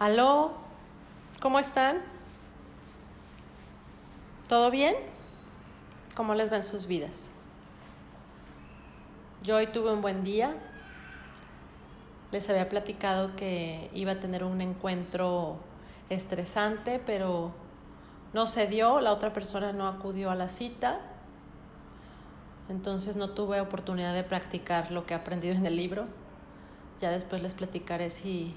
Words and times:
Aló, 0.00 0.52
¿cómo 1.42 1.58
están? 1.58 1.98
¿Todo 4.48 4.70
bien? 4.70 4.94
¿Cómo 6.16 6.34
les 6.34 6.48
ven 6.48 6.62
sus 6.62 6.86
vidas? 6.86 7.28
Yo 9.42 9.56
hoy 9.56 9.66
tuve 9.66 9.92
un 9.92 10.00
buen 10.00 10.24
día. 10.24 10.56
Les 12.32 12.48
había 12.48 12.70
platicado 12.70 13.36
que 13.36 13.90
iba 13.92 14.12
a 14.12 14.20
tener 14.20 14.42
un 14.42 14.62
encuentro 14.62 15.58
estresante, 16.08 16.98
pero 17.04 17.52
no 18.32 18.46
se 18.46 18.66
dio, 18.68 19.00
la 19.00 19.12
otra 19.12 19.34
persona 19.34 19.74
no 19.74 19.86
acudió 19.86 20.30
a 20.30 20.34
la 20.34 20.48
cita, 20.48 20.98
entonces 22.70 23.16
no 23.16 23.28
tuve 23.32 23.60
oportunidad 23.60 24.14
de 24.14 24.24
practicar 24.24 24.92
lo 24.92 25.04
que 25.04 25.12
he 25.12 25.16
aprendido 25.18 25.54
en 25.54 25.66
el 25.66 25.76
libro. 25.76 26.06
Ya 27.02 27.10
después 27.10 27.42
les 27.42 27.52
platicaré 27.52 28.08
si 28.08 28.56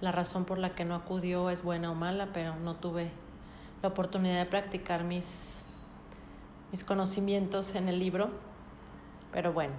la 0.00 0.12
razón 0.12 0.44
por 0.44 0.58
la 0.58 0.74
que 0.74 0.84
no 0.84 0.94
acudió 0.94 1.50
es 1.50 1.62
buena 1.62 1.90
o 1.90 1.94
mala, 1.94 2.28
pero 2.32 2.56
no 2.56 2.76
tuve 2.76 3.10
la 3.82 3.88
oportunidad 3.88 4.38
de 4.38 4.46
practicar 4.46 5.04
mis, 5.04 5.62
mis 6.70 6.84
conocimientos 6.84 7.74
en 7.74 7.88
el 7.88 7.98
libro. 7.98 8.30
Pero 9.32 9.52
bueno, 9.52 9.74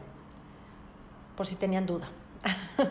por 1.35 1.45
si 1.45 1.55
tenían 1.55 1.85
duda. 1.85 2.07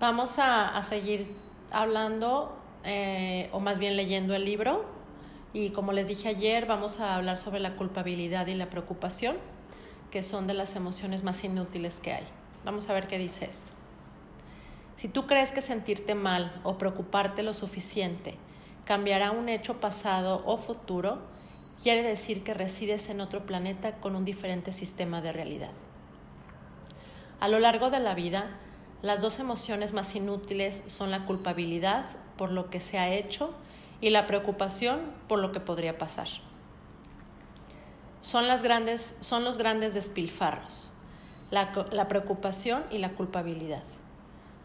Vamos 0.00 0.38
a, 0.38 0.76
a, 0.76 0.82
seguir 0.82 1.36
hablando, 1.70 2.56
eh, 2.84 3.48
o 3.52 3.60
más 3.60 3.78
bien 3.78 3.96
leyendo 3.96 4.34
el 4.34 4.44
libro. 4.44 4.84
Y 5.52 5.70
como 5.70 5.92
les 5.92 6.06
dije 6.06 6.28
ayer, 6.28 6.64
vamos 6.66 7.00
a 7.00 7.16
hablar 7.16 7.36
sobre 7.36 7.58
la 7.58 7.74
culpabilidad 7.74 8.46
y 8.46 8.54
la 8.54 8.70
preocupación, 8.70 9.36
que 10.12 10.22
son 10.22 10.46
de 10.46 10.54
las 10.54 10.76
emociones 10.76 11.24
más 11.24 11.42
inútiles 11.42 11.98
que 11.98 12.12
hay. 12.12 12.24
Vamos 12.64 12.88
a 12.88 12.94
ver 12.94 13.08
qué 13.08 13.18
dice 13.18 13.46
esto. 13.46 13.72
Si 15.00 15.08
tú 15.08 15.26
crees 15.26 15.50
que 15.50 15.62
sentirte 15.62 16.14
mal 16.14 16.60
o 16.62 16.76
preocuparte 16.76 17.42
lo 17.42 17.54
suficiente 17.54 18.36
cambiará 18.84 19.30
un 19.30 19.48
hecho 19.48 19.80
pasado 19.80 20.42
o 20.44 20.58
futuro, 20.58 21.22
quiere 21.82 22.02
decir 22.02 22.44
que 22.44 22.52
resides 22.52 23.08
en 23.08 23.22
otro 23.22 23.46
planeta 23.46 23.96
con 23.96 24.14
un 24.14 24.26
diferente 24.26 24.72
sistema 24.74 25.22
de 25.22 25.32
realidad. 25.32 25.70
A 27.40 27.48
lo 27.48 27.60
largo 27.60 27.88
de 27.88 27.98
la 27.98 28.14
vida, 28.14 28.58
las 29.00 29.22
dos 29.22 29.38
emociones 29.38 29.94
más 29.94 30.14
inútiles 30.14 30.82
son 30.84 31.10
la 31.10 31.24
culpabilidad 31.24 32.04
por 32.36 32.50
lo 32.50 32.68
que 32.68 32.82
se 32.82 32.98
ha 32.98 33.08
hecho 33.08 33.54
y 34.02 34.10
la 34.10 34.26
preocupación 34.26 35.00
por 35.28 35.38
lo 35.38 35.50
que 35.50 35.60
podría 35.60 35.96
pasar. 35.96 36.28
Son, 38.20 38.46
las 38.48 38.62
grandes, 38.62 39.16
son 39.20 39.44
los 39.44 39.56
grandes 39.56 39.94
despilfarros 39.94 40.90
la, 41.50 41.72
la 41.90 42.06
preocupación 42.06 42.84
y 42.90 42.98
la 42.98 43.14
culpabilidad. 43.14 43.82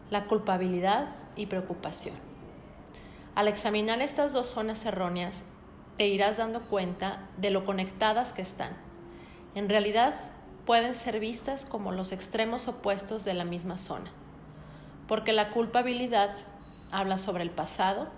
La 0.08 0.26
culpabilidad 0.26 1.08
y 1.34 1.46
preocupación. 1.46 2.14
Al 3.34 3.48
examinar 3.48 4.00
estas 4.00 4.32
dos 4.32 4.46
zonas 4.46 4.86
erróneas, 4.86 5.42
te 5.96 6.06
irás 6.06 6.36
dando 6.36 6.68
cuenta 6.68 7.28
de 7.38 7.50
lo 7.50 7.64
conectadas 7.64 8.32
que 8.32 8.42
están. 8.42 8.76
En 9.56 9.68
realidad, 9.68 10.14
pueden 10.64 10.94
ser 10.94 11.18
vistas 11.18 11.64
como 11.64 11.90
los 11.90 12.12
extremos 12.12 12.68
opuestos 12.68 13.24
de 13.24 13.34
la 13.34 13.44
misma 13.44 13.78
zona, 13.78 14.12
porque 15.08 15.32
la 15.32 15.50
culpabilidad 15.50 16.30
habla 16.92 17.18
sobre 17.18 17.42
el 17.42 17.50
pasado 17.50 18.08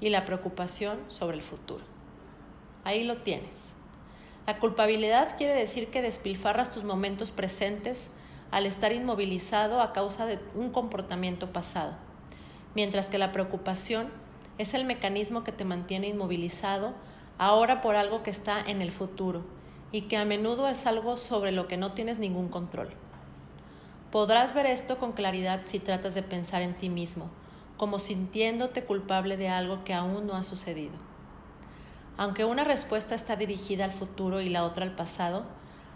y 0.00 0.08
la 0.08 0.24
preocupación 0.24 0.98
sobre 1.08 1.36
el 1.36 1.42
futuro. 1.42 1.84
Ahí 2.82 3.04
lo 3.04 3.18
tienes. 3.18 3.72
La 4.46 4.58
culpabilidad 4.58 5.36
quiere 5.36 5.54
decir 5.54 5.90
que 5.90 6.02
despilfarras 6.02 6.70
tus 6.70 6.82
momentos 6.82 7.30
presentes 7.30 8.10
al 8.50 8.66
estar 8.66 8.92
inmovilizado 8.92 9.80
a 9.80 9.92
causa 9.92 10.26
de 10.26 10.38
un 10.54 10.70
comportamiento 10.70 11.52
pasado, 11.52 11.94
mientras 12.74 13.08
que 13.08 13.18
la 13.18 13.32
preocupación 13.32 14.08
es 14.58 14.74
el 14.74 14.84
mecanismo 14.84 15.44
que 15.44 15.52
te 15.52 15.64
mantiene 15.64 16.08
inmovilizado 16.08 16.94
ahora 17.38 17.80
por 17.80 17.96
algo 17.96 18.22
que 18.22 18.30
está 18.30 18.60
en 18.60 18.82
el 18.82 18.92
futuro 18.92 19.44
y 19.92 20.02
que 20.02 20.16
a 20.16 20.24
menudo 20.24 20.68
es 20.68 20.86
algo 20.86 21.16
sobre 21.16 21.52
lo 21.52 21.66
que 21.66 21.76
no 21.76 21.92
tienes 21.92 22.18
ningún 22.18 22.48
control. 22.48 22.90
Podrás 24.12 24.54
ver 24.54 24.66
esto 24.66 24.98
con 24.98 25.12
claridad 25.12 25.62
si 25.64 25.78
tratas 25.78 26.14
de 26.14 26.22
pensar 26.22 26.62
en 26.62 26.74
ti 26.74 26.88
mismo, 26.88 27.30
como 27.76 27.98
sintiéndote 27.98 28.84
culpable 28.84 29.36
de 29.36 29.48
algo 29.48 29.84
que 29.84 29.94
aún 29.94 30.26
no 30.26 30.34
ha 30.34 30.42
sucedido. 30.42 30.94
Aunque 32.16 32.44
una 32.44 32.64
respuesta 32.64 33.14
está 33.14 33.36
dirigida 33.36 33.84
al 33.84 33.92
futuro 33.92 34.40
y 34.42 34.50
la 34.50 34.64
otra 34.64 34.84
al 34.84 34.94
pasado, 34.94 35.44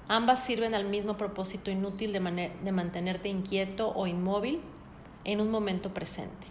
ambas 0.09 0.45
sirven 0.45 0.75
al 0.75 0.85
mismo 0.85 1.17
propósito 1.17 1.71
inútil 1.71 2.13
de, 2.13 2.73
mantenerte 2.73 3.29
inquieto 3.29 3.93
o 3.95 4.07
inmóvil 4.07 4.61
en 5.25 5.41
un 5.41 5.51
momento 5.51 5.93
presente. 5.95 6.47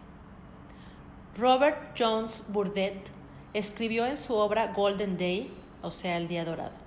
Robert 1.37 1.95
Jones 1.97 2.43
Burdett 2.49 3.09
escribió 3.53 4.05
en 4.05 4.17
su 4.17 4.35
obra 4.35 4.73
Golden 4.73 5.17
Day, 5.17 5.51
o 5.81 5.91
sea, 5.91 6.17
el 6.17 6.27
día 6.27 6.45
dorado. 6.45 6.83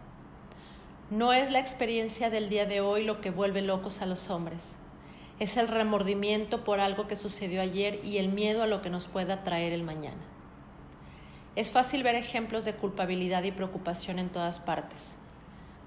No 1.11 1.33
es 1.33 1.51
la 1.51 1.61
experiencia 1.61 2.31
del 2.31 2.49
día 2.49 2.67
de 2.67 2.81
hoy 2.81 3.05
lo 3.05 3.21
que 3.21 3.31
vuelve 3.31 3.63
locos 3.63 4.03
a 4.03 4.07
los 4.07 4.31
hombres. 4.31 4.77
Es 5.39 5.57
el 5.57 5.69
remordimiento 5.69 6.65
por 6.65 6.81
algo 6.81 7.09
que 7.09 7.17
sucedió 7.17 7.61
ayer 7.61 8.01
y 8.05 8.19
el 8.19 8.29
miedo 8.29 8.63
a 8.63 8.67
lo 8.67 8.83
que 8.83 8.91
nos 8.91 9.07
pueda 9.07 9.45
traer 9.45 9.73
el 9.73 9.83
mañana. 9.83 10.23
Es 11.57 11.71
fácil 11.71 12.05
ver 12.05 12.15
ejemplos 12.15 12.65
de 12.65 12.75
culpabilidad 12.75 13.43
y 13.43 13.51
preocupación 13.51 14.21
en 14.21 14.29
todas 14.29 14.61
partes, 14.61 15.16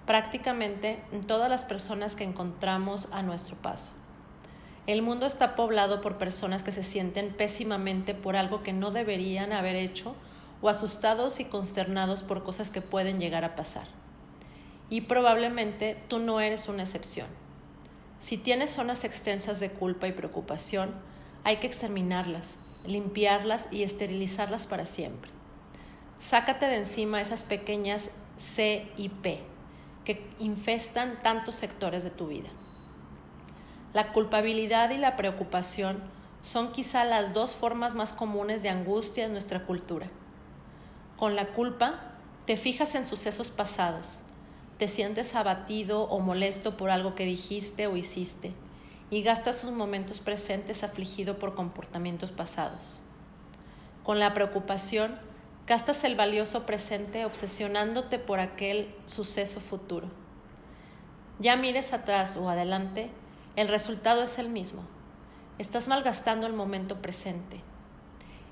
prácticamente 0.10 1.04
en 1.12 1.22
todas 1.22 1.52
las 1.52 1.64
personas 1.64 2.16
que 2.16 2.24
encontramos 2.24 3.08
a 3.12 3.22
nuestro 3.22 3.56
paso. 3.56 3.94
El 4.88 5.04
mundo 5.04 5.28
está 5.28 5.56
poblado 5.56 6.02
por 6.02 6.18
personas 6.18 6.64
que 6.64 6.72
se 6.72 6.82
sienten 6.82 7.32
pésimamente 7.32 8.16
por 8.16 8.36
algo 8.36 8.64
que 8.64 8.74
no 8.74 8.90
deberían 8.90 9.54
haber 9.54 9.76
hecho 9.76 10.16
o 10.64 10.70
asustados 10.70 11.40
y 11.40 11.46
consternados 11.46 12.24
por 12.24 12.44
cosas 12.44 12.72
que 12.72 12.82
pueden 12.82 13.20
llegar 13.20 13.44
a 13.44 13.56
pasar. 13.56 13.86
Y 14.90 15.02
probablemente 15.02 16.02
tú 16.08 16.18
no 16.18 16.40
eres 16.40 16.68
una 16.70 16.82
excepción. 16.82 17.28
Si 18.20 18.36
tienes 18.36 18.72
zonas 18.72 19.04
extensas 19.04 19.60
de 19.60 19.70
culpa 19.70 20.08
y 20.08 20.14
preocupación, 20.14 20.96
hay 21.44 21.58
que 21.58 21.68
exterminarlas, 21.68 22.56
limpiarlas 22.84 23.68
y 23.70 23.84
esterilizarlas 23.84 24.66
para 24.66 24.88
siempre. 24.88 25.30
Sácate 26.18 26.66
de 26.66 26.78
encima 26.78 27.22
esas 27.22 27.44
pequeñas 27.46 28.10
C 28.38 28.92
y 28.98 29.10
P 29.10 29.59
que 30.10 30.28
infestan 30.40 31.20
tantos 31.22 31.54
sectores 31.54 32.04
de 32.04 32.10
tu 32.10 32.26
vida. 32.26 32.50
La 33.94 34.12
culpabilidad 34.12 34.90
y 34.90 34.98
la 34.98 35.16
preocupación 35.16 36.00
son 36.42 36.72
quizá 36.72 37.06
las 37.06 37.32
dos 37.32 37.52
formas 37.52 37.94
más 37.94 38.12
comunes 38.12 38.64
de 38.64 38.70
angustia 38.70 39.26
en 39.26 39.34
nuestra 39.34 39.68
cultura. 39.68 40.08
Con 41.16 41.36
la 41.36 41.50
culpa, 41.50 42.00
te 42.48 42.58
fijas 42.58 42.96
en 42.96 43.06
sucesos 43.06 43.52
pasados, 43.52 44.22
te 44.80 44.88
sientes 44.88 45.36
abatido 45.36 46.06
o 46.06 46.20
molesto 46.22 46.76
por 46.76 46.90
algo 46.90 47.14
que 47.14 47.26
dijiste 47.26 47.86
o 47.86 47.96
hiciste 47.96 48.54
y 49.12 49.22
gastas 49.22 49.62
tus 49.62 49.70
momentos 49.70 50.22
presentes 50.22 50.84
afligido 50.84 51.38
por 51.38 51.54
comportamientos 51.54 52.32
pasados. 52.32 53.00
Con 54.04 54.18
la 54.18 54.34
preocupación, 54.34 55.20
Gastas 55.70 56.04
el 56.04 56.16
valioso 56.16 56.66
presente 56.66 57.26
obsesionándote 57.26 58.18
por 58.18 58.40
aquel 58.40 58.92
suceso 59.06 59.60
futuro. 59.60 60.08
Ya 61.38 61.56
mires 61.58 61.94
atrás 61.94 62.38
o 62.38 62.50
adelante, 62.50 63.12
el 63.56 63.68
resultado 63.68 64.24
es 64.24 64.40
el 64.40 64.50
mismo. 64.50 64.82
Estás 65.60 65.88
malgastando 65.88 66.48
el 66.48 66.54
momento 66.54 67.04
presente. 67.04 67.62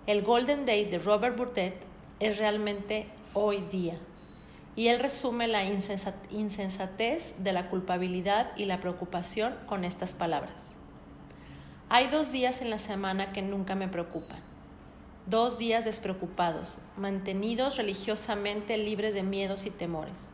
El 0.05 0.21
Golden 0.21 0.67
Day 0.67 0.85
de 0.85 0.99
Robert 0.99 1.35
Burdett 1.35 1.81
es 2.19 2.37
realmente 2.37 3.07
hoy 3.33 3.61
día. 3.61 3.97
Y 4.75 4.89
él 4.89 4.99
resume 4.99 5.47
la 5.47 5.63
insensatez 5.65 7.33
de 7.39 7.51
la 7.51 7.67
culpabilidad 7.69 8.51
y 8.55 8.65
la 8.65 8.79
preocupación 8.79 9.55
con 9.65 9.85
estas 9.85 10.13
palabras. 10.13 10.75
Hay 11.89 12.09
dos 12.09 12.31
días 12.31 12.61
en 12.61 12.69
la 12.69 12.77
semana 12.77 13.33
que 13.33 13.41
nunca 13.41 13.73
me 13.73 13.87
preocupan 13.87 14.46
dos 15.27 15.57
días 15.57 15.83
despreocupados, 15.83 16.77
mantenidos 16.95 17.75
religiosamente 17.75 18.77
libres 18.77 19.13
de 19.13 19.23
miedos 19.23 19.65
y 19.65 19.69
temores. 19.69 20.31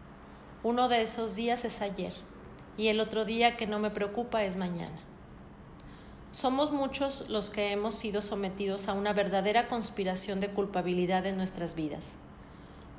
Uno 0.61 0.87
de 0.87 1.01
esos 1.01 1.35
días 1.35 1.65
es 1.65 1.81
ayer 1.81 2.13
y 2.77 2.87
el 2.87 2.99
otro 2.99 3.25
día 3.25 3.57
que 3.57 3.65
no 3.65 3.79
me 3.79 3.89
preocupa 3.89 4.43
es 4.43 4.55
mañana. 4.55 4.99
Somos 6.31 6.71
muchos 6.71 7.27
los 7.27 7.49
que 7.49 7.71
hemos 7.71 7.95
sido 7.95 8.21
sometidos 8.21 8.87
a 8.87 8.93
una 8.93 9.13
verdadera 9.13 9.67
conspiración 9.67 10.39
de 10.39 10.49
culpabilidad 10.49 11.25
en 11.25 11.37
nuestras 11.37 11.73
vidas. 11.73 12.11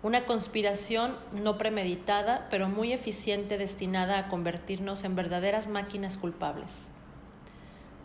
Una 0.02 0.26
conspiración 0.26 1.17
no 1.32 1.58
premeditada, 1.58 2.49
pero 2.50 2.69
muy 2.69 2.93
eficiente 2.93 3.56
destinada 3.56 4.19
a 4.19 4.29
convertirnos 4.29 5.05
en 5.05 5.14
verdaderas 5.14 5.69
máquinas 5.69 6.17
culpables. 6.17 6.87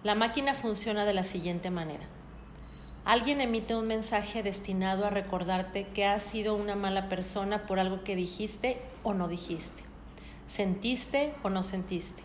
La 0.03 0.15
máquina 0.15 0.53
funciona 0.53 1.05
de 1.05 1.13
la 1.13 1.23
siguiente 1.23 1.71
manera. 1.71 2.07
Alguien 3.09 3.41
emite 3.41 3.73
un 3.73 3.87
mensaje 3.87 4.43
destinado 4.43 5.03
a 5.03 5.09
recordarte 5.09 5.87
que 5.87 6.05
has 6.05 6.21
sido 6.21 6.53
una 6.53 6.75
mala 6.75 7.09
persona 7.09 7.65
por 7.65 7.79
algo 7.79 8.03
que 8.03 8.15
dijiste 8.15 8.79
o 9.01 9.15
no 9.15 9.27
dijiste, 9.27 9.81
sentiste 10.45 11.33
o 11.41 11.49
no 11.49 11.63
sentiste, 11.63 12.21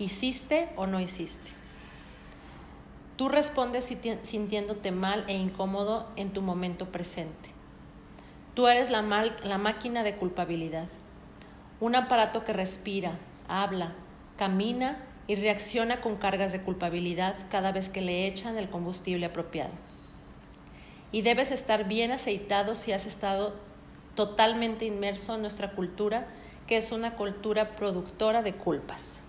hiciste 0.00 0.68
o 0.74 0.88
no 0.88 0.98
hiciste. 0.98 1.52
Tú 3.14 3.28
respondes 3.28 3.84
sintiéndote 3.84 4.90
mal 4.90 5.24
e 5.28 5.34
incómodo 5.34 6.08
en 6.16 6.32
tu 6.32 6.42
momento 6.42 6.86
presente. 6.90 7.50
Tú 8.54 8.66
eres 8.66 8.90
la, 8.90 9.02
la 9.44 9.58
máquina 9.58 10.02
de 10.02 10.16
culpabilidad, 10.16 10.88
un 11.78 11.94
aparato 11.94 12.44
que 12.44 12.52
respira, 12.52 13.16
habla, 13.46 13.92
camina 14.36 14.98
y 15.28 15.36
reacciona 15.36 16.00
con 16.00 16.16
cargas 16.16 16.50
de 16.50 16.62
culpabilidad 16.62 17.36
cada 17.48 17.70
vez 17.70 17.88
que 17.88 18.00
le 18.00 18.26
echan 18.26 18.58
el 18.58 18.68
combustible 18.68 19.26
apropiado. 19.26 19.70
Y 21.12 21.22
debes 21.22 21.50
estar 21.50 21.88
bien 21.88 22.10
aceitado 22.10 22.74
si 22.74 22.92
has 22.92 23.06
estado 23.06 23.54
totalmente 24.14 24.84
inmerso 24.84 25.34
en 25.34 25.42
nuestra 25.42 25.72
cultura, 25.72 26.26
que 26.66 26.76
es 26.76 26.90
una 26.90 27.14
cultura 27.14 27.76
productora 27.76 28.42
de 28.42 28.54
culpas. 28.54 29.20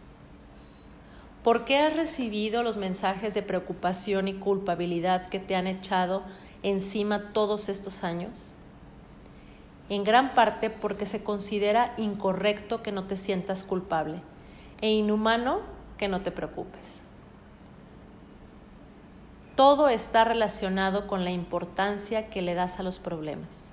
¿Por 1.44 1.66
qué 1.66 1.78
has 1.78 1.96
recibido 1.96 2.64
los 2.64 2.78
mensajes 2.78 3.34
de 3.34 3.44
preocupación 3.44 4.28
y 4.28 4.34
culpabilidad 4.34 5.30
que 5.30 5.40
te 5.40 5.56
han 5.56 5.68
echado 5.68 6.24
encima 6.64 7.32
todos 7.32 7.70
estos 7.70 8.04
años? 8.04 8.54
En 9.90 10.04
gran 10.04 10.34
parte 10.34 10.70
porque 10.70 11.06
se 11.06 11.24
considera 11.24 11.94
incorrecto 11.98 12.84
que 12.84 12.92
no 12.92 13.06
te 13.06 13.16
sientas 13.16 13.64
culpable 13.64 14.22
e 14.82 14.90
inhumano 14.90 15.62
que 15.98 16.10
no 16.10 16.22
te 16.22 16.32
preocupes. 16.32 17.07
Todo 19.58 19.90
está 19.90 20.24
relacionado 20.24 21.08
con 21.08 21.24
la 21.24 21.32
importancia 21.32 22.30
que 22.30 22.44
le 22.44 22.54
das 22.54 22.80
a 22.80 22.84
los 22.84 23.00
problemas. 23.00 23.64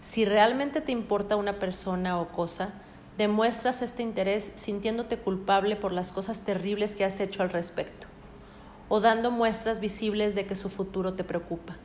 Si 0.00 0.24
realmente 0.24 0.80
te 0.80 0.90
importa 0.90 1.36
una 1.36 1.58
persona 1.58 2.18
o 2.18 2.28
cosa, 2.28 2.70
demuestras 3.18 3.82
este 3.82 4.02
interés 4.02 4.52
sintiéndote 4.54 5.18
culpable 5.18 5.76
por 5.76 5.92
las 5.92 6.12
cosas 6.12 6.40
terribles 6.40 6.94
que 6.94 7.04
has 7.04 7.20
hecho 7.20 7.42
al 7.42 7.50
respecto, 7.50 8.06
o 8.88 9.00
dando 9.00 9.30
muestras 9.30 9.80
visibles 9.80 10.34
de 10.34 10.46
que 10.46 10.54
su 10.54 10.70
futuro 10.70 11.12
te 11.12 11.24
preocupa. 11.24 11.76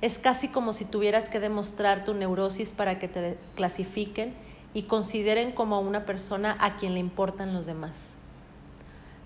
Es 0.00 0.18
casi 0.18 0.48
como 0.48 0.72
si 0.72 0.86
tuvieras 0.86 1.28
que 1.28 1.38
demostrar 1.38 2.06
tu 2.06 2.14
neurosis 2.14 2.72
para 2.72 2.98
que 2.98 3.08
te 3.08 3.36
clasifiquen 3.56 4.32
y 4.72 4.84
consideren 4.84 5.52
como 5.52 5.80
una 5.80 6.06
persona 6.06 6.56
a 6.60 6.76
quien 6.76 6.94
le 6.94 7.00
importan 7.00 7.52
los 7.52 7.66
demás. 7.66 8.08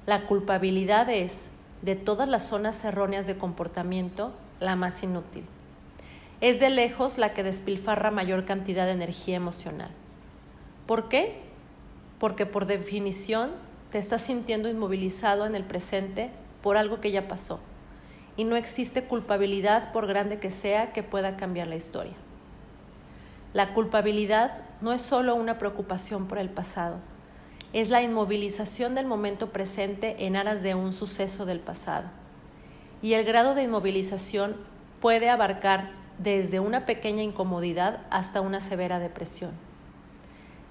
La 0.06 0.26
culpabilidad 0.26 1.08
es, 1.08 1.50
de 1.82 1.96
todas 1.96 2.28
las 2.28 2.46
zonas 2.46 2.84
erróneas 2.84 3.26
de 3.26 3.36
comportamiento, 3.36 4.34
la 4.60 4.76
más 4.76 5.02
inútil. 5.02 5.44
Es 6.40 6.60
de 6.60 6.70
lejos 6.70 7.18
la 7.18 7.32
que 7.32 7.42
despilfarra 7.42 8.10
mayor 8.10 8.44
cantidad 8.44 8.86
de 8.86 8.92
energía 8.92 9.36
emocional. 9.36 9.90
¿Por 10.86 11.08
qué? 11.08 11.40
Porque 12.18 12.46
por 12.46 12.66
definición 12.66 13.50
te 13.90 13.98
estás 13.98 14.22
sintiendo 14.22 14.68
inmovilizado 14.68 15.46
en 15.46 15.54
el 15.54 15.64
presente 15.64 16.30
por 16.62 16.76
algo 16.76 17.00
que 17.00 17.12
ya 17.12 17.28
pasó 17.28 17.60
y 18.36 18.44
no 18.44 18.56
existe 18.56 19.04
culpabilidad 19.04 19.92
por 19.92 20.06
grande 20.06 20.38
que 20.38 20.50
sea 20.50 20.92
que 20.92 21.02
pueda 21.02 21.36
cambiar 21.36 21.66
la 21.66 21.76
historia. 21.76 22.14
La 23.54 23.72
culpabilidad 23.72 24.58
no 24.80 24.92
es 24.92 25.00
solo 25.00 25.34
una 25.34 25.58
preocupación 25.58 26.28
por 26.28 26.38
el 26.38 26.50
pasado, 26.50 26.98
es 27.76 27.90
la 27.90 28.00
inmovilización 28.00 28.94
del 28.94 29.04
momento 29.04 29.52
presente 29.52 30.24
en 30.24 30.34
aras 30.34 30.62
de 30.62 30.74
un 30.74 30.94
suceso 30.94 31.44
del 31.44 31.60
pasado. 31.60 32.08
Y 33.02 33.12
el 33.12 33.26
grado 33.26 33.54
de 33.54 33.64
inmovilización 33.64 34.56
puede 34.98 35.28
abarcar 35.28 35.90
desde 36.16 36.58
una 36.58 36.86
pequeña 36.86 37.22
incomodidad 37.22 38.00
hasta 38.08 38.40
una 38.40 38.62
severa 38.62 38.98
depresión. 38.98 39.50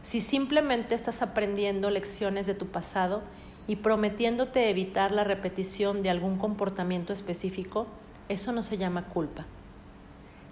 Si 0.02 0.20
simplemente 0.20 0.96
estás 0.96 1.22
aprendiendo 1.22 1.92
lecciones 1.92 2.48
de 2.48 2.56
tu 2.56 2.66
pasado 2.70 3.22
y 3.68 3.76
prometiéndote 3.76 4.72
evitar 4.72 5.12
la 5.12 5.24
repetición 5.24 6.02
de 6.02 6.10
algún 6.10 6.40
comportamiento 6.40 7.14
específico, 7.14 7.86
eso 8.30 8.52
no 8.52 8.64
se 8.64 8.80
llama 8.80 9.10
culpa. 9.10 9.46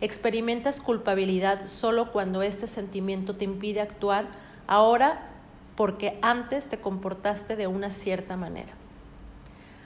Experimentas 0.02 0.82
culpabilidad 0.82 1.66
solo 1.66 2.12
cuando 2.12 2.44
este 2.44 2.68
sentimiento 2.68 3.38
te 3.38 3.46
impide 3.46 3.82
actuar 3.82 4.28
ahora 4.68 5.33
porque 5.76 6.20
antes 6.22 6.68
te 6.68 6.80
comportaste 6.80 7.56
de 7.56 7.68
una 7.68 7.92
cierta 7.92 8.38
manera. 8.38 8.74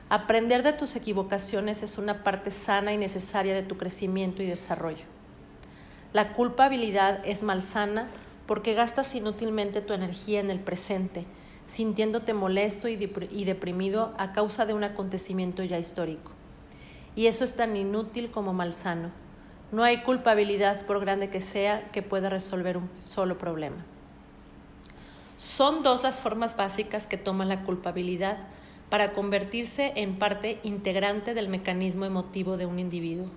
Aprender 0.09 0.63
de 0.63 0.73
tus 0.73 0.95
equivocaciones 0.95 1.83
es 1.83 1.97
una 1.97 2.23
parte 2.23 2.51
sana 2.51 2.93
y 2.93 2.97
necesaria 2.97 3.53
de 3.53 3.63
tu 3.63 3.77
crecimiento 3.77 4.41
y 4.41 4.45
desarrollo. 4.45 5.03
La 6.13 6.33
culpabilidad 6.33 7.19
es 7.25 7.43
malsana 7.43 8.07
porque 8.45 8.73
gastas 8.73 9.13
inútilmente 9.15 9.81
tu 9.81 9.93
energía 9.93 10.39
en 10.39 10.49
el 10.49 10.59
presente, 10.59 11.25
sintiéndote 11.67 12.33
molesto 12.33 12.87
y, 12.87 12.95
deprimido 12.95 14.13
a 14.17 14.31
causa 14.31 14.65
de 14.65 14.73
un 14.73 14.85
acontecimiento 14.85 15.63
ya 15.63 15.77
histórico. 15.77 16.31
Y 17.15 17.27
eso 17.27 17.43
es 17.43 17.55
tan 17.55 17.75
inútil 17.75 18.31
como 18.31 18.53
malsano. 18.53 19.11
No 19.73 19.83
hay 19.83 20.03
culpabilidad, 20.03 20.85
por 20.85 21.01
grande 21.01 21.29
que 21.29 21.41
sea, 21.41 21.91
que 21.91 22.01
pueda 22.01 22.29
resolver 22.29 22.77
un 22.77 22.89
solo 23.03 23.37
problema. 23.37 23.85
Son 25.37 25.83
dos 25.83 26.01
las 26.01 26.19
formas 26.19 26.57
básicas 26.57 27.05
que 27.05 27.17
toma 27.17 27.45
la 27.45 27.63
culpabilidad 27.63 28.39
para 28.89 29.13
convertirse 29.13 29.93
en 29.95 30.17
parte 30.17 30.59
integrante 30.63 31.35
del 31.35 31.47
mecanismo 31.47 32.05
emotivo 32.05 32.57
de 32.57 32.65
un 32.65 32.79
individuo. 32.79 33.29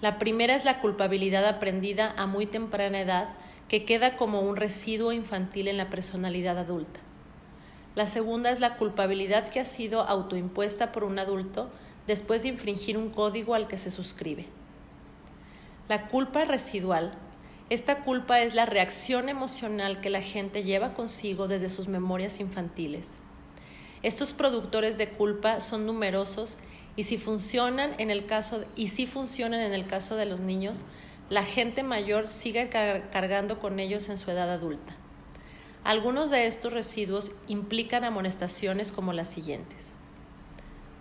La 0.00 0.18
primera 0.18 0.54
es 0.54 0.64
la 0.64 0.80
culpabilidad 0.80 1.44
aprendida 1.46 2.14
a 2.16 2.26
muy 2.26 2.46
temprana 2.46 3.00
edad 3.00 3.30
que 3.68 3.84
queda 3.84 4.16
como 4.16 4.42
un 4.42 4.56
residuo 4.56 5.12
infantil 5.12 5.66
en 5.66 5.76
la 5.76 5.90
personalidad 5.90 6.56
adulta. 6.58 7.00
La 7.94 8.06
segunda 8.06 8.50
es 8.50 8.60
la 8.60 8.76
culpabilidad 8.76 9.48
que 9.48 9.58
ha 9.60 9.64
sido 9.64 10.02
autoimpuesta 10.02 10.92
por 10.92 11.02
un 11.04 11.18
adulto 11.18 11.68
después 12.06 12.42
de 12.42 12.48
infringir 12.48 12.96
un 12.96 13.10
código 13.10 13.54
al 13.54 13.68
que 13.68 13.78
se 13.78 13.90
suscribe. 13.90 14.46
La 15.88 16.06
culpa 16.06 16.44
residual. 16.44 17.12
Esta 17.72 18.00
culpa 18.00 18.42
es 18.42 18.54
la 18.54 18.66
reacción 18.66 19.30
emocional 19.30 20.02
que 20.02 20.10
la 20.10 20.20
gente 20.20 20.62
lleva 20.62 20.92
consigo 20.92 21.48
desde 21.48 21.70
sus 21.70 21.88
memorias 21.88 22.38
infantiles. 22.38 23.08
Estos 24.02 24.34
productores 24.34 24.98
de 24.98 25.08
culpa 25.08 25.58
son 25.58 25.86
numerosos 25.86 26.58
y 26.96 27.04
si 27.04 27.16
funcionan 27.16 27.94
en 27.96 28.10
el 28.10 28.26
caso 28.26 28.62
y 28.76 28.88
si 28.88 29.06
funcionan 29.06 29.60
en 29.60 29.72
el 29.72 29.86
caso 29.86 30.16
de 30.16 30.26
los 30.26 30.40
niños, 30.40 30.84
la 31.30 31.44
gente 31.44 31.82
mayor 31.82 32.28
sigue 32.28 32.68
cargando 32.68 33.58
con 33.58 33.80
ellos 33.80 34.10
en 34.10 34.18
su 34.18 34.30
edad 34.30 34.52
adulta. 34.52 34.92
Algunos 35.82 36.30
de 36.30 36.48
estos 36.48 36.74
residuos 36.74 37.32
implican 37.48 38.04
amonestaciones 38.04 38.92
como 38.92 39.14
las 39.14 39.28
siguientes. 39.28 39.94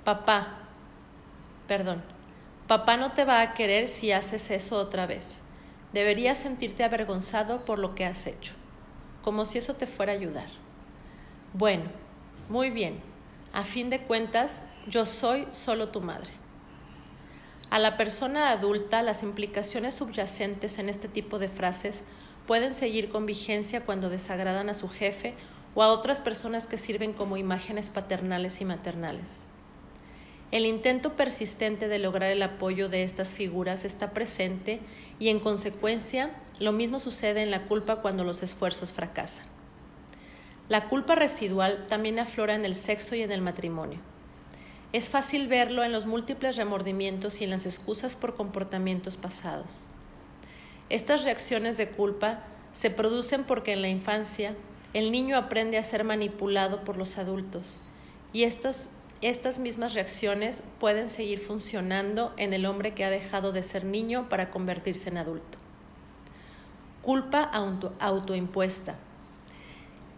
Papá, 0.05 0.69
perdón, 1.67 2.01
papá 2.67 2.95
no 2.95 3.11
te 3.11 3.25
va 3.25 3.41
a 3.41 3.53
querer 3.55 3.89
si 3.89 4.13
haces 4.13 4.49
eso 4.51 4.77
otra 4.77 5.05
vez. 5.05 5.41
Deberías 5.93 6.37
sentirte 6.37 6.83
avergonzado 6.83 7.65
por 7.65 7.79
lo 7.79 7.95
que 7.95 8.05
has 8.05 8.27
hecho, 8.27 8.53
como 9.21 9.45
si 9.45 9.57
eso 9.57 9.75
te 9.75 9.87
fuera 9.87 10.13
a 10.13 10.15
ayudar. 10.15 10.49
Bueno, 11.53 11.85
muy 12.49 12.69
bien, 12.69 13.01
a 13.53 13.63
fin 13.63 13.89
de 13.89 14.01
cuentas, 14.01 14.63
yo 14.87 15.05
soy 15.05 15.47
solo 15.51 15.89
tu 15.89 16.01
madre. 16.01 16.31
A 17.69 17.79
la 17.79 17.97
persona 17.97 18.49
adulta, 18.49 19.01
las 19.01 19.23
implicaciones 19.23 19.95
subyacentes 19.95 20.77
en 20.79 20.89
este 20.89 21.07
tipo 21.07 21.39
de 21.39 21.49
frases 21.49 22.03
pueden 22.47 22.73
seguir 22.73 23.09
con 23.09 23.25
vigencia 23.25 23.85
cuando 23.85 24.09
desagradan 24.09 24.69
a 24.69 24.73
su 24.73 24.89
jefe 24.89 25.35
o 25.75 25.83
a 25.83 25.89
otras 25.89 26.19
personas 26.19 26.67
que 26.67 26.77
sirven 26.77 27.13
como 27.13 27.37
imágenes 27.37 27.89
paternales 27.89 28.59
y 28.59 28.65
maternales. 28.65 29.50
El 30.51 30.65
intento 30.65 31.15
persistente 31.15 31.87
de 31.87 31.99
lograr 31.99 32.31
el 32.31 32.43
apoyo 32.43 32.89
de 32.89 33.03
estas 33.03 33.33
figuras 33.33 33.85
está 33.85 34.11
presente 34.11 34.81
y 35.17 35.29
en 35.29 35.39
consecuencia 35.39 36.31
lo 36.59 36.73
mismo 36.73 36.99
sucede 36.99 37.41
en 37.41 37.51
la 37.51 37.67
culpa 37.67 38.01
cuando 38.01 38.23
los 38.25 38.43
esfuerzos 38.43 38.91
fracasan. 38.91 39.45
La 40.67 40.89
culpa 40.89 41.15
residual 41.15 41.87
también 41.87 42.19
aflora 42.19 42.53
en 42.53 42.65
el 42.65 42.75
sexo 42.75 43.15
y 43.15 43.21
en 43.21 43.31
el 43.31 43.41
matrimonio. 43.41 43.99
Es 44.93 45.09
fácil 45.09 45.47
verlo 45.47 45.85
en 45.85 45.93
los 45.93 46.05
múltiples 46.05 46.57
remordimientos 46.57 47.39
y 47.39 47.45
en 47.45 47.49
las 47.49 47.65
excusas 47.65 48.17
por 48.17 48.35
comportamientos 48.35 49.15
pasados. 49.15 49.87
Estas 50.89 51.23
reacciones 51.23 51.77
de 51.77 51.89
culpa 51.89 52.43
se 52.73 52.89
producen 52.89 53.45
porque 53.45 53.71
en 53.71 53.81
la 53.81 53.87
infancia 53.87 54.55
el 54.93 55.13
niño 55.13 55.37
aprende 55.37 55.77
a 55.77 55.83
ser 55.83 56.03
manipulado 56.03 56.83
por 56.83 56.97
los 56.97 57.17
adultos 57.17 57.79
y 58.33 58.43
estas, 58.43 58.91
estas 59.21 59.59
mismas 59.59 59.93
reacciones 59.93 60.63
pueden 60.79 61.07
seguir 61.07 61.39
funcionando 61.39 62.33
en 62.37 62.53
el 62.53 62.65
hombre 62.65 62.93
que 62.93 63.05
ha 63.05 63.09
dejado 63.09 63.51
de 63.51 63.61
ser 63.61 63.85
niño 63.85 64.29
para 64.29 64.49
convertirse 64.49 65.09
en 65.09 65.17
adulto. 65.17 65.59
Culpa 67.03 67.41
auto, 67.41 67.93
autoimpuesta. 67.99 68.97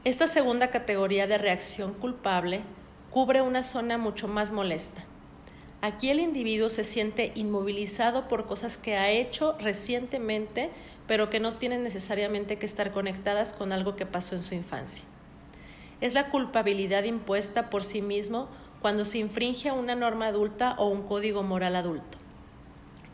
Esta 0.05 0.27
segunda 0.27 0.69
categoría 0.69 1.27
de 1.27 1.37
reacción 1.37 1.93
culpable 1.93 2.61
cubre 3.09 3.41
una 3.41 3.63
zona 3.63 3.97
mucho 3.97 4.27
más 4.27 4.51
molesta. 4.51 5.05
Aquí 5.81 6.09
el 6.09 6.21
individuo 6.21 6.69
se 6.69 6.85
siente 6.85 7.33
inmovilizado 7.35 8.29
por 8.29 8.47
cosas 8.47 8.77
que 8.77 8.95
ha 8.95 9.11
hecho 9.11 9.57
recientemente, 9.59 10.71
pero 11.07 11.29
que 11.29 11.41
no 11.41 11.57
tienen 11.57 11.83
necesariamente 11.83 12.57
que 12.57 12.65
estar 12.65 12.93
conectadas 12.93 13.51
con 13.51 13.73
algo 13.73 13.97
que 13.97 14.05
pasó 14.05 14.35
en 14.35 14.43
su 14.43 14.55
infancia. 14.55 15.03
Es 15.99 16.13
la 16.13 16.29
culpabilidad 16.29 17.03
impuesta 17.03 17.69
por 17.69 17.83
sí 17.83 18.01
mismo 18.01 18.47
cuando 18.83 19.05
se 19.05 19.17
infringe 19.17 19.71
una 19.71 19.95
norma 19.95 20.27
adulta 20.27 20.75
o 20.77 20.89
un 20.89 21.03
código 21.03 21.41
moral 21.41 21.77
adulto. 21.77 22.17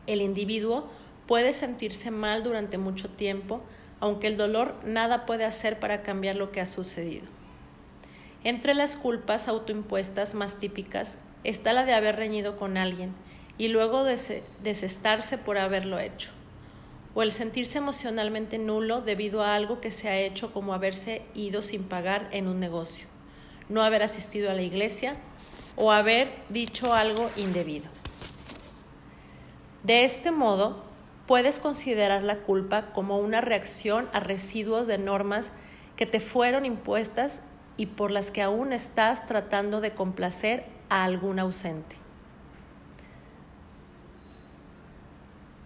El 0.08 0.20
individuo 0.24 0.90
puede 1.28 1.54
sentirse 1.54 2.10
mal 2.10 2.42
durante 2.42 2.80
mucho 2.80 3.08
tiempo, 3.08 3.62
aunque 4.00 4.26
el 4.26 4.36
dolor 4.36 4.74
nada 4.84 5.28
puede 5.28 5.46
hacer 5.46 5.78
para 5.78 6.02
cambiar 6.02 6.38
lo 6.38 6.52
que 6.52 6.60
ha 6.60 6.66
sucedido. 6.66 7.28
Entre 8.44 8.74
las 8.74 8.96
culpas 8.96 9.48
autoimpuestas 9.48 10.34
más 10.34 10.58
típicas 10.58 11.20
está 11.44 11.72
la 11.72 11.86
de 11.86 11.94
haber 11.94 12.16
reñido 12.16 12.58
con 12.58 12.76
alguien 12.76 13.14
y 13.60 13.68
luego 13.68 14.04
desestarse 14.04 15.38
por 15.38 15.60
haberlo 15.60 16.00
hecho, 16.00 16.32
o 17.14 17.22
el 17.22 17.32
sentirse 17.32 17.78
emocionalmente 17.78 18.58
nulo 18.58 19.02
debido 19.02 19.44
a 19.44 19.54
algo 19.54 19.82
que 19.82 19.92
se 19.92 20.10
ha 20.10 20.18
hecho 20.18 20.52
como 20.52 20.74
haberse 20.74 21.22
ido 21.36 21.62
sin 21.62 21.84
pagar 21.84 22.28
en 22.32 22.48
un 22.48 22.60
negocio, 22.60 23.06
no 23.70 23.84
haber 23.84 24.02
asistido 24.02 24.50
a 24.50 24.56
la 24.56 24.64
iglesia 24.64 25.18
o 25.80 25.94
haber 25.94 26.32
dicho 26.50 26.94
algo 26.94 27.32
indebido. 27.38 27.90
De 29.84 30.04
este 30.04 30.30
modo, 30.30 30.84
puedes 31.26 31.58
considerar 31.58 32.22
la 32.22 32.40
culpa 32.40 32.92
como 32.92 33.18
una 33.18 33.40
reacción 33.40 34.10
a 34.12 34.20
residuos 34.20 34.88
de 34.88 34.98
normas 34.98 35.52
que 35.96 36.06
te 36.06 36.20
fueron 36.20 36.66
impuestas 36.66 37.42
y 37.78 37.86
por 37.86 38.12
las 38.12 38.30
que 38.30 38.42
aún 38.42 38.74
estás 38.74 39.26
tratando 39.26 39.80
de 39.80 39.92
complacer 39.92 40.66
a 40.90 41.06
algún 41.06 41.40
ausente. 41.40 41.96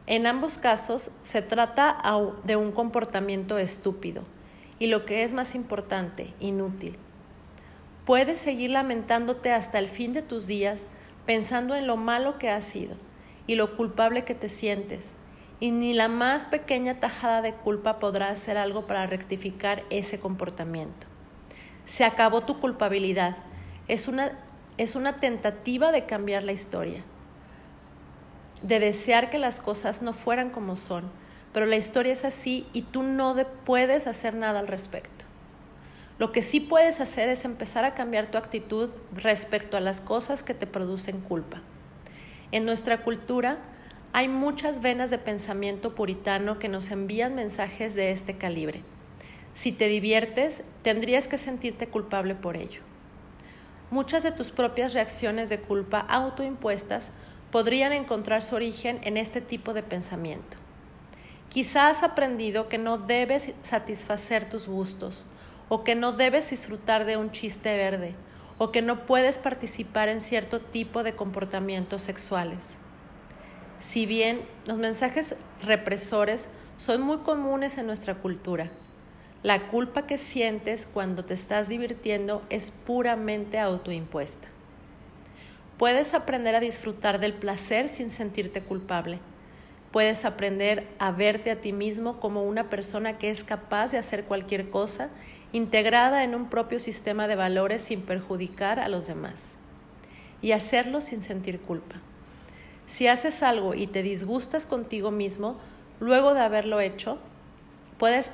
En 0.05 0.27
ambos 0.27 0.59
casos 0.59 1.09
se 1.23 1.41
trata 1.41 1.97
de 2.43 2.55
un 2.55 2.71
comportamiento 2.71 3.57
estúpido 3.57 4.23
y 4.77 4.87
lo 4.87 5.05
que 5.05 5.23
es 5.23 5.33
más 5.33 5.55
importante, 5.55 6.33
inútil. 6.39 6.99
Puedes 8.05 8.39
seguir 8.39 8.71
lamentándote 8.71 9.51
hasta 9.51 9.79
el 9.79 9.87
fin 9.87 10.13
de 10.13 10.21
tus 10.21 10.45
días 10.45 10.89
pensando 11.25 11.75
en 11.75 11.87
lo 11.87 11.95
malo 11.95 12.37
que 12.37 12.49
has 12.49 12.65
sido 12.65 12.95
y 13.47 13.55
lo 13.55 13.77
culpable 13.77 14.25
que 14.25 14.35
te 14.35 14.49
sientes 14.49 15.11
y 15.63 15.71
ni 15.71 15.93
la 15.93 16.09
más 16.09 16.45
pequeña 16.45 16.99
tajada 16.99 17.41
de 17.41 17.53
culpa 17.53 17.99
podrá 17.99 18.27
hacer 18.27 18.57
algo 18.57 18.85
para 18.87 19.07
rectificar 19.07 19.83
ese 19.89 20.19
comportamiento. 20.19 21.07
Se 21.85 22.03
acabó 22.03 22.41
tu 22.41 22.59
culpabilidad. 22.59 23.37
Es 23.87 24.09
una, 24.09 24.37
es 24.77 24.95
una 24.95 25.17
tentativa 25.17 25.93
de 25.93 26.05
cambiar 26.05 26.43
la 26.43 26.51
historia, 26.51 27.03
de 28.61 28.79
desear 28.81 29.29
que 29.29 29.39
las 29.39 29.61
cosas 29.61 30.01
no 30.01 30.11
fueran 30.11 30.49
como 30.49 30.75
son, 30.75 31.09
pero 31.53 31.65
la 31.65 31.77
historia 31.77 32.11
es 32.11 32.25
así 32.25 32.67
y 32.73 32.81
tú 32.81 33.03
no 33.03 33.33
puedes 33.63 34.07
hacer 34.07 34.35
nada 34.35 34.59
al 34.59 34.67
respecto. 34.67 35.23
Lo 36.19 36.31
que 36.31 36.41
sí 36.41 36.59
puedes 36.59 36.99
hacer 36.99 37.29
es 37.29 37.43
empezar 37.43 37.85
a 37.85 37.95
cambiar 37.95 38.29
tu 38.29 38.37
actitud 38.37 38.91
respecto 39.13 39.77
a 39.77 39.81
las 39.81 39.99
cosas 39.99 40.43
que 40.43 40.53
te 40.53 40.67
producen 40.67 41.21
culpa. 41.21 41.61
En 42.51 42.65
nuestra 42.65 43.03
cultura, 43.03 43.57
hay 44.11 44.27
muchas 44.27 44.81
venas 44.81 45.09
de 45.09 45.17
pensamiento 45.17 45.95
puritano 45.95 46.59
que 46.59 46.69
nos 46.69 46.91
envían 46.91 47.33
mensajes 47.33 47.95
de 47.95 48.11
este 48.11 48.37
calibre. 48.37 48.83
Si 49.55 49.71
te 49.71 49.87
diviertes, 49.87 50.61
tendrías 50.83 51.27
que 51.27 51.39
sentirte 51.39 51.87
culpable 51.87 52.35
por 52.35 52.57
ello. 52.57 52.81
Muchas 53.89 54.21
de 54.21 54.31
tus 54.31 54.51
propias 54.51 54.93
reacciones 54.93 55.49
de 55.49 55.59
culpa 55.59 55.99
autoimpuestas 55.99 57.11
podrían 57.51 57.91
encontrar 57.91 58.43
su 58.43 58.55
origen 58.55 58.99
en 59.03 59.17
este 59.17 59.41
tipo 59.41 59.73
de 59.73 59.83
pensamiento. 59.83 60.57
Quizás 61.49 61.97
has 61.97 62.03
aprendido 62.03 62.67
que 62.67 62.79
no 62.79 62.97
debes 62.97 63.53
satisfacer 63.61 64.49
tus 64.49 64.67
gustos, 64.67 65.25
o 65.69 65.83
que 65.83 65.95
no 65.95 66.11
debes 66.11 66.49
disfrutar 66.49 67.05
de 67.05 67.17
un 67.17 67.31
chiste 67.31 67.77
verde, 67.77 68.15
o 68.57 68.71
que 68.71 68.81
no 68.81 69.05
puedes 69.05 69.39
participar 69.39 70.09
en 70.09 70.21
cierto 70.21 70.59
tipo 70.59 71.03
de 71.03 71.15
comportamientos 71.15 72.03
sexuales. 72.03 72.77
Si 73.79 74.05
bien 74.05 74.41
los 74.65 74.77
mensajes 74.77 75.35
represores 75.61 76.49
son 76.77 77.01
muy 77.01 77.17
comunes 77.19 77.77
en 77.77 77.87
nuestra 77.87 78.15
cultura, 78.15 78.71
la 79.43 79.67
culpa 79.67 80.07
que 80.07 80.17
sientes 80.17 80.87
cuando 80.91 81.25
te 81.25 81.33
estás 81.33 81.67
divirtiendo 81.67 82.43
es 82.49 82.71
puramente 82.71 83.59
autoimpuesta. 83.59 84.47
Puedes 85.77 86.13
aprender 86.13 86.55
a 86.55 86.61
disfrutar 86.61 87.19
del 87.19 87.33
placer 87.33 87.89
sin 87.89 88.09
sentirte 88.09 88.63
culpable. 88.63 89.19
Puedes 89.91 90.23
aprender 90.23 90.87
a 90.97 91.11
verte 91.11 91.51
a 91.51 91.59
ti 91.59 91.73
mismo 91.73 92.21
como 92.21 92.43
una 92.43 92.69
persona 92.69 93.17
que 93.17 93.31
es 93.31 93.43
capaz 93.43 93.91
de 93.91 93.97
hacer 93.97 94.23
cualquier 94.23 94.69
cosa 94.69 95.09
integrada 95.53 96.23
en 96.23 96.35
un 96.35 96.49
propio 96.49 96.79
sistema 96.79 97.27
de 97.27 97.35
valores 97.35 97.83
sin 97.83 98.01
perjudicar 98.01 98.79
a 98.79 98.89
los 98.89 99.07
demás. 99.07 99.55
Y 100.41 100.51
hacerlo 100.51 100.99
sin 100.99 101.21
sentir 101.21 101.61
culpa. 101.61 101.95
Si 102.85 103.07
haces 103.07 103.43
algo 103.43 103.75
y 103.75 103.87
te 103.87 104.03
disgustas 104.03 104.65
contigo 104.65 105.11
mismo, 105.11 105.57
luego 106.01 106.33
de 106.33 106.41
haberlo 106.41 106.81
hecho, 106.81 107.17
puedes 107.97 108.29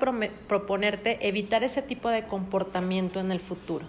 proponerte 0.47 1.27
evitar 1.27 1.63
ese 1.63 1.83
tipo 1.83 2.09
de 2.09 2.25
comportamiento 2.25 3.19
en 3.19 3.31
el 3.31 3.39
futuro. 3.39 3.85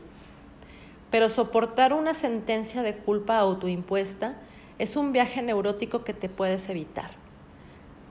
Pero 1.10 1.28
soportar 1.28 1.92
una 1.92 2.14
sentencia 2.14 2.82
de 2.82 2.96
culpa 2.96 3.38
autoimpuesta 3.38 4.36
es 4.78 4.96
un 4.96 5.12
viaje 5.12 5.40
neurótico 5.40 6.04
que 6.04 6.14
te 6.14 6.28
puedes 6.28 6.68
evitar. 6.68 7.12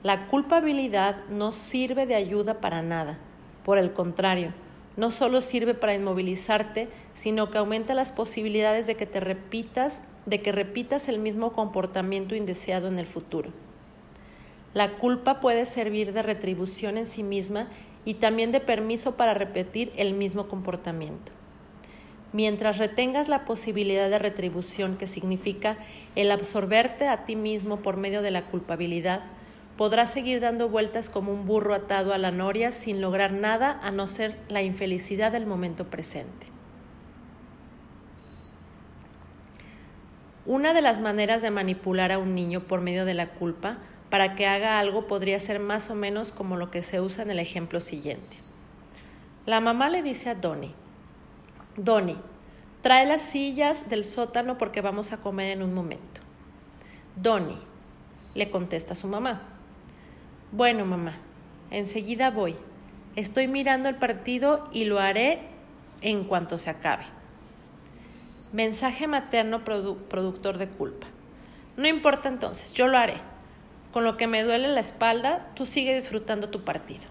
La 0.02 0.28
culpabilidad 0.28 1.24
no 1.28 1.52
sirve 1.52 2.06
de 2.06 2.14
ayuda 2.14 2.60
para 2.60 2.82
nada. 2.82 3.18
Por 3.64 3.78
el 3.78 3.92
contrario, 3.92 4.52
no 5.00 5.10
solo 5.10 5.40
sirve 5.40 5.72
para 5.72 5.94
inmovilizarte, 5.94 6.88
sino 7.14 7.50
que 7.50 7.56
aumenta 7.56 7.94
las 7.94 8.12
posibilidades 8.12 8.86
de 8.86 8.96
que 8.96 9.06
te 9.06 9.18
repitas 9.18 10.02
de 10.26 10.42
que 10.42 10.52
repitas 10.52 11.08
el 11.08 11.18
mismo 11.18 11.54
comportamiento 11.54 12.34
indeseado 12.34 12.88
en 12.88 12.98
el 12.98 13.06
futuro. 13.06 13.50
La 14.74 14.98
culpa 14.98 15.40
puede 15.40 15.64
servir 15.64 16.12
de 16.12 16.20
retribución 16.20 16.98
en 16.98 17.06
sí 17.06 17.22
misma 17.22 17.68
y 18.04 18.14
también 18.14 18.52
de 18.52 18.60
permiso 18.60 19.16
para 19.16 19.32
repetir 19.32 19.90
el 19.96 20.12
mismo 20.12 20.48
comportamiento. 20.48 21.32
Mientras 22.34 22.76
retengas 22.76 23.28
la 23.28 23.46
posibilidad 23.46 24.10
de 24.10 24.18
retribución 24.18 24.98
que 24.98 25.06
significa 25.06 25.78
el 26.14 26.30
absorberte 26.30 27.08
a 27.08 27.24
ti 27.24 27.36
mismo 27.36 27.78
por 27.78 27.96
medio 27.96 28.20
de 28.20 28.32
la 28.32 28.50
culpabilidad, 28.50 29.22
podrás 29.80 30.10
seguir 30.10 30.40
dando 30.40 30.68
vueltas 30.68 31.08
como 31.08 31.32
un 31.32 31.46
burro 31.46 31.72
atado 31.72 32.12
a 32.12 32.18
la 32.18 32.30
noria 32.30 32.70
sin 32.70 33.00
lograr 33.00 33.32
nada 33.32 33.80
a 33.82 33.90
no 33.90 34.08
ser 34.08 34.36
la 34.50 34.60
infelicidad 34.60 35.32
del 35.32 35.46
momento 35.46 35.86
presente. 35.86 36.48
Una 40.44 40.74
de 40.74 40.82
las 40.82 41.00
maneras 41.00 41.40
de 41.40 41.50
manipular 41.50 42.12
a 42.12 42.18
un 42.18 42.34
niño 42.34 42.60
por 42.60 42.82
medio 42.82 43.06
de 43.06 43.14
la 43.14 43.30
culpa 43.30 43.78
para 44.10 44.36
que 44.36 44.46
haga 44.46 44.78
algo 44.78 45.06
podría 45.06 45.40
ser 45.40 45.60
más 45.60 45.88
o 45.88 45.94
menos 45.94 46.30
como 46.30 46.58
lo 46.58 46.70
que 46.70 46.82
se 46.82 47.00
usa 47.00 47.24
en 47.24 47.30
el 47.30 47.38
ejemplo 47.38 47.80
siguiente. 47.80 48.36
La 49.46 49.62
mamá 49.62 49.88
le 49.88 50.02
dice 50.02 50.28
a 50.28 50.34
Donnie, 50.34 50.74
Donnie, 51.76 52.18
trae 52.82 53.06
las 53.06 53.22
sillas 53.22 53.88
del 53.88 54.04
sótano 54.04 54.58
porque 54.58 54.82
vamos 54.82 55.12
a 55.12 55.22
comer 55.22 55.52
en 55.52 55.62
un 55.62 55.72
momento. 55.72 56.20
Donnie, 57.16 57.56
le 58.34 58.50
contesta 58.50 58.92
a 58.92 58.96
su 58.96 59.08
mamá, 59.08 59.56
bueno 60.52 60.84
mamá, 60.84 61.16
enseguida 61.70 62.30
voy. 62.30 62.56
Estoy 63.16 63.48
mirando 63.48 63.88
el 63.88 63.96
partido 63.96 64.68
y 64.72 64.84
lo 64.84 65.00
haré 65.00 65.40
en 66.00 66.24
cuanto 66.24 66.58
se 66.58 66.70
acabe. 66.70 67.04
Mensaje 68.52 69.06
materno 69.06 69.64
productor 69.64 70.58
de 70.58 70.68
culpa. 70.68 71.06
No 71.76 71.88
importa 71.88 72.28
entonces, 72.28 72.72
yo 72.72 72.88
lo 72.88 72.98
haré. 72.98 73.14
Con 73.92 74.04
lo 74.04 74.16
que 74.16 74.26
me 74.26 74.42
duele 74.42 74.68
la 74.68 74.80
espalda, 74.80 75.50
tú 75.54 75.66
sigue 75.66 75.94
disfrutando 75.94 76.48
tu 76.48 76.64
partido. 76.64 77.04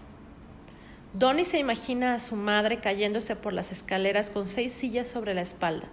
Donnie 1.12 1.44
se 1.44 1.58
imagina 1.58 2.14
a 2.14 2.20
su 2.20 2.36
madre 2.36 2.78
cayéndose 2.78 3.36
por 3.36 3.52
las 3.52 3.72
escaleras 3.72 4.30
con 4.30 4.46
seis 4.46 4.72
sillas 4.72 5.08
sobre 5.08 5.34
la 5.34 5.40
espalda, 5.40 5.88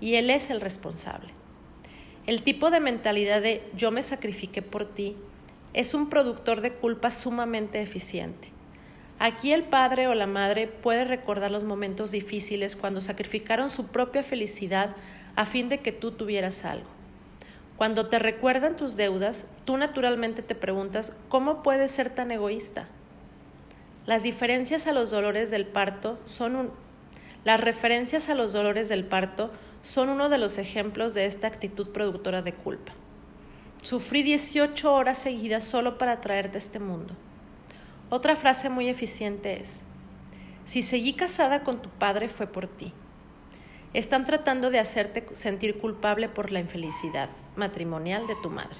y 0.00 0.16
él 0.16 0.28
es 0.28 0.50
el 0.50 0.60
responsable. 0.60 1.32
El 2.26 2.42
tipo 2.42 2.70
de 2.70 2.78
mentalidad 2.78 3.40
de 3.40 3.68
yo 3.74 3.90
me 3.90 4.02
sacrifiqué 4.02 4.60
por 4.60 4.84
ti 4.84 5.16
es 5.72 5.94
un 5.94 6.08
productor 6.08 6.60
de 6.60 6.72
culpa 6.72 7.10
sumamente 7.10 7.80
eficiente. 7.80 8.48
Aquí 9.18 9.52
el 9.52 9.64
padre 9.64 10.08
o 10.08 10.14
la 10.14 10.26
madre 10.26 10.66
puede 10.66 11.04
recordar 11.04 11.50
los 11.50 11.64
momentos 11.64 12.10
difíciles 12.10 12.74
cuando 12.74 13.00
sacrificaron 13.00 13.70
su 13.70 13.86
propia 13.88 14.22
felicidad 14.22 14.96
a 15.36 15.46
fin 15.46 15.68
de 15.68 15.80
que 15.80 15.92
tú 15.92 16.12
tuvieras 16.12 16.64
algo. 16.64 16.88
Cuando 17.76 18.08
te 18.08 18.18
recuerdan 18.18 18.76
tus 18.76 18.96
deudas, 18.96 19.46
tú 19.64 19.76
naturalmente 19.76 20.42
te 20.42 20.54
preguntas, 20.54 21.12
¿cómo 21.28 21.62
puedes 21.62 21.92
ser 21.92 22.10
tan 22.10 22.30
egoísta? 22.30 22.88
Las 24.06 24.22
diferencias 24.22 24.86
a 24.86 24.92
los 24.92 25.10
dolores 25.10 25.50
del 25.50 25.66
parto 25.66 26.18
son 26.26 26.56
un... 26.56 26.70
Las 27.44 27.60
referencias 27.60 28.28
a 28.28 28.34
los 28.34 28.52
dolores 28.52 28.88
del 28.88 29.04
parto 29.04 29.50
son 29.82 30.08
uno 30.10 30.28
de 30.28 30.38
los 30.38 30.58
ejemplos 30.58 31.14
de 31.14 31.26
esta 31.26 31.46
actitud 31.46 31.88
productora 31.88 32.42
de 32.42 32.52
culpa. 32.52 32.92
Sufrí 33.82 34.22
18 34.22 34.92
horas 34.92 35.16
seguidas 35.16 35.64
solo 35.64 35.96
para 35.96 36.20
traerte 36.20 36.58
este 36.58 36.78
mundo. 36.78 37.14
Otra 38.10 38.36
frase 38.36 38.68
muy 38.68 38.88
eficiente 38.90 39.58
es, 39.58 39.80
si 40.66 40.82
seguí 40.82 41.14
casada 41.14 41.62
con 41.64 41.80
tu 41.80 41.88
padre 41.88 42.28
fue 42.28 42.46
por 42.46 42.66
ti. 42.66 42.92
están 43.94 44.24
tratando 44.24 44.70
de 44.70 44.78
hacerte 44.78 45.26
sentir 45.32 45.78
culpable 45.78 46.28
por 46.28 46.52
la 46.52 46.60
infelicidad 46.60 47.28
matrimonial 47.56 48.26
de 48.26 48.36
tu 48.36 48.50
madre. 48.50 48.76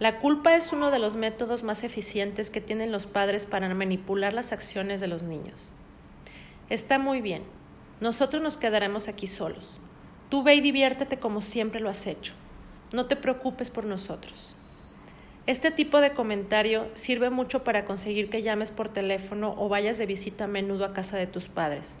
La 0.00 0.18
culpa 0.18 0.54
es 0.56 0.72
uno 0.72 0.90
de 0.90 0.98
los 0.98 1.14
métodos 1.14 1.62
más 1.62 1.82
eficientes 1.82 2.50
que 2.50 2.60
tienen 2.60 2.92
los 2.92 3.06
padres 3.06 3.46
para 3.46 3.72
manipular 3.72 4.34
las 4.34 4.52
acciones 4.52 5.00
de 5.00 5.06
los 5.06 5.22
niños. 5.22 5.72
Está 6.68 6.98
muy 6.98 7.22
bien, 7.22 7.44
nosotros 8.00 8.42
nos 8.42 8.58
quedaremos 8.58 9.08
aquí 9.08 9.28
solos. 9.28 9.70
Tú 10.28 10.42
ve 10.42 10.56
y 10.56 10.60
diviértete 10.60 11.18
como 11.18 11.40
siempre 11.40 11.80
lo 11.80 11.88
has 11.88 12.06
hecho. 12.06 12.34
No 12.92 13.06
te 13.06 13.16
preocupes 13.16 13.70
por 13.70 13.84
nosotros. 13.84 14.54
Este 15.46 15.70
tipo 15.70 16.00
de 16.00 16.10
comentario 16.10 16.88
sirve 16.94 17.30
mucho 17.30 17.64
para 17.64 17.84
conseguir 17.84 18.30
que 18.30 18.42
llames 18.42 18.70
por 18.70 18.88
teléfono 18.88 19.54
o 19.58 19.68
vayas 19.68 19.98
de 19.98 20.06
visita 20.06 20.44
a 20.44 20.48
menudo 20.48 20.84
a 20.84 20.92
casa 20.92 21.16
de 21.16 21.26
tus 21.26 21.48
padres. 21.48 21.96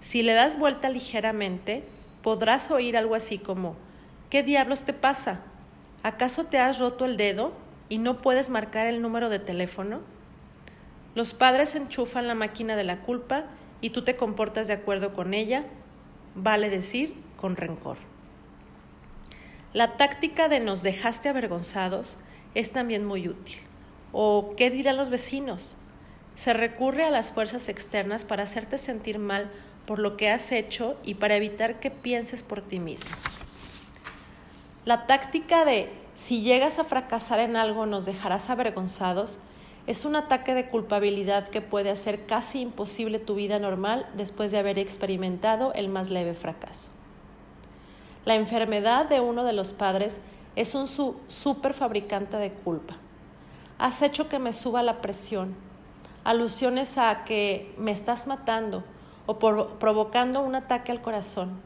Si 0.00 0.22
le 0.22 0.32
das 0.34 0.58
vuelta 0.58 0.88
ligeramente, 0.88 1.84
podrás 2.22 2.70
oír 2.70 2.96
algo 2.96 3.14
así 3.14 3.38
como, 3.38 3.76
¿qué 4.30 4.42
diablos 4.42 4.82
te 4.82 4.92
pasa? 4.92 5.42
¿Acaso 6.02 6.44
te 6.44 6.58
has 6.58 6.78
roto 6.78 7.04
el 7.04 7.16
dedo 7.16 7.52
y 7.88 7.98
no 7.98 8.22
puedes 8.22 8.50
marcar 8.50 8.86
el 8.86 9.02
número 9.02 9.28
de 9.28 9.38
teléfono? 9.38 10.00
Los 11.14 11.34
padres 11.34 11.74
enchufan 11.74 12.28
la 12.28 12.34
máquina 12.34 12.76
de 12.76 12.84
la 12.84 13.02
culpa 13.02 13.44
y 13.80 13.90
tú 13.90 14.02
te 14.02 14.16
comportas 14.16 14.68
de 14.68 14.74
acuerdo 14.74 15.12
con 15.12 15.34
ella, 15.34 15.66
vale 16.34 16.70
decir, 16.70 17.14
con 17.36 17.56
rencor. 17.56 18.09
La 19.72 19.96
táctica 19.96 20.48
de 20.48 20.58
nos 20.58 20.82
dejaste 20.82 21.28
avergonzados 21.28 22.18
es 22.56 22.72
también 22.72 23.04
muy 23.04 23.28
útil. 23.28 23.58
¿O 24.10 24.54
qué 24.56 24.68
dirán 24.68 24.96
los 24.96 25.10
vecinos? 25.10 25.76
Se 26.34 26.52
recurre 26.52 27.04
a 27.04 27.10
las 27.10 27.30
fuerzas 27.30 27.68
externas 27.68 28.24
para 28.24 28.42
hacerte 28.42 28.78
sentir 28.78 29.20
mal 29.20 29.48
por 29.86 30.00
lo 30.00 30.16
que 30.16 30.28
has 30.28 30.50
hecho 30.50 30.96
y 31.04 31.14
para 31.14 31.36
evitar 31.36 31.78
que 31.78 31.92
pienses 31.92 32.42
por 32.42 32.62
ti 32.62 32.80
mismo. 32.80 33.12
La 34.84 35.06
táctica 35.06 35.64
de 35.64 35.88
si 36.16 36.42
llegas 36.42 36.80
a 36.80 36.84
fracasar 36.84 37.38
en 37.38 37.54
algo 37.54 37.86
nos 37.86 38.06
dejarás 38.06 38.50
avergonzados 38.50 39.38
es 39.86 40.04
un 40.04 40.16
ataque 40.16 40.54
de 40.54 40.68
culpabilidad 40.68 41.46
que 41.46 41.60
puede 41.60 41.90
hacer 41.90 42.26
casi 42.26 42.60
imposible 42.60 43.20
tu 43.20 43.36
vida 43.36 43.60
normal 43.60 44.08
después 44.14 44.50
de 44.50 44.58
haber 44.58 44.80
experimentado 44.80 45.72
el 45.74 45.88
más 45.88 46.10
leve 46.10 46.34
fracaso. 46.34 46.90
La 48.26 48.34
enfermedad 48.34 49.08
de 49.08 49.20
uno 49.20 49.44
de 49.44 49.54
los 49.54 49.72
padres 49.72 50.20
es 50.54 50.74
un 50.74 50.88
super 50.88 51.72
fabricante 51.72 52.36
de 52.36 52.52
culpa. 52.52 52.96
Has 53.78 54.02
hecho 54.02 54.28
que 54.28 54.38
me 54.38 54.52
suba 54.52 54.82
la 54.82 55.00
presión. 55.00 55.54
Alusiones 56.22 56.98
a 56.98 57.24
que 57.24 57.74
me 57.78 57.92
estás 57.92 58.26
matando 58.26 58.84
o 59.24 59.38
provocando 59.38 60.42
un 60.42 60.54
ataque 60.54 60.92
al 60.92 61.00
corazón. 61.00 61.62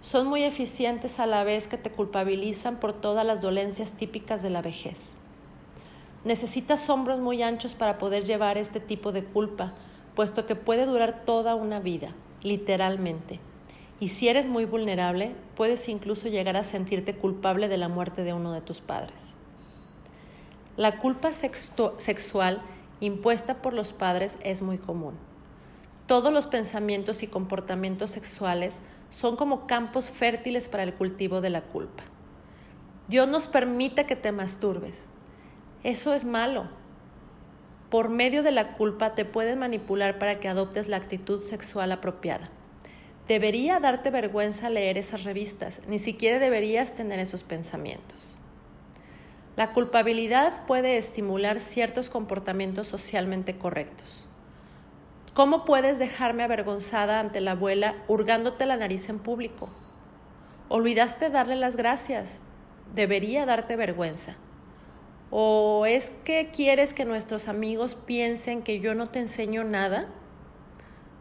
Son 0.00 0.26
muy 0.26 0.42
eficientes 0.42 1.20
a 1.20 1.26
la 1.26 1.44
vez 1.44 1.68
que 1.68 1.76
te 1.76 1.90
culpabilizan 1.90 2.76
por 2.76 2.94
todas 2.94 3.26
las 3.26 3.42
dolencias 3.42 3.92
típicas 3.92 4.42
de 4.42 4.48
la 4.48 4.62
vejez. 4.62 5.10
Necesitas 6.24 6.88
hombros 6.88 7.18
muy 7.18 7.42
anchos 7.42 7.74
para 7.74 7.98
poder 7.98 8.24
llevar 8.24 8.56
este 8.56 8.80
tipo 8.80 9.12
de 9.12 9.24
culpa, 9.24 9.74
puesto 10.14 10.46
que 10.46 10.56
puede 10.56 10.86
durar 10.86 11.24
toda 11.26 11.54
una 11.54 11.78
vida, 11.78 12.14
literalmente. 12.42 13.40
Y 14.00 14.08
si 14.08 14.28
eres 14.28 14.46
muy 14.46 14.64
vulnerable, 14.64 15.36
puedes 15.56 15.86
incluso 15.90 16.28
llegar 16.28 16.56
a 16.56 16.64
sentirte 16.64 17.14
culpable 17.14 17.68
de 17.68 17.76
la 17.76 17.88
muerte 17.88 18.24
de 18.24 18.32
uno 18.32 18.52
de 18.52 18.62
tus 18.62 18.80
padres. 18.80 19.34
La 20.78 20.98
culpa 20.98 21.32
sexual 21.32 22.62
impuesta 23.00 23.60
por 23.60 23.74
los 23.74 23.92
padres 23.92 24.38
es 24.42 24.62
muy 24.62 24.78
común. 24.78 25.14
Todos 26.06 26.32
los 26.32 26.46
pensamientos 26.46 27.22
y 27.22 27.26
comportamientos 27.26 28.10
sexuales 28.10 28.80
son 29.10 29.36
como 29.36 29.66
campos 29.66 30.08
fértiles 30.08 30.70
para 30.70 30.82
el 30.82 30.94
cultivo 30.94 31.42
de 31.42 31.50
la 31.50 31.60
culpa. 31.60 32.04
Dios 33.06 33.28
nos 33.28 33.48
permite 33.48 34.06
que 34.06 34.16
te 34.16 34.32
masturbes. 34.32 35.04
Eso 35.82 36.14
es 36.14 36.24
malo. 36.24 36.68
Por 37.90 38.08
medio 38.08 38.42
de 38.42 38.52
la 38.52 38.76
culpa 38.76 39.14
te 39.14 39.24
pueden 39.26 39.58
manipular 39.58 40.18
para 40.18 40.40
que 40.40 40.48
adoptes 40.48 40.88
la 40.88 40.96
actitud 40.96 41.42
sexual 41.42 41.92
apropiada. 41.92 42.50
Debería 43.30 43.78
darte 43.78 44.10
vergüenza 44.10 44.70
leer 44.70 44.98
esas 44.98 45.22
revistas, 45.22 45.82
ni 45.86 46.00
siquiera 46.00 46.40
deberías 46.40 46.96
tener 46.96 47.20
esos 47.20 47.44
pensamientos. 47.44 48.36
La 49.54 49.72
culpabilidad 49.72 50.66
puede 50.66 50.96
estimular 50.96 51.60
ciertos 51.60 52.10
comportamientos 52.10 52.88
socialmente 52.88 53.56
correctos. 53.56 54.28
¿Cómo 55.32 55.64
puedes 55.64 56.00
dejarme 56.00 56.42
avergonzada 56.42 57.20
ante 57.20 57.40
la 57.40 57.52
abuela 57.52 58.02
hurgándote 58.08 58.66
la 58.66 58.76
nariz 58.76 59.08
en 59.08 59.20
público? 59.20 59.70
Olvidaste 60.68 61.30
darle 61.30 61.54
las 61.54 61.76
gracias. 61.76 62.40
Debería 62.96 63.46
darte 63.46 63.76
vergüenza. 63.76 64.34
¿O 65.30 65.86
es 65.86 66.10
que 66.24 66.50
quieres 66.52 66.92
que 66.92 67.04
nuestros 67.04 67.46
amigos 67.46 67.94
piensen 67.94 68.64
que 68.64 68.80
yo 68.80 68.96
no 68.96 69.06
te 69.06 69.20
enseño 69.20 69.62
nada? 69.62 70.08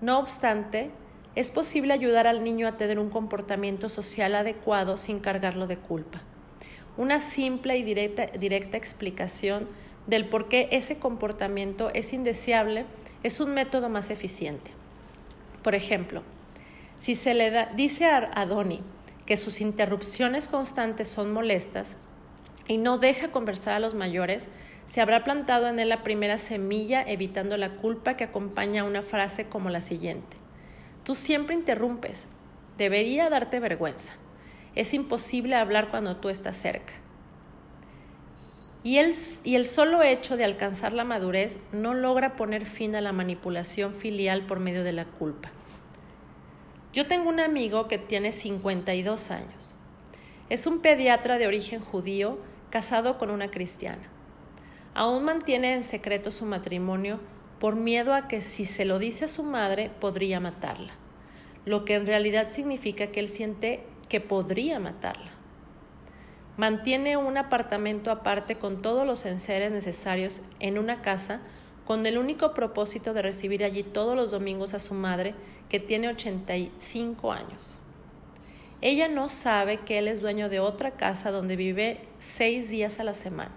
No 0.02 0.18
obstante, 0.18 0.90
es 1.36 1.52
posible 1.52 1.94
ayudar 1.94 2.28
al 2.28 2.44
niño 2.44 2.68
a 2.68 2.78
tener 2.78 3.00
un 3.00 3.10
comportamiento 3.10 3.90
social 3.90 4.36
adecuado 4.36 4.98
sin 4.98 5.20
cargarlo 5.20 5.68
de 5.68 5.78
culpa. 5.78 6.22
Una 6.98 7.20
simple 7.20 7.78
y 7.78 7.84
directa, 7.84 8.24
explicación 8.78 9.68
del 10.08 10.26
por 10.26 10.50
qué 10.50 10.68
ese 10.72 10.98
comportamiento 10.98 11.92
es 11.94 12.14
indeseable 12.14 12.86
es 13.24 13.40
un 13.40 13.54
método 13.54 13.90
más 13.90 14.10
eficiente. 14.10 14.72
Por 15.64 15.76
ejemplo, 15.76 16.24
si 17.00 17.16
se 17.16 17.34
le 17.34 17.68
dice 17.76 18.06
a 18.06 18.46
Donnie 18.46 18.82
que 19.26 19.38
sus 19.38 19.62
interrupciones 19.62 20.48
constantes 20.48 21.08
son 21.08 21.32
molestas 21.32 21.96
y 22.68 22.78
no 22.78 22.98
deja 22.98 23.32
conversar 23.32 23.76
a 23.76 23.80
los 23.80 23.94
mayores, 23.94 24.50
se 24.88 25.02
habrá 25.02 25.24
plantado 25.24 25.68
en 25.68 25.80
él 25.80 25.90
la 25.90 26.02
primera 26.02 26.40
semilla 26.40 27.04
evitando 27.04 27.56
la 27.58 27.76
culpa 27.76 28.18
que 28.18 28.24
acompaña 28.24 28.82
a 28.82 28.86
una 28.86 29.04
frase 29.04 29.48
como 29.48 29.70
la 29.70 29.82
siguiente. 29.82 30.39
Tú 31.10 31.16
siempre 31.16 31.56
interrumpes. 31.56 32.28
Debería 32.78 33.32
darte 33.32 33.60
vergüenza. 33.60 34.14
Es 34.76 34.94
imposible 34.94 35.56
hablar 35.56 35.90
cuando 35.90 36.18
tú 36.18 36.30
estás 36.30 36.56
cerca. 36.56 36.94
Y 38.84 38.98
el, 38.98 39.16
y 39.44 39.56
el 39.56 39.66
solo 39.66 40.04
hecho 40.04 40.38
de 40.38 40.46
alcanzar 40.46 40.94
la 40.94 41.06
madurez 41.06 41.58
no 41.72 41.96
logra 41.96 42.36
poner 42.36 42.68
fin 42.68 42.96
a 42.96 43.02
la 43.02 43.12
manipulación 43.12 43.96
filial 43.96 44.46
por 44.46 44.60
medio 44.60 44.84
de 44.84 44.92
la 44.92 45.06
culpa. 45.06 45.50
Yo 46.94 47.08
tengo 47.08 47.28
un 47.30 47.40
amigo 47.40 47.88
que 47.88 47.98
tiene 47.98 48.32
52 48.32 49.32
años. 49.32 49.80
Es 50.50 50.68
un 50.68 50.80
pediatra 50.80 51.40
de 51.40 51.48
origen 51.48 51.80
judío 51.80 52.38
casado 52.70 53.18
con 53.18 53.32
una 53.32 53.50
cristiana. 53.50 54.08
Aún 54.94 55.24
mantiene 55.24 55.74
en 55.74 55.84
secreto 55.84 56.30
su 56.30 56.46
matrimonio 56.46 57.20
por 57.60 57.76
miedo 57.76 58.14
a 58.14 58.28
que 58.28 58.42
si 58.42 58.66
se 58.66 58.86
lo 58.86 59.00
dice 59.00 59.26
a 59.26 59.28
su 59.28 59.44
madre 59.44 59.92
podría 60.00 60.40
matarla, 60.40 60.94
lo 61.70 61.86
que 61.86 61.94
en 61.94 62.08
realidad 62.08 62.50
significa 62.50 63.08
que 63.08 63.20
él 63.20 63.30
siente 63.30 63.84
que 64.10 64.20
podría 64.20 64.80
matarla. 64.80 65.30
Mantiene 66.58 67.16
un 67.16 67.38
apartamento 67.38 68.10
aparte 68.10 68.56
con 68.56 68.82
todos 68.82 69.06
los 69.06 69.24
enseres 69.28 69.72
necesarios 69.72 70.42
en 70.60 70.80
una 70.80 71.04
casa 71.04 71.42
con 71.86 72.08
el 72.08 72.18
único 72.18 72.56
propósito 72.56 73.14
de 73.14 73.22
recibir 73.22 73.64
allí 73.64 73.84
todos 73.84 74.16
los 74.16 74.32
domingos 74.32 74.74
a 74.74 74.80
su 74.80 74.96
madre, 74.96 75.36
que 75.70 75.80
tiene 75.80 76.08
85 76.10 77.32
años. 77.32 77.80
Ella 78.82 79.08
no 79.08 79.30
sabe 79.30 79.78
que 79.82 80.00
él 80.00 80.08
es 80.08 80.22
dueño 80.22 80.50
de 80.50 80.60
otra 80.60 80.92
casa 80.98 81.30
donde 81.30 81.56
vive 81.56 82.02
seis 82.18 82.70
días 82.70 83.00
a 83.00 83.04
la 83.04 83.14
semana. 83.14 83.54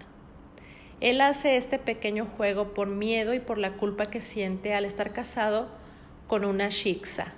Él 1.01 1.19
hace 1.19 1.57
este 1.57 1.79
pequeño 1.79 2.27
juego 2.37 2.75
por 2.75 2.87
miedo 2.87 3.33
y 3.33 3.39
por 3.39 3.57
la 3.57 3.73
culpa 3.73 4.05
que 4.05 4.21
siente 4.21 4.75
al 4.75 4.85
estar 4.85 5.13
casado 5.13 5.71
con 6.27 6.45
una 6.45 6.69
shiksa. 6.69 7.33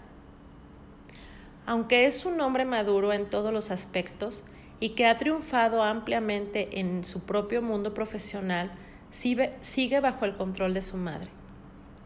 Aunque 1.66 2.06
es 2.06 2.26
un 2.26 2.40
hombre 2.42 2.66
maduro 2.66 3.14
en 3.14 3.30
todos 3.30 3.52
los 3.52 3.72
aspectos, 3.72 4.44
y 4.80 4.90
que 4.90 5.08
ha 5.08 5.18
triunfado 5.18 5.84
ampliamente 5.84 6.80
en 6.80 7.06
su 7.06 7.22
propio 7.22 7.62
mundo 7.62 7.94
profesional, 7.94 8.72
sigue 9.10 10.00
bajo 10.00 10.26
el 10.26 10.36
control 10.36 10.74
de 10.74 10.82
su 10.82 10.98
madre. 10.98 11.30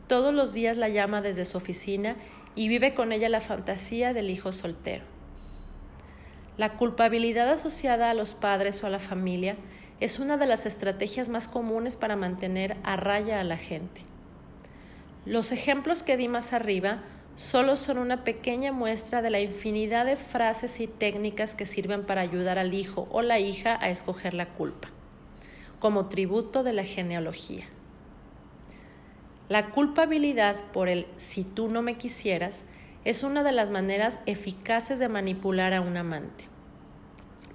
Todos 0.08 0.34
los 0.34 0.54
días 0.54 0.78
la 0.78 0.90
llama 0.90 1.22
desde 1.22 1.46
su 1.46 1.58
oficina 1.58 2.16
y 2.56 2.68
vive 2.68 2.94
con 2.94 3.12
ella 3.12 3.30
la 3.30 3.42
fantasía 3.42 4.14
del 4.14 4.30
hijo 4.30 4.52
soltero. 4.52 5.04
La 6.58 6.74
culpabilidad 6.74 7.50
asociada 7.50 8.10
a 8.10 8.14
los 8.14 8.34
padres 8.34 8.84
o 8.84 8.88
a 8.88 8.90
la 8.90 9.00
familia 9.00 9.56
es 10.00 10.20
una 10.20 10.38
de 10.38 10.46
las 10.46 10.66
estrategias 10.66 11.30
más 11.30 11.48
comunes 11.48 11.98
para 11.98 12.16
mantener 12.16 12.78
a 12.84 12.96
raya 12.96 13.40
a 13.40 13.44
la 13.44 13.58
gente. 13.58 14.02
Los 15.26 15.52
ejemplos 15.52 16.04
que 16.04 16.18
di 16.18 16.28
más 16.28 16.54
arriba 16.54 17.04
solo 17.40 17.78
son 17.78 18.00
una 18.00 18.26
pequeña 18.26 18.74
muestra 18.74 19.22
de 19.22 19.30
la 19.30 19.40
infinidad 19.40 20.06
de 20.06 20.18
frases 20.18 20.82
y 20.82 20.88
técnicas 20.88 21.56
que 21.56 21.66
sirven 21.66 22.04
para 22.04 22.20
ayudar 22.20 22.60
al 22.60 22.74
hijo 22.74 23.08
o 23.12 23.22
la 23.22 23.40
hija 23.40 23.80
a 23.82 23.90
escoger 23.90 24.34
la 24.34 24.50
culpa, 24.50 24.90
como 25.80 26.10
tributo 26.10 26.64
de 26.64 26.74
la 26.74 26.84
genealogía. 26.84 27.66
La 29.48 29.70
culpabilidad 29.70 30.58
por 30.74 30.90
el 30.90 31.08
si 31.16 31.46
tú 31.46 31.70
no 31.70 31.82
me 31.82 31.96
quisieras 31.96 32.66
es 33.06 33.24
una 33.24 33.42
de 33.42 33.54
las 33.54 33.70
maneras 33.70 34.20
eficaces 34.26 35.00
de 35.00 35.08
manipular 35.08 35.74
a 35.74 35.80
un 35.80 35.96
amante. 35.96 36.44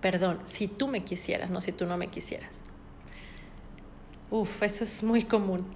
Perdón, 0.00 0.40
si 0.44 0.66
tú 0.66 0.88
me 0.88 1.04
quisieras, 1.04 1.50
no 1.50 1.60
si 1.60 1.72
tú 1.72 1.84
no 1.84 1.98
me 1.98 2.08
quisieras. 2.08 2.62
Uf, 4.30 4.62
eso 4.62 4.82
es 4.84 5.02
muy 5.02 5.24
común. 5.24 5.66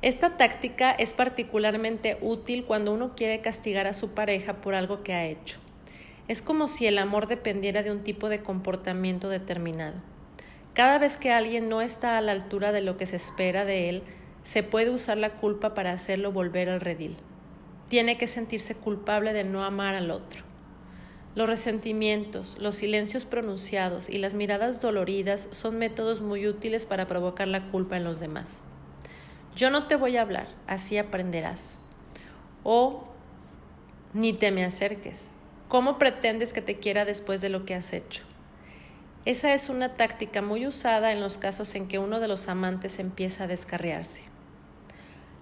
Esta 0.00 0.36
táctica 0.36 0.92
es 0.92 1.12
particularmente 1.12 2.18
útil 2.20 2.64
cuando 2.64 2.92
uno 2.92 3.16
quiere 3.16 3.40
castigar 3.40 3.88
a 3.88 3.92
su 3.92 4.10
pareja 4.10 4.60
por 4.60 4.76
algo 4.76 5.02
que 5.02 5.12
ha 5.12 5.26
hecho. 5.26 5.58
Es 6.28 6.40
como 6.40 6.68
si 6.68 6.86
el 6.86 6.98
amor 6.98 7.26
dependiera 7.26 7.82
de 7.82 7.90
un 7.90 8.04
tipo 8.04 8.28
de 8.28 8.40
comportamiento 8.40 9.28
determinado. 9.28 9.96
Cada 10.72 10.98
vez 10.98 11.16
que 11.16 11.32
alguien 11.32 11.68
no 11.68 11.80
está 11.80 12.16
a 12.16 12.20
la 12.20 12.30
altura 12.30 12.70
de 12.70 12.80
lo 12.80 12.96
que 12.96 13.06
se 13.06 13.16
espera 13.16 13.64
de 13.64 13.88
él, 13.88 14.02
se 14.44 14.62
puede 14.62 14.90
usar 14.90 15.18
la 15.18 15.30
culpa 15.30 15.74
para 15.74 15.90
hacerlo 15.90 16.30
volver 16.30 16.70
al 16.70 16.80
redil. 16.80 17.16
Tiene 17.88 18.16
que 18.16 18.28
sentirse 18.28 18.76
culpable 18.76 19.32
de 19.32 19.42
no 19.42 19.64
amar 19.64 19.96
al 19.96 20.12
otro. 20.12 20.44
Los 21.34 21.48
resentimientos, 21.48 22.56
los 22.60 22.76
silencios 22.76 23.24
pronunciados 23.24 24.08
y 24.08 24.18
las 24.18 24.34
miradas 24.34 24.80
doloridas 24.80 25.48
son 25.50 25.76
métodos 25.76 26.20
muy 26.20 26.46
útiles 26.46 26.86
para 26.86 27.08
provocar 27.08 27.48
la 27.48 27.68
culpa 27.72 27.96
en 27.96 28.04
los 28.04 28.20
demás. 28.20 28.62
Yo 29.58 29.70
no 29.70 29.88
te 29.88 29.96
voy 29.96 30.16
a 30.16 30.20
hablar, 30.20 30.46
así 30.68 30.98
aprenderás. 30.98 31.78
O 32.62 33.08
ni 34.14 34.32
te 34.32 34.52
me 34.52 34.64
acerques. 34.64 35.30
¿Cómo 35.66 35.98
pretendes 35.98 36.52
que 36.52 36.62
te 36.62 36.78
quiera 36.78 37.04
después 37.04 37.40
de 37.40 37.48
lo 37.48 37.64
que 37.64 37.74
has 37.74 37.92
hecho? 37.92 38.22
Esa 39.24 39.54
es 39.54 39.68
una 39.68 39.96
táctica 39.96 40.42
muy 40.42 40.64
usada 40.64 41.10
en 41.10 41.20
los 41.20 41.38
casos 41.38 41.74
en 41.74 41.88
que 41.88 41.98
uno 41.98 42.20
de 42.20 42.28
los 42.28 42.46
amantes 42.46 43.00
empieza 43.00 43.44
a 43.44 43.46
descarriarse. 43.48 44.22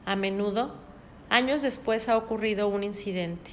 A 0.07 0.17
menudo, 0.17 0.77
años 1.29 1.61
después 1.61 2.09
ha 2.09 2.17
ocurrido 2.17 2.69
un 2.69 2.85
incidente. 2.85 3.51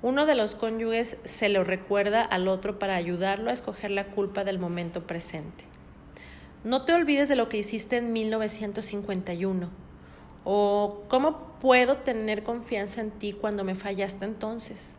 Uno 0.00 0.26
de 0.26 0.36
los 0.36 0.54
cónyuges 0.54 1.18
se 1.24 1.48
lo 1.48 1.64
recuerda 1.64 2.22
al 2.22 2.46
otro 2.46 2.78
para 2.78 2.94
ayudarlo 2.94 3.50
a 3.50 3.54
escoger 3.54 3.90
la 3.90 4.06
culpa 4.06 4.44
del 4.44 4.60
momento 4.60 5.08
presente. 5.08 5.64
No 6.62 6.84
te 6.84 6.92
olvides 6.92 7.28
de 7.28 7.34
lo 7.34 7.48
que 7.48 7.56
hiciste 7.56 7.96
en 7.96 8.12
1951 8.12 9.87
o 10.50 11.04
cómo 11.08 11.58
puedo 11.60 11.98
tener 11.98 12.42
confianza 12.42 13.02
en 13.02 13.10
ti 13.10 13.34
cuando 13.34 13.64
me 13.64 13.74
fallaste 13.74 14.24
entonces. 14.24 14.92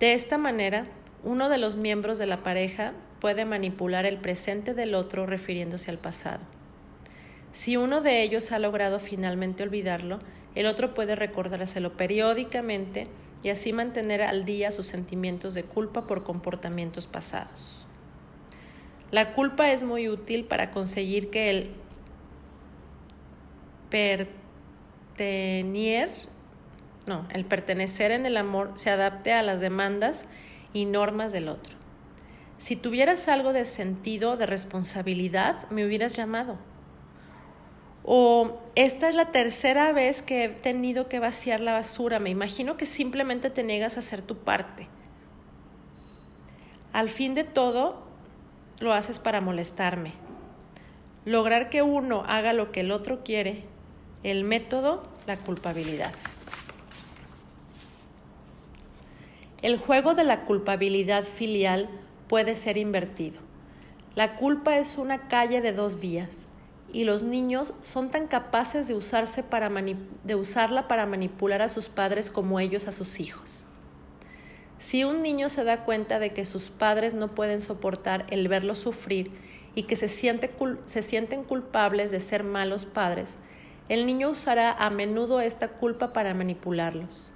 De 0.00 0.14
esta 0.14 0.38
manera, 0.38 0.86
uno 1.22 1.50
de 1.50 1.58
los 1.58 1.76
miembros 1.76 2.16
de 2.16 2.24
la 2.24 2.42
pareja 2.42 2.94
puede 3.20 3.44
manipular 3.44 4.06
el 4.06 4.16
presente 4.16 4.72
del 4.72 4.94
otro 4.94 5.26
refiriéndose 5.26 5.90
al 5.90 5.98
pasado. 5.98 6.40
Si 7.52 7.76
uno 7.76 8.00
de 8.00 8.22
ellos 8.22 8.50
ha 8.50 8.58
logrado 8.58 8.98
finalmente 8.98 9.64
olvidarlo, 9.64 10.18
el 10.54 10.64
otro 10.64 10.94
puede 10.94 11.14
recordárselo 11.14 11.98
periódicamente 11.98 13.04
y 13.42 13.50
así 13.50 13.74
mantener 13.74 14.22
al 14.22 14.46
día 14.46 14.70
sus 14.70 14.86
sentimientos 14.86 15.52
de 15.52 15.64
culpa 15.64 16.06
por 16.06 16.24
comportamientos 16.24 17.06
pasados. 17.06 17.84
La 19.10 19.34
culpa 19.34 19.72
es 19.72 19.82
muy 19.82 20.08
útil 20.08 20.46
para 20.46 20.70
conseguir 20.70 21.28
que 21.28 21.50
el 21.50 21.70
pertenecer, 23.90 26.10
no, 27.06 27.26
el 27.30 27.44
pertenecer 27.44 28.10
en 28.10 28.26
el 28.26 28.36
amor 28.36 28.72
se 28.74 28.90
adapte 28.90 29.32
a 29.32 29.42
las 29.42 29.60
demandas 29.60 30.26
y 30.72 30.84
normas 30.84 31.32
del 31.32 31.48
otro. 31.48 31.76
Si 32.58 32.76
tuvieras 32.76 33.28
algo 33.28 33.52
de 33.52 33.64
sentido, 33.64 34.36
de 34.36 34.46
responsabilidad, 34.46 35.68
me 35.70 35.86
hubieras 35.86 36.16
llamado. 36.16 36.58
O 38.04 38.60
esta 38.74 39.08
es 39.08 39.14
la 39.14 39.32
tercera 39.32 39.92
vez 39.92 40.22
que 40.22 40.44
he 40.44 40.48
tenido 40.48 41.08
que 41.08 41.20
vaciar 41.20 41.60
la 41.60 41.72
basura. 41.72 42.18
Me 42.18 42.30
imagino 42.30 42.76
que 42.76 42.86
simplemente 42.86 43.50
te 43.50 43.62
niegas 43.62 43.96
a 43.96 44.00
hacer 44.00 44.22
tu 44.22 44.38
parte. 44.38 44.88
Al 46.92 47.10
fin 47.10 47.34
de 47.34 47.44
todo, 47.44 48.02
lo 48.80 48.92
haces 48.92 49.18
para 49.18 49.40
molestarme. 49.40 50.12
Lograr 51.24 51.68
que 51.68 51.82
uno 51.82 52.22
haga 52.26 52.52
lo 52.52 52.72
que 52.72 52.80
el 52.80 52.92
otro 52.92 53.22
quiere. 53.22 53.64
El 54.24 54.42
método, 54.44 55.04
la 55.26 55.36
culpabilidad. 55.36 56.12
El 59.62 59.78
juego 59.78 60.14
de 60.14 60.24
la 60.24 60.44
culpabilidad 60.44 61.24
filial 61.24 61.88
puede 62.28 62.56
ser 62.56 62.76
invertido. 62.76 63.40
La 64.16 64.36
culpa 64.36 64.78
es 64.78 64.98
una 64.98 65.28
calle 65.28 65.60
de 65.60 65.72
dos 65.72 66.00
vías 66.00 66.46
y 66.92 67.04
los 67.04 67.22
niños 67.22 67.74
son 67.80 68.10
tan 68.10 68.26
capaces 68.26 68.88
de, 68.88 68.94
usarse 68.94 69.42
para 69.42 69.70
de 70.24 70.34
usarla 70.34 70.88
para 70.88 71.06
manipular 71.06 71.62
a 71.62 71.68
sus 71.68 71.88
padres 71.88 72.30
como 72.30 72.58
ellos 72.58 72.88
a 72.88 72.92
sus 72.92 73.20
hijos. 73.20 73.66
Si 74.78 75.04
un 75.04 75.22
niño 75.22 75.48
se 75.48 75.64
da 75.64 75.84
cuenta 75.84 76.18
de 76.18 76.32
que 76.32 76.44
sus 76.44 76.70
padres 76.70 77.14
no 77.14 77.28
pueden 77.28 77.60
soportar 77.60 78.26
el 78.30 78.48
verlo 78.48 78.74
sufrir 78.74 79.30
y 79.74 79.84
que 79.84 79.96
se, 79.96 80.08
siente 80.08 80.52
se 80.86 81.02
sienten 81.02 81.44
culpables 81.44 82.10
de 82.10 82.20
ser 82.20 82.44
malos 82.44 82.86
padres, 82.86 83.38
el 83.88 84.04
niño 84.04 84.30
usará 84.30 84.72
a 84.72 84.90
menudo 84.90 85.40
esta 85.40 85.68
culpa 85.68 86.12
para 86.12 86.34
manipularlos. 86.34 87.32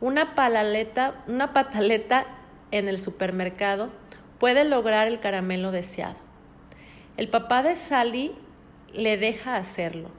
Una, 0.00 0.34
palaleta, 0.34 1.22
una 1.28 1.52
pataleta 1.52 2.26
en 2.70 2.88
el 2.88 2.98
supermercado 2.98 3.90
puede 4.38 4.64
lograr 4.64 5.08
el 5.08 5.20
caramelo 5.20 5.70
deseado. 5.70 6.16
El 7.16 7.28
papá 7.28 7.62
de 7.62 7.76
Sally 7.76 8.34
le 8.92 9.16
deja 9.16 9.56
hacerlo. 9.56 10.10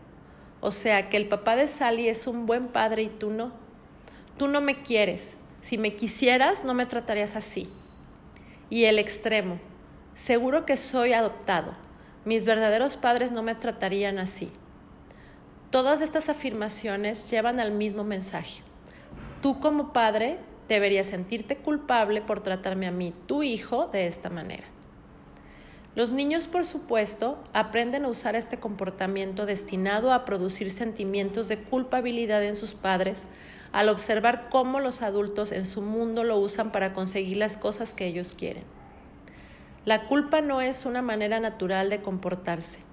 O 0.62 0.72
sea 0.72 1.10
que 1.10 1.17
el 1.17 1.28
papá 1.28 1.56
de 1.56 1.67
Sally 1.67 2.10
es 2.10 2.28
un 2.28 2.45
buen 2.45 2.67
padre 2.67 3.04
y 3.04 3.10
tú 3.10 3.30
no. 3.30 3.54
Tú 4.38 4.48
no 4.48 4.62
me 4.62 4.82
quieres. 4.82 5.38
Si 5.62 5.78
me 5.78 5.95
quisieras, 5.95 6.63
no 6.63 6.74
me 6.74 6.86
tratarías 6.86 7.36
así. 7.36 7.69
Y 8.69 8.86
el 8.86 9.00
extremo. 9.00 9.60
Seguro 10.13 10.65
que 10.65 10.78
soy 10.78 11.13
adoptado. 11.13 11.74
Mis 12.26 12.45
verdaderos 12.45 12.98
padres 12.98 13.32
no 13.32 13.43
me 13.43 13.56
tratarían 13.56 14.19
así. 14.19 14.52
Todas 15.71 16.01
estas 16.01 16.29
afirmaciones 16.29 17.29
llevan 17.29 17.60
al 17.60 17.71
mismo 17.71 18.03
mensaje. 18.03 18.63
Tú 19.43 19.60
como 19.60 19.93
padre 19.93 20.39
deberías 20.67 21.05
sentirte 21.05 21.58
culpable 21.58 22.21
por 22.21 22.41
tratarme 22.41 22.88
a 22.88 22.91
mí, 22.91 23.13
tu 23.27 23.43
hijo, 23.43 23.88
de 23.88 24.08
esta 24.08 24.32
manera. 24.32 24.63
Los 25.93 26.10
niños, 26.10 26.47
por 26.47 26.65
supuesto, 26.65 27.38
aprenden 27.53 28.05
a 28.05 28.08
usar 28.08 28.36
este 28.36 28.60
comportamiento 28.60 29.45
destinado 29.45 30.12
a 30.12 30.25
producir 30.25 30.71
sentimientos 30.71 31.47
de 31.47 31.62
culpabilidad 31.62 32.43
en 32.43 32.55
sus 32.55 32.73
padres 32.73 33.27
al 33.71 33.89
observar 33.89 34.49
cómo 34.49 34.79
los 34.79 35.03
adultos 35.03 35.51
en 35.51 35.67
su 35.67 35.82
mundo 35.84 36.23
lo 36.23 36.39
usan 36.39 36.71
para 36.71 36.93
conseguir 36.93 37.38
las 37.38 37.58
cosas 37.58 37.93
que 37.93 38.08
ellos 38.08 38.34
quieren. 38.36 38.63
La 39.86 40.08
culpa 40.08 40.41
no 40.41 40.62
es 40.62 40.88
una 40.88 41.03
manera 41.03 41.39
natural 41.39 41.91
de 41.91 42.01
comportarse. 42.01 42.88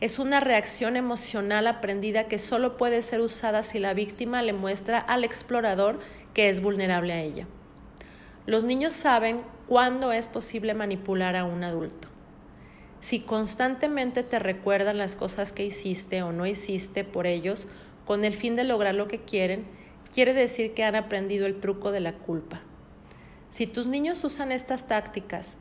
Es 0.00 0.20
una 0.20 0.38
reacción 0.38 0.94
emocional 0.94 1.66
aprendida 1.66 2.28
que 2.28 2.38
solo 2.38 2.76
puede 2.76 3.02
ser 3.02 3.20
usada 3.20 3.64
si 3.64 3.80
la 3.80 3.94
víctima 3.94 4.42
le 4.42 4.52
muestra 4.52 4.98
al 4.98 5.24
explorador 5.24 5.98
que 6.34 6.50
es 6.50 6.62
vulnerable 6.62 7.12
a 7.12 7.20
ella. 7.20 7.48
Los 8.46 8.62
niños 8.62 8.92
saben 8.92 9.40
cuándo 9.66 10.12
es 10.12 10.28
posible 10.28 10.72
manipular 10.72 11.34
a 11.34 11.44
un 11.44 11.64
adulto. 11.64 12.06
Si 13.00 13.18
constantemente 13.18 14.22
te 14.22 14.38
recuerdan 14.38 14.98
las 14.98 15.16
cosas 15.16 15.50
que 15.50 15.64
hiciste 15.64 16.22
o 16.22 16.30
no 16.30 16.46
hiciste 16.46 17.02
por 17.02 17.26
ellos 17.26 17.66
con 18.06 18.24
el 18.24 18.34
fin 18.34 18.54
de 18.54 18.62
lograr 18.62 18.94
lo 18.94 19.08
que 19.08 19.18
quieren, 19.18 19.66
quiere 20.14 20.32
decir 20.32 20.74
que 20.74 20.84
han 20.84 20.94
aprendido 20.94 21.44
el 21.44 21.58
truco 21.58 21.90
de 21.90 22.00
la 22.00 22.12
culpa. 22.12 22.60
Si 23.50 23.66
tus 23.66 23.88
niños 23.88 24.22
usan 24.22 24.52
estas 24.52 24.86
tácticas, 24.86 25.56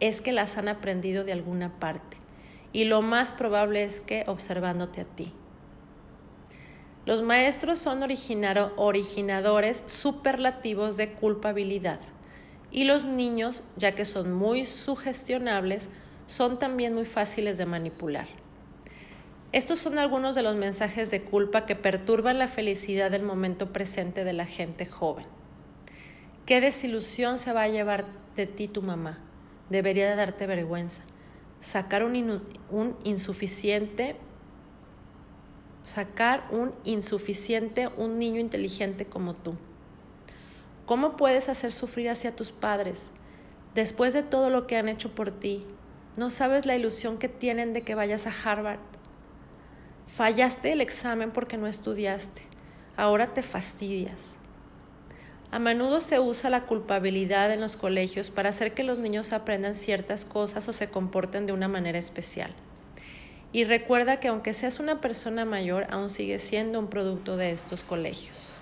es 0.00 0.22
que 0.22 0.32
las 0.32 0.56
han 0.56 0.68
aprendido 0.68 1.24
de 1.24 1.32
alguna 1.32 1.78
parte 1.78 2.19
y 2.72 2.84
lo 2.84 3.02
más 3.02 3.32
probable 3.32 3.82
es 3.82 4.00
que 4.00 4.24
observándote 4.26 5.00
a 5.00 5.04
ti. 5.04 5.32
Los 7.06 7.22
maestros 7.22 7.78
son 7.78 8.02
originadores 8.02 9.82
superlativos 9.86 10.96
de 10.96 11.12
culpabilidad 11.12 11.98
y 12.70 12.84
los 12.84 13.04
niños, 13.04 13.64
ya 13.76 13.94
que 13.94 14.04
son 14.04 14.32
muy 14.32 14.66
sugestionables, 14.66 15.88
son 16.26 16.58
también 16.58 16.94
muy 16.94 17.06
fáciles 17.06 17.58
de 17.58 17.66
manipular. 17.66 18.28
Estos 19.52 19.80
son 19.80 19.98
algunos 19.98 20.36
de 20.36 20.42
los 20.42 20.54
mensajes 20.54 21.10
de 21.10 21.22
culpa 21.22 21.66
que 21.66 21.74
perturban 21.74 22.38
la 22.38 22.46
felicidad 22.46 23.10
del 23.10 23.22
momento 23.22 23.72
presente 23.72 24.22
de 24.22 24.32
la 24.32 24.46
gente 24.46 24.86
joven. 24.86 25.26
¿Qué 26.46 26.60
desilusión 26.60 27.40
se 27.40 27.52
va 27.52 27.62
a 27.62 27.68
llevar 27.68 28.04
de 28.36 28.46
ti 28.46 28.68
tu 28.68 28.82
mamá? 28.82 29.18
Debería 29.68 30.08
de 30.08 30.14
darte 30.14 30.46
vergüenza 30.46 31.02
sacar 31.60 32.04
un, 32.04 32.42
un 32.70 32.96
insuficiente, 33.04 34.16
sacar 35.84 36.48
un 36.50 36.72
insuficiente, 36.84 37.88
un 37.88 38.18
niño 38.18 38.40
inteligente 38.40 39.06
como 39.06 39.34
tú. 39.34 39.54
¿Cómo 40.86 41.16
puedes 41.16 41.48
hacer 41.48 41.70
sufrir 41.70 42.10
hacia 42.10 42.34
tus 42.34 42.50
padres 42.50 43.10
después 43.74 44.12
de 44.12 44.22
todo 44.22 44.50
lo 44.50 44.66
que 44.66 44.76
han 44.76 44.88
hecho 44.88 45.14
por 45.14 45.30
ti? 45.30 45.64
No 46.16 46.30
sabes 46.30 46.66
la 46.66 46.76
ilusión 46.76 47.18
que 47.18 47.28
tienen 47.28 47.72
de 47.72 47.82
que 47.82 47.94
vayas 47.94 48.26
a 48.26 48.32
Harvard. 48.32 48.80
Fallaste 50.08 50.72
el 50.72 50.80
examen 50.80 51.30
porque 51.30 51.56
no 51.56 51.68
estudiaste. 51.68 52.42
Ahora 52.96 53.32
te 53.32 53.42
fastidias. 53.42 54.39
A 55.52 55.58
menudo 55.58 56.00
se 56.00 56.20
usa 56.20 56.48
la 56.48 56.66
culpabilidad 56.66 57.52
en 57.52 57.60
los 57.60 57.76
colegios 57.76 58.30
para 58.30 58.50
hacer 58.50 58.72
que 58.72 58.84
los 58.84 59.00
niños 59.00 59.32
aprendan 59.32 59.74
ciertas 59.74 60.24
cosas 60.24 60.68
o 60.68 60.72
se 60.72 60.90
comporten 60.90 61.46
de 61.46 61.52
una 61.52 61.66
manera 61.66 61.98
especial. 61.98 62.52
Y 63.52 63.64
recuerda 63.64 64.20
que 64.20 64.28
aunque 64.28 64.54
seas 64.54 64.78
una 64.78 65.00
persona 65.00 65.44
mayor, 65.44 65.88
aún 65.90 66.08
sigues 66.08 66.42
siendo 66.42 66.78
un 66.78 66.86
producto 66.86 67.36
de 67.36 67.50
estos 67.50 67.82
colegios. 67.82 68.60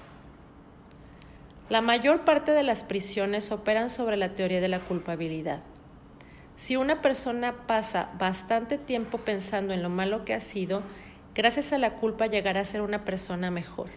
La 1.69 1.83
mayor 1.83 2.25
parte 2.25 2.53
de 2.53 2.63
las 2.63 2.85
prisiones 2.85 3.53
operan 3.53 3.91
sobre 3.91 4.17
la 4.17 4.33
teoría 4.33 4.63
de 4.63 4.69
la 4.69 4.81
culpabilidad. 4.81 5.63
Si 6.57 6.77
una 6.77 7.03
persona 7.03 7.67
pasa 7.67 8.09
bastante 8.19 8.79
tiempo 8.79 9.19
pensando 9.19 9.75
en 9.75 9.83
lo 9.83 9.91
malo 9.91 10.25
que 10.25 10.33
ha 10.33 10.41
sido, 10.41 10.83
gracias 11.35 11.75
a 11.75 11.79
la 11.79 11.97
culpa 11.97 12.27
llegará 12.27 12.61
a 12.61 12.65
ser 12.65 12.81
una 12.81 13.05
persona 13.05 13.51
mejor. 13.51 13.91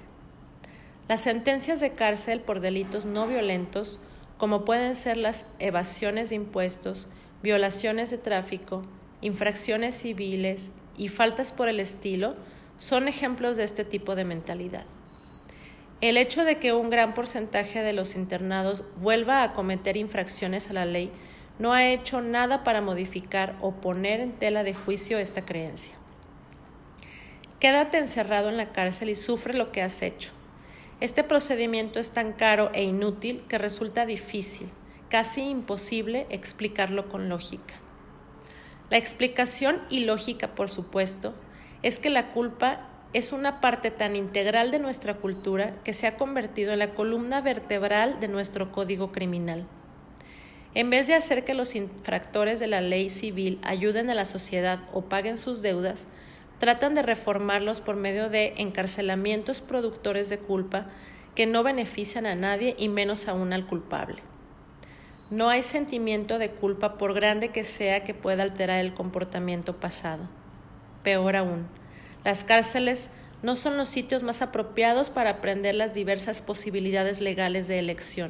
Las 1.07 1.21
sentencias 1.21 1.79
de 1.79 1.93
cárcel 1.93 2.41
por 2.41 2.59
delitos 2.59 3.05
no 3.05 3.27
violentos, 3.27 3.99
como 4.37 4.65
pueden 4.65 4.95
ser 4.95 5.17
las 5.17 5.45
evasiones 5.59 6.29
de 6.29 6.35
impuestos, 6.35 7.07
violaciones 7.43 8.09
de 8.09 8.17
tráfico, 8.17 8.83
infracciones 9.21 9.95
civiles 9.95 10.71
y 10.97 11.09
faltas 11.09 11.51
por 11.51 11.69
el 11.69 11.79
estilo, 11.79 12.35
son 12.77 13.07
ejemplos 13.07 13.57
de 13.57 13.63
este 13.63 13.85
tipo 13.85 14.15
de 14.15 14.25
mentalidad. 14.25 14.85
El 16.01 16.17
hecho 16.17 16.43
de 16.43 16.57
que 16.57 16.73
un 16.73 16.89
gran 16.89 17.13
porcentaje 17.13 17.83
de 17.83 17.93
los 17.93 18.15
internados 18.15 18.83
vuelva 18.95 19.43
a 19.43 19.53
cometer 19.53 19.97
infracciones 19.97 20.69
a 20.69 20.73
la 20.73 20.85
ley 20.85 21.11
no 21.59 21.73
ha 21.73 21.85
hecho 21.85 22.21
nada 22.21 22.63
para 22.63 22.81
modificar 22.81 23.55
o 23.61 23.73
poner 23.73 24.19
en 24.19 24.31
tela 24.31 24.63
de 24.63 24.73
juicio 24.73 25.19
esta 25.19 25.45
creencia. 25.45 25.93
Quédate 27.59 27.99
encerrado 27.99 28.49
en 28.49 28.57
la 28.57 28.71
cárcel 28.71 29.09
y 29.09 29.15
sufre 29.15 29.53
lo 29.53 29.71
que 29.71 29.83
has 29.83 30.01
hecho. 30.01 30.31
Este 31.01 31.23
procedimiento 31.23 31.99
es 31.99 32.11
tan 32.11 32.31
caro 32.31 32.69
e 32.75 32.83
inútil 32.83 33.43
que 33.49 33.57
resulta 33.57 34.05
difícil, 34.05 34.69
casi 35.09 35.41
imposible 35.41 36.27
explicarlo 36.29 37.09
con 37.09 37.27
lógica. 37.27 37.73
La 38.91 38.97
explicación 38.97 39.81
ilógica, 39.89 40.53
por 40.53 40.69
supuesto, 40.69 41.33
es 41.81 41.97
que 41.97 42.11
la 42.11 42.33
culpa 42.33 42.87
es 43.13 43.33
una 43.33 43.61
parte 43.61 43.89
tan 43.89 44.15
integral 44.15 44.69
de 44.69 44.77
nuestra 44.77 45.15
cultura 45.15 45.73
que 45.83 45.93
se 45.93 46.05
ha 46.05 46.17
convertido 46.17 46.71
en 46.71 46.79
la 46.79 46.93
columna 46.93 47.41
vertebral 47.41 48.19
de 48.19 48.27
nuestro 48.27 48.71
código 48.71 49.11
criminal. 49.11 49.65
En 50.75 50.91
vez 50.91 51.07
de 51.07 51.15
hacer 51.15 51.43
que 51.43 51.55
los 51.55 51.73
infractores 51.73 52.59
de 52.59 52.67
la 52.67 52.79
ley 52.79 53.09
civil 53.09 53.59
ayuden 53.63 54.11
a 54.11 54.15
la 54.15 54.25
sociedad 54.25 54.81
o 54.93 55.01
paguen 55.01 55.39
sus 55.39 55.63
deudas, 55.63 56.05
tratan 56.61 56.93
de 56.93 57.01
reformarlos 57.01 57.81
por 57.81 57.95
medio 57.95 58.29
de 58.29 58.53
encarcelamientos 58.57 59.61
productores 59.61 60.29
de 60.29 60.37
culpa 60.37 60.85
que 61.33 61.47
no 61.47 61.63
benefician 61.63 62.27
a 62.27 62.35
nadie 62.35 62.75
y 62.77 62.87
menos 62.87 63.27
aún 63.27 63.51
al 63.51 63.65
culpable. 63.65 64.17
No 65.31 65.49
hay 65.49 65.63
sentimiento 65.63 66.37
de 66.37 66.51
culpa 66.51 66.99
por 66.99 67.15
grande 67.15 67.49
que 67.49 67.63
sea 67.63 68.03
que 68.03 68.13
pueda 68.13 68.43
alterar 68.43 68.79
el 68.79 68.93
comportamiento 68.93 69.77
pasado. 69.77 70.29
Peor 71.01 71.35
aún, 71.35 71.65
las 72.23 72.43
cárceles 72.43 73.09
no 73.41 73.55
son 73.55 73.75
los 73.75 73.87
sitios 73.87 74.21
más 74.21 74.43
apropiados 74.43 75.09
para 75.09 75.31
aprender 75.31 75.73
las 75.73 75.95
diversas 75.95 76.43
posibilidades 76.43 77.21
legales 77.21 77.67
de 77.67 77.79
elección. 77.79 78.29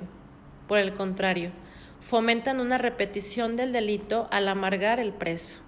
Por 0.69 0.77
el 0.77 0.93
contrario, 0.93 1.51
fomentan 1.99 2.61
una 2.61 2.77
repetición 2.77 3.57
del 3.57 3.73
delito 3.73 4.27
al 4.31 4.47
amargar 4.47 5.01
el 5.01 5.11
preso. 5.11 5.59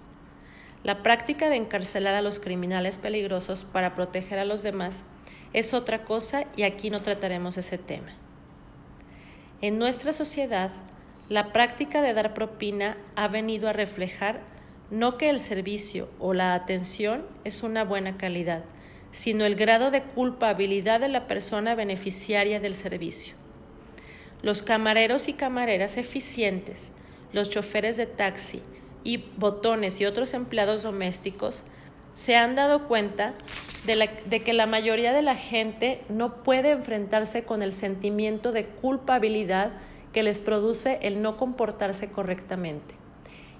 La 0.84 1.02
práctica 1.02 1.48
de 1.48 1.56
encarcelar 1.56 2.14
a 2.14 2.20
los 2.20 2.38
criminales 2.38 2.98
peligrosos 2.98 3.64
para 3.64 3.94
proteger 3.94 4.38
a 4.38 4.44
los 4.44 4.62
demás 4.62 5.02
es 5.54 5.72
otra 5.72 6.04
cosa 6.04 6.44
y 6.56 6.64
aquí 6.64 6.90
no 6.90 7.00
trataremos 7.00 7.56
ese 7.56 7.78
tema. 7.78 8.12
En 9.62 9.78
nuestra 9.78 10.12
sociedad, 10.12 10.70
la 11.30 11.54
práctica 11.54 12.02
de 12.02 12.12
dar 12.12 12.34
propina 12.34 12.98
ha 13.16 13.28
venido 13.28 13.66
a 13.66 13.72
reflejar 13.72 14.42
no 14.90 15.16
que 15.16 15.30
el 15.30 15.40
servicio 15.40 16.10
o 16.18 16.34
la 16.34 16.52
atención 16.52 17.26
es 17.44 17.62
una 17.62 17.82
buena 17.82 18.18
calidad, 18.18 18.64
sino 19.10 19.46
el 19.46 19.54
grado 19.54 19.90
de 19.90 20.02
culpabilidad 20.02 21.00
de 21.00 21.08
la 21.08 21.26
persona 21.26 21.74
beneficiaria 21.74 22.60
del 22.60 22.74
servicio. 22.74 23.36
Los 24.42 24.62
camareros 24.62 25.28
y 25.28 25.32
camareras 25.32 25.96
eficientes, 25.96 26.92
los 27.32 27.48
choferes 27.48 27.96
de 27.96 28.04
taxi, 28.04 28.60
y 29.04 29.18
botones 29.36 30.00
y 30.00 30.06
otros 30.06 30.34
empleados 30.34 30.82
domésticos 30.82 31.64
se 32.14 32.36
han 32.36 32.54
dado 32.54 32.88
cuenta 32.88 33.34
de, 33.86 34.08
de, 34.26 34.42
que 34.42 34.52
la 34.52 34.66
mayoría 34.66 35.12
de 35.12 35.22
la 35.22 35.36
gente 35.36 36.02
no 36.08 36.42
puede 36.42 36.70
enfrentarse 36.70 37.44
con 37.44 37.62
el 37.62 37.72
sentimiento 37.72 38.52
de 38.52 38.66
culpabilidad 38.66 39.72
que 40.12 40.22
les 40.22 40.40
produce 40.40 40.98
el 41.02 41.22
no 41.22 41.36
comportarse 41.36 42.10
correctamente 42.10 42.94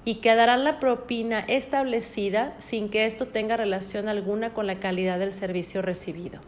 y 0.05 0.17
que 0.17 0.35
darán 0.35 0.65
la 0.65 0.79
propina 0.79 1.41
establecida 1.41 2.55
sin 2.59 2.91
que 2.91 3.07
esto 3.07 3.27
tenga 3.27 3.57
relación 3.57 4.09
alguna 4.09 4.55
con 4.55 4.67
la 4.67 4.79
calidad 4.79 5.19
del 5.19 5.33
servicio 5.33 5.83
recibido. 5.83 6.41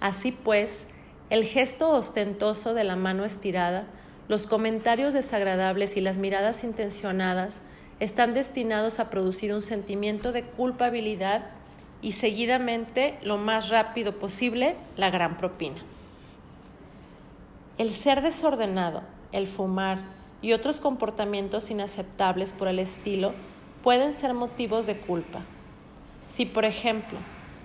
Así 0.00 0.32
pues, 0.32 0.86
el 1.30 1.44
gesto 1.44 1.90
ostentoso 1.90 2.74
de 2.74 2.84
la 2.84 2.96
mano 2.96 3.24
estirada 3.24 3.86
los 4.28 4.46
comentarios 4.46 5.14
desagradables 5.14 5.96
y 5.96 6.00
las 6.00 6.18
miradas 6.18 6.64
intencionadas 6.64 7.60
están 8.00 8.34
destinados 8.34 8.98
a 8.98 9.08
producir 9.08 9.54
un 9.54 9.62
sentimiento 9.62 10.32
de 10.32 10.42
culpabilidad 10.44 11.46
y 12.02 12.12
seguidamente, 12.12 13.18
lo 13.22 13.38
más 13.38 13.68
rápido 13.68 14.18
posible, 14.18 14.76
la 14.96 15.10
gran 15.10 15.38
propina. 15.38 15.82
El 17.78 17.90
ser 17.90 18.22
desordenado, 18.22 19.02
el 19.32 19.46
fumar 19.46 20.00
y 20.42 20.52
otros 20.52 20.80
comportamientos 20.80 21.70
inaceptables 21.70 22.52
por 22.52 22.68
el 22.68 22.78
estilo 22.78 23.32
pueden 23.82 24.14
ser 24.14 24.34
motivos 24.34 24.86
de 24.86 24.98
culpa. 24.98 25.42
Si, 26.28 26.44
por 26.44 26.64
ejemplo, 26.64 27.18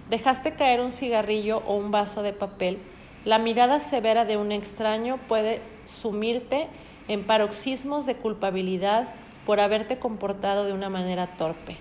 dejaste 0.09 0.53
caer 0.53 0.81
un 0.81 0.91
cigarrillo 0.91 1.61
o 1.65 1.75
un 1.75 1.91
vaso 1.91 2.23
de 2.23 2.33
papel, 2.33 2.79
la 3.25 3.37
mirada 3.37 3.79
severa 3.79 4.25
de 4.25 4.37
un 4.37 4.51
extraño 4.51 5.17
puede 5.27 5.61
sumirte 5.85 6.67
en 7.07 7.23
paroxismos 7.23 8.05
de 8.05 8.15
culpabilidad 8.15 9.13
por 9.45 9.59
haberte 9.59 9.99
comportado 9.99 10.65
de 10.65 10.73
una 10.73 10.89
manera 10.89 11.27
torpe. 11.37 11.77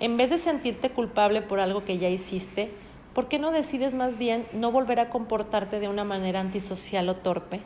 En 0.00 0.16
vez 0.16 0.30
de 0.30 0.38
sentirte 0.38 0.90
culpable 0.90 1.42
por 1.42 1.60
algo 1.60 1.84
que 1.84 1.98
ya 1.98 2.08
hiciste, 2.08 2.72
¿por 3.14 3.28
qué 3.28 3.38
no 3.38 3.50
decides 3.50 3.94
más 3.94 4.16
bien 4.16 4.46
no 4.52 4.72
volver 4.72 4.98
a 4.98 5.10
comportarte 5.10 5.78
de 5.78 5.88
una 5.88 6.04
manera 6.04 6.40
antisocial 6.40 7.08
o 7.08 7.16
torpe? 7.16 7.60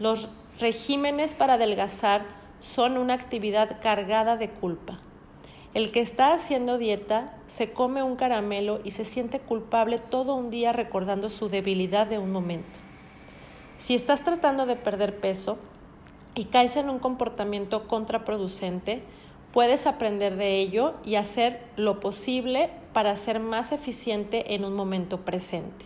Los 0.00 0.28
regímenes 0.58 1.34
para 1.34 1.54
adelgazar 1.54 2.24
son 2.60 2.98
una 2.98 3.14
actividad 3.14 3.80
cargada 3.80 4.36
de 4.36 4.50
culpa. 4.50 5.00
El 5.74 5.92
que 5.92 6.00
está 6.00 6.32
haciendo 6.32 6.78
dieta 6.78 7.36
se 7.46 7.72
come 7.72 8.02
un 8.02 8.16
caramelo 8.16 8.80
y 8.84 8.92
se 8.92 9.04
siente 9.04 9.38
culpable 9.38 9.98
todo 9.98 10.34
un 10.34 10.50
día 10.50 10.72
recordando 10.72 11.28
su 11.28 11.50
debilidad 11.50 12.06
de 12.06 12.18
un 12.18 12.32
momento. 12.32 12.78
Si 13.76 13.94
estás 13.94 14.24
tratando 14.24 14.64
de 14.64 14.76
perder 14.76 15.20
peso 15.20 15.58
y 16.34 16.46
caes 16.46 16.76
en 16.76 16.88
un 16.88 16.98
comportamiento 16.98 17.86
contraproducente, 17.86 19.02
puedes 19.52 19.86
aprender 19.86 20.36
de 20.36 20.58
ello 20.58 20.94
y 21.04 21.16
hacer 21.16 21.62
lo 21.76 22.00
posible 22.00 22.70
para 22.94 23.14
ser 23.16 23.38
más 23.38 23.70
eficiente 23.70 24.54
en 24.54 24.64
un 24.64 24.74
momento 24.74 25.20
presente. 25.20 25.84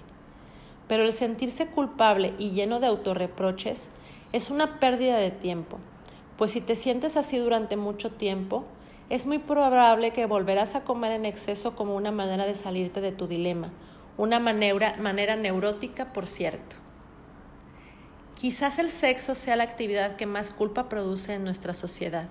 Pero 0.87 1.03
el 1.03 1.13
sentirse 1.13 1.67
culpable 1.67 2.35
y 2.39 2.51
lleno 2.51 2.79
de 2.79 2.87
autorreproches 2.87 3.91
es 4.33 4.49
una 4.49 4.79
pérdida 4.79 5.17
de 5.17 5.33
tiempo, 5.33 5.79
pues 6.39 6.53
si 6.53 6.61
te 6.61 6.77
sientes 6.77 7.17
así 7.17 7.37
durante 7.37 7.77
mucho 7.77 8.11
tiempo, 8.11 8.65
es 9.13 9.27
muy 9.27 9.39
probable 9.39 10.11
que 10.15 10.25
volverás 10.25 10.75
a 10.75 10.85
comer 10.85 11.13
en 11.13 11.27
exceso 11.27 11.77
como 11.77 11.97
una 11.97 12.11
manera 12.11 12.47
de 12.47 12.55
salirte 12.55 13.03
de 13.03 13.13
tu 13.13 13.27
dilema, 13.27 13.71
una 14.17 14.39
manera, 14.39 14.97
manera 14.97 15.37
neurótica, 15.37 16.15
por 16.15 16.27
cierto. 16.27 16.77
Quizás 18.35 18.79
el 18.79 18.91
sexo 18.91 19.35
sea 19.35 19.57
la 19.57 19.65
actividad 19.65 20.17
que 20.17 20.25
más 20.25 20.51
culpa 20.51 20.89
produce 20.89 21.35
en 21.35 21.45
nuestra 21.45 21.75
sociedad. 21.75 22.31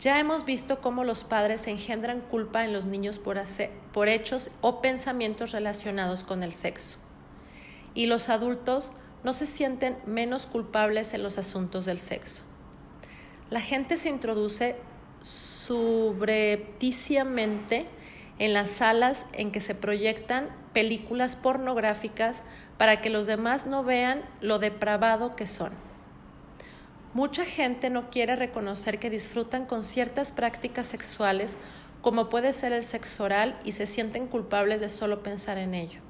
Ya 0.00 0.18
hemos 0.18 0.44
visto 0.44 0.80
cómo 0.80 1.04
los 1.04 1.22
padres 1.22 1.68
engendran 1.68 2.20
culpa 2.20 2.64
en 2.64 2.72
los 2.72 2.84
niños 2.84 3.20
por, 3.20 3.38
por 3.92 4.08
hechos 4.08 4.50
o 4.62 4.82
pensamientos 4.82 5.52
relacionados 5.52 6.24
con 6.24 6.42
el 6.42 6.52
sexo. 6.52 6.98
Y 7.94 8.06
los 8.06 8.28
adultos 8.28 8.90
no 9.22 9.32
se 9.32 9.46
sienten 9.46 9.98
menos 10.04 10.46
culpables 10.46 11.14
en 11.14 11.22
los 11.22 11.38
asuntos 11.38 11.84
del 11.84 12.00
sexo. 12.00 12.42
La 13.50 13.60
gente 13.60 13.96
se 13.96 14.08
introduce 14.08 14.74
subrepticiamente 15.66 17.86
en 18.38 18.52
las 18.52 18.68
salas 18.70 19.26
en 19.32 19.50
que 19.50 19.60
se 19.60 19.74
proyectan 19.74 20.48
películas 20.72 21.34
pornográficas 21.36 22.42
para 22.76 23.00
que 23.00 23.10
los 23.10 23.26
demás 23.26 23.66
no 23.66 23.82
vean 23.82 24.22
lo 24.40 24.58
depravado 24.58 25.34
que 25.36 25.46
son. 25.46 25.72
Mucha 27.14 27.46
gente 27.46 27.88
no 27.88 28.10
quiere 28.10 28.36
reconocer 28.36 28.98
que 28.98 29.08
disfrutan 29.08 29.64
con 29.64 29.84
ciertas 29.84 30.32
prácticas 30.32 30.86
sexuales 30.86 31.56
como 32.02 32.28
puede 32.28 32.52
ser 32.52 32.72
el 32.72 32.84
sexo 32.84 33.24
oral 33.24 33.58
y 33.64 33.72
se 33.72 33.86
sienten 33.86 34.28
culpables 34.28 34.80
de 34.80 34.90
solo 34.90 35.22
pensar 35.22 35.56
en 35.58 35.74
ello. 35.74 36.00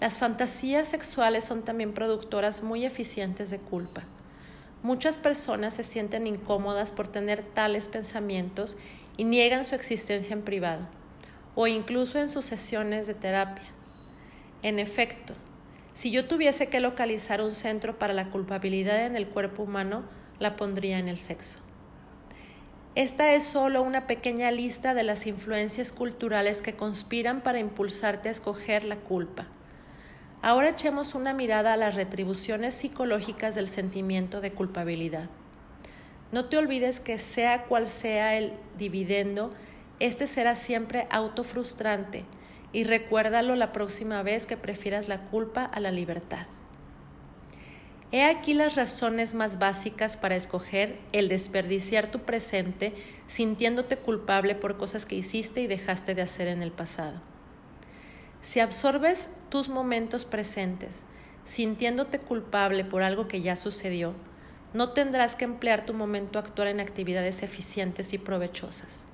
Las 0.00 0.16
fantasías 0.16 0.88
sexuales 0.88 1.44
son 1.44 1.62
también 1.62 1.92
productoras 1.92 2.62
muy 2.62 2.86
eficientes 2.86 3.50
de 3.50 3.58
culpa. 3.58 4.04
Muchas 4.82 5.18
personas 5.18 5.74
se 5.74 5.82
sienten 5.82 6.26
incómodas 6.26 6.92
por 6.92 7.08
tener 7.08 7.42
tales 7.42 7.88
pensamientos 7.88 8.76
y 9.16 9.24
niegan 9.24 9.64
su 9.64 9.74
existencia 9.74 10.34
en 10.34 10.42
privado 10.42 10.86
o 11.56 11.66
incluso 11.66 12.20
en 12.20 12.30
sus 12.30 12.44
sesiones 12.44 13.08
de 13.08 13.14
terapia. 13.14 13.68
En 14.62 14.78
efecto, 14.78 15.34
si 15.92 16.12
yo 16.12 16.26
tuviese 16.26 16.68
que 16.68 16.78
localizar 16.78 17.42
un 17.42 17.50
centro 17.50 17.98
para 17.98 18.14
la 18.14 18.30
culpabilidad 18.30 19.04
en 19.06 19.16
el 19.16 19.26
cuerpo 19.26 19.64
humano, 19.64 20.04
la 20.38 20.54
pondría 20.54 21.00
en 21.00 21.08
el 21.08 21.18
sexo. 21.18 21.58
Esta 22.94 23.34
es 23.34 23.42
solo 23.42 23.82
una 23.82 24.06
pequeña 24.06 24.52
lista 24.52 24.94
de 24.94 25.02
las 25.02 25.26
influencias 25.26 25.92
culturales 25.92 26.62
que 26.62 26.76
conspiran 26.76 27.40
para 27.40 27.58
impulsarte 27.58 28.28
a 28.28 28.32
escoger 28.32 28.84
la 28.84 28.96
culpa. 28.96 29.48
Ahora 30.40 30.68
echemos 30.68 31.14
una 31.14 31.34
mirada 31.34 31.72
a 31.72 31.76
las 31.76 31.96
retribuciones 31.96 32.74
psicológicas 32.74 33.56
del 33.56 33.66
sentimiento 33.66 34.40
de 34.40 34.52
culpabilidad. 34.52 35.28
No 36.30 36.44
te 36.44 36.56
olvides 36.56 37.00
que 37.00 37.18
sea 37.18 37.64
cual 37.64 37.88
sea 37.88 38.36
el 38.36 38.52
dividendo, 38.78 39.50
este 39.98 40.28
será 40.28 40.54
siempre 40.54 41.08
autofrustrante 41.10 42.24
y 42.72 42.84
recuérdalo 42.84 43.56
la 43.56 43.72
próxima 43.72 44.22
vez 44.22 44.46
que 44.46 44.56
prefieras 44.56 45.08
la 45.08 45.22
culpa 45.22 45.64
a 45.64 45.80
la 45.80 45.90
libertad. 45.90 46.46
He 48.12 48.24
aquí 48.24 48.54
las 48.54 48.76
razones 48.76 49.34
más 49.34 49.58
básicas 49.58 50.16
para 50.16 50.36
escoger 50.36 51.00
el 51.12 51.28
desperdiciar 51.28 52.06
tu 52.06 52.20
presente 52.20 52.94
sintiéndote 53.26 53.98
culpable 53.98 54.54
por 54.54 54.76
cosas 54.76 55.04
que 55.04 55.16
hiciste 55.16 55.60
y 55.62 55.66
dejaste 55.66 56.14
de 56.14 56.22
hacer 56.22 56.46
en 56.46 56.62
el 56.62 56.70
pasado. 56.70 57.20
Si 58.40 58.60
absorbes 58.60 59.30
tus 59.48 59.68
momentos 59.68 60.24
presentes 60.24 61.04
sintiéndote 61.44 62.18
culpable 62.18 62.84
por 62.84 63.02
algo 63.02 63.26
que 63.26 63.40
ya 63.40 63.56
sucedió, 63.56 64.14
no 64.74 64.90
tendrás 64.90 65.34
que 65.34 65.46
emplear 65.46 65.86
tu 65.86 65.94
momento 65.94 66.38
actual 66.38 66.68
en 66.68 66.80
actividades 66.80 67.42
eficientes 67.42 68.12
y 68.12 68.18
provechosas. 68.18 69.06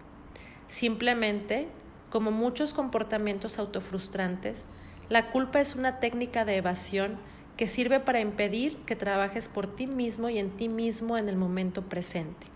Simplemente, 0.66 1.68
como 2.10 2.32
muchos 2.32 2.74
comportamientos 2.74 3.60
autofrustrantes, 3.60 4.64
la 5.08 5.30
culpa 5.30 5.60
es 5.60 5.76
una 5.76 6.00
técnica 6.00 6.44
de 6.44 6.56
evasión 6.56 7.18
que 7.56 7.68
sirve 7.68 8.00
para 8.00 8.20
impedir 8.20 8.78
que 8.78 8.96
trabajes 8.96 9.48
por 9.48 9.68
ti 9.68 9.86
mismo 9.86 10.28
y 10.28 10.38
en 10.38 10.50
ti 10.50 10.68
mismo 10.68 11.16
en 11.16 11.28
el 11.28 11.36
momento 11.36 11.82
presente. 11.82 12.48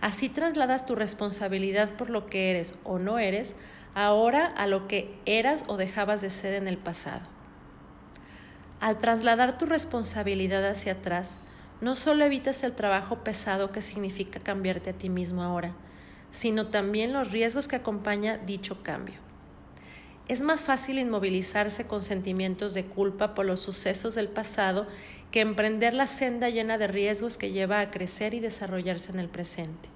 Así 0.00 0.28
trasladas 0.28 0.86
tu 0.86 0.96
responsabilidad 0.96 1.90
por 1.90 2.10
lo 2.10 2.26
que 2.26 2.50
eres 2.50 2.74
o 2.84 2.98
no 2.98 3.18
eres 3.18 3.54
ahora 3.94 4.46
a 4.46 4.66
lo 4.66 4.88
que 4.88 5.18
eras 5.26 5.64
o 5.66 5.76
dejabas 5.76 6.20
de 6.20 6.30
ser 6.30 6.54
en 6.54 6.68
el 6.68 6.78
pasado. 6.78 7.22
Al 8.80 8.98
trasladar 8.98 9.58
tu 9.58 9.66
responsabilidad 9.66 10.64
hacia 10.66 10.92
atrás, 10.92 11.38
no 11.80 11.96
solo 11.96 12.24
evitas 12.24 12.62
el 12.62 12.74
trabajo 12.74 13.24
pesado 13.24 13.72
que 13.72 13.82
significa 13.82 14.40
cambiarte 14.40 14.90
a 14.90 14.92
ti 14.92 15.08
mismo 15.08 15.42
ahora, 15.42 15.74
sino 16.30 16.68
también 16.68 17.12
los 17.12 17.30
riesgos 17.30 17.68
que 17.68 17.76
acompaña 17.76 18.36
dicho 18.38 18.82
cambio. 18.82 19.16
Es 20.28 20.42
más 20.42 20.60
fácil 20.62 20.98
inmovilizarse 20.98 21.86
con 21.86 22.02
sentimientos 22.02 22.74
de 22.74 22.84
culpa 22.84 23.34
por 23.34 23.46
los 23.46 23.60
sucesos 23.60 24.14
del 24.14 24.28
pasado 24.28 24.86
que 25.30 25.40
emprender 25.40 25.94
la 25.94 26.06
senda 26.06 26.50
llena 26.50 26.76
de 26.76 26.86
riesgos 26.86 27.38
que 27.38 27.50
lleva 27.50 27.80
a 27.80 27.90
crecer 27.90 28.34
y 28.34 28.40
desarrollarse 28.40 29.10
en 29.10 29.20
el 29.20 29.28
presente. 29.28 29.88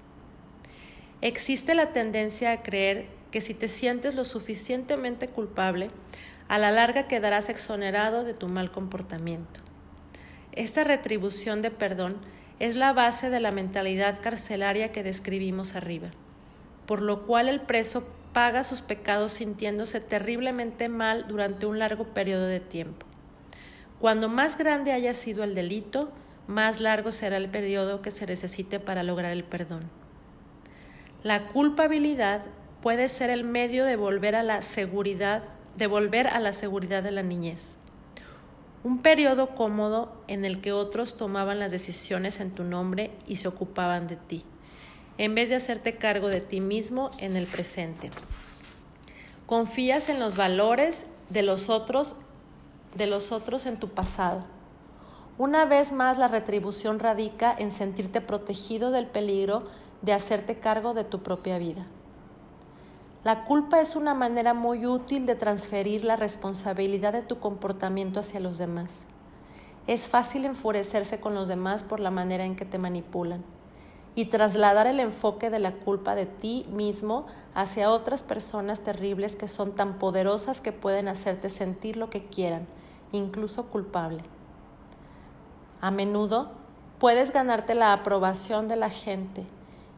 Existe 1.21 1.75
la 1.75 1.93
tendencia 1.93 2.51
a 2.51 2.63
creer 2.63 3.07
que 3.33 3.41
si 3.41 3.55
te 3.55 3.67
sientes 3.67 4.13
lo 4.13 4.25
suficientemente 4.25 5.27
culpable, 5.27 5.89
a 6.49 6.59
la 6.59 6.69
larga 6.69 7.07
quedarás 7.07 7.49
exonerado 7.49 8.23
de 8.23 8.35
tu 8.35 8.47
mal 8.47 8.71
comportamiento. 8.71 9.59
Esta 10.51 10.83
retribución 10.83 11.63
de 11.63 11.71
perdón 11.71 12.17
es 12.59 12.75
la 12.75 12.93
base 12.93 13.31
de 13.31 13.39
la 13.39 13.49
mentalidad 13.49 14.19
carcelaria 14.21 14.91
que 14.91 15.01
describimos 15.01 15.73
arriba, 15.73 16.11
por 16.85 17.01
lo 17.01 17.25
cual 17.25 17.49
el 17.49 17.61
preso 17.61 18.03
paga 18.33 18.63
sus 18.63 18.83
pecados 18.83 19.31
sintiéndose 19.31 19.99
terriblemente 19.99 20.87
mal 20.87 21.25
durante 21.27 21.65
un 21.65 21.79
largo 21.79 22.13
periodo 22.13 22.45
de 22.45 22.59
tiempo. 22.59 23.07
Cuando 23.99 24.29
más 24.29 24.59
grande 24.59 24.91
haya 24.91 25.15
sido 25.15 25.43
el 25.43 25.55
delito, 25.55 26.11
más 26.45 26.79
largo 26.79 27.11
será 27.11 27.37
el 27.37 27.49
periodo 27.49 28.03
que 28.03 28.11
se 28.11 28.27
necesite 28.27 28.79
para 28.79 29.01
lograr 29.01 29.31
el 29.31 29.43
perdón. 29.43 29.89
La 31.23 31.47
culpabilidad 31.47 32.43
puede 32.83 33.07
ser 33.07 33.29
el 33.29 33.45
medio 33.45 33.85
de 33.85 33.95
volver 33.95 34.35
a 34.35 34.43
la 34.43 34.61
seguridad, 34.61 35.41
de 35.77 35.87
volver 35.87 36.27
a 36.27 36.41
la 36.41 36.51
seguridad 36.51 37.01
de 37.01 37.11
la 37.11 37.23
niñez. 37.23 37.77
Un 38.83 39.01
periodo 39.01 39.55
cómodo 39.55 40.21
en 40.27 40.43
el 40.43 40.59
que 40.59 40.73
otros 40.73 41.15
tomaban 41.15 41.59
las 41.59 41.71
decisiones 41.71 42.41
en 42.41 42.51
tu 42.51 42.65
nombre 42.65 43.11
y 43.25 43.37
se 43.37 43.47
ocupaban 43.47 44.07
de 44.07 44.17
ti, 44.17 44.43
en 45.17 45.33
vez 45.33 45.47
de 45.47 45.55
hacerte 45.55 45.95
cargo 45.95 46.27
de 46.27 46.41
ti 46.41 46.59
mismo 46.59 47.09
en 47.19 47.37
el 47.37 47.47
presente. 47.47 48.11
Confías 49.45 50.09
en 50.09 50.19
los 50.19 50.35
valores 50.35 51.07
de 51.29 51.41
los 51.41 51.69
otros, 51.69 52.17
de 52.95 53.07
los 53.07 53.31
otros 53.31 53.65
en 53.65 53.79
tu 53.79 53.91
pasado. 53.91 54.43
Una 55.37 55.63
vez 55.63 55.93
más 55.93 56.17
la 56.17 56.27
retribución 56.27 56.99
radica 56.99 57.55
en 57.57 57.71
sentirte 57.71 58.19
protegido 58.19 58.91
del 58.91 59.07
peligro 59.07 59.63
de 60.01 60.11
hacerte 60.11 60.59
cargo 60.59 60.93
de 60.93 61.05
tu 61.05 61.23
propia 61.23 61.57
vida. 61.57 61.87
La 63.23 63.45
culpa 63.45 63.79
es 63.79 63.95
una 63.95 64.13
manera 64.13 64.53
muy 64.53 64.85
útil 64.85 65.25
de 65.25 65.35
transferir 65.35 66.03
la 66.03 66.17
responsabilidad 66.17 67.13
de 67.13 67.21
tu 67.21 67.39
comportamiento 67.39 68.19
hacia 68.19 68.41
los 68.41 68.57
demás. 68.57 69.05
Es 69.87 70.09
fácil 70.09 70.43
enfurecerse 70.43 71.21
con 71.21 71.33
los 71.33 71.47
demás 71.47 71.85
por 71.85 72.01
la 72.01 72.11
manera 72.11 72.43
en 72.43 72.57
que 72.57 72.65
te 72.65 72.77
manipulan 72.77 73.45
y 74.13 74.25
trasladar 74.25 74.87
el 74.87 74.99
enfoque 74.99 75.49
de 75.49 75.59
la 75.59 75.71
culpa 75.71 76.15
de 76.15 76.25
ti 76.25 76.65
mismo 76.69 77.25
hacia 77.55 77.91
otras 77.91 78.23
personas 78.23 78.81
terribles 78.81 79.37
que 79.37 79.47
son 79.47 79.73
tan 79.73 79.99
poderosas 79.99 80.59
que 80.59 80.73
pueden 80.73 81.07
hacerte 81.07 81.49
sentir 81.49 81.95
lo 81.95 82.09
que 82.09 82.25
quieran, 82.25 82.67
incluso 83.13 83.67
culpable. 83.67 84.21
A 85.79 85.91
menudo 85.91 86.51
puedes 86.99 87.31
ganarte 87.31 87.73
la 87.73 87.93
aprobación 87.93 88.67
de 88.67 88.75
la 88.75 88.89
gente 88.89 89.45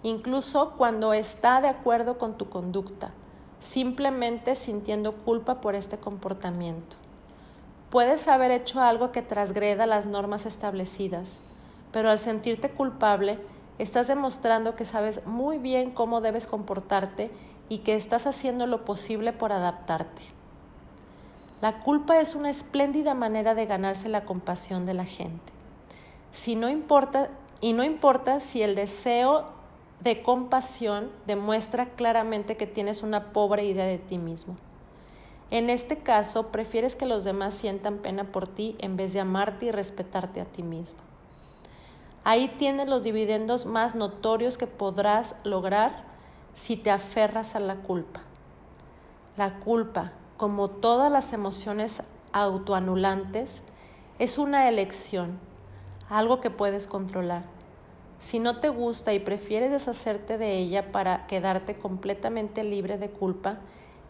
incluso 0.03 0.71
cuando 0.77 1.13
está 1.13 1.61
de 1.61 1.67
acuerdo 1.67 2.17
con 2.17 2.37
tu 2.37 2.49
conducta, 2.49 3.11
simplemente 3.59 4.55
sintiendo 4.55 5.13
culpa 5.13 5.61
por 5.61 5.75
este 5.75 5.97
comportamiento. 5.97 6.97
Puedes 7.89 8.27
haber 8.27 8.51
hecho 8.51 8.81
algo 8.81 9.11
que 9.11 9.21
transgreda 9.21 9.85
las 9.85 10.05
normas 10.05 10.45
establecidas, 10.45 11.41
pero 11.91 12.09
al 12.09 12.19
sentirte 12.19 12.69
culpable, 12.69 13.39
estás 13.77 14.07
demostrando 14.07 14.75
que 14.75 14.85
sabes 14.85 15.25
muy 15.25 15.57
bien 15.57 15.91
cómo 15.91 16.21
debes 16.21 16.47
comportarte 16.47 17.31
y 17.69 17.79
que 17.79 17.95
estás 17.95 18.27
haciendo 18.27 18.67
lo 18.67 18.85
posible 18.85 19.33
por 19.33 19.51
adaptarte. 19.51 20.21
La 21.61 21.83
culpa 21.83 22.19
es 22.19 22.35
una 22.35 22.49
espléndida 22.49 23.13
manera 23.13 23.55
de 23.55 23.65
ganarse 23.65 24.09
la 24.09 24.25
compasión 24.25 24.85
de 24.85 24.93
la 24.93 25.05
gente. 25.05 25.53
Si 26.31 26.55
no 26.55 26.69
importa, 26.69 27.29
y 27.61 27.73
no 27.73 27.83
importa 27.83 28.39
si 28.39 28.61
el 28.61 28.75
deseo 28.75 29.54
de 30.01 30.21
compasión 30.21 31.11
demuestra 31.25 31.87
claramente 31.95 32.57
que 32.57 32.67
tienes 32.67 33.03
una 33.03 33.31
pobre 33.31 33.65
idea 33.65 33.85
de 33.85 33.97
ti 33.97 34.17
mismo. 34.17 34.55
En 35.51 35.69
este 35.69 35.97
caso, 35.97 36.47
prefieres 36.47 36.95
que 36.95 37.05
los 37.05 37.23
demás 37.23 37.53
sientan 37.53 37.99
pena 37.99 38.25
por 38.25 38.47
ti 38.47 38.75
en 38.79 38.97
vez 38.97 39.13
de 39.13 39.19
amarte 39.19 39.67
y 39.67 39.71
respetarte 39.71 40.41
a 40.41 40.45
ti 40.45 40.63
mismo. 40.63 40.97
Ahí 42.23 42.47
tienes 42.57 42.89
los 42.89 43.03
dividendos 43.03 43.65
más 43.65 43.93
notorios 43.93 44.57
que 44.57 44.65
podrás 44.65 45.35
lograr 45.43 46.03
si 46.55 46.75
te 46.75 46.89
aferras 46.89 47.55
a 47.55 47.59
la 47.59 47.75
culpa. 47.75 48.21
La 49.37 49.59
culpa, 49.59 50.13
como 50.37 50.69
todas 50.69 51.11
las 51.11 51.33
emociones 51.33 52.01
autoanulantes, 52.31 53.61
es 54.17 54.37
una 54.37 54.67
elección, 54.67 55.39
algo 56.09 56.41
que 56.41 56.49
puedes 56.49 56.87
controlar. 56.87 57.54
Si 58.25 58.39
no 58.39 58.59
te 58.59 58.69
gusta 58.69 59.13
y 59.13 59.19
prefieres 59.19 59.69
deshacerte 59.69 60.39
de 60.39 60.57
ella 60.57 60.91
para 60.91 61.27
quedarte 61.27 61.75
completamente 61.75 62.63
libre 62.63 62.97
de 62.97 63.11
culpa, 63.11 63.59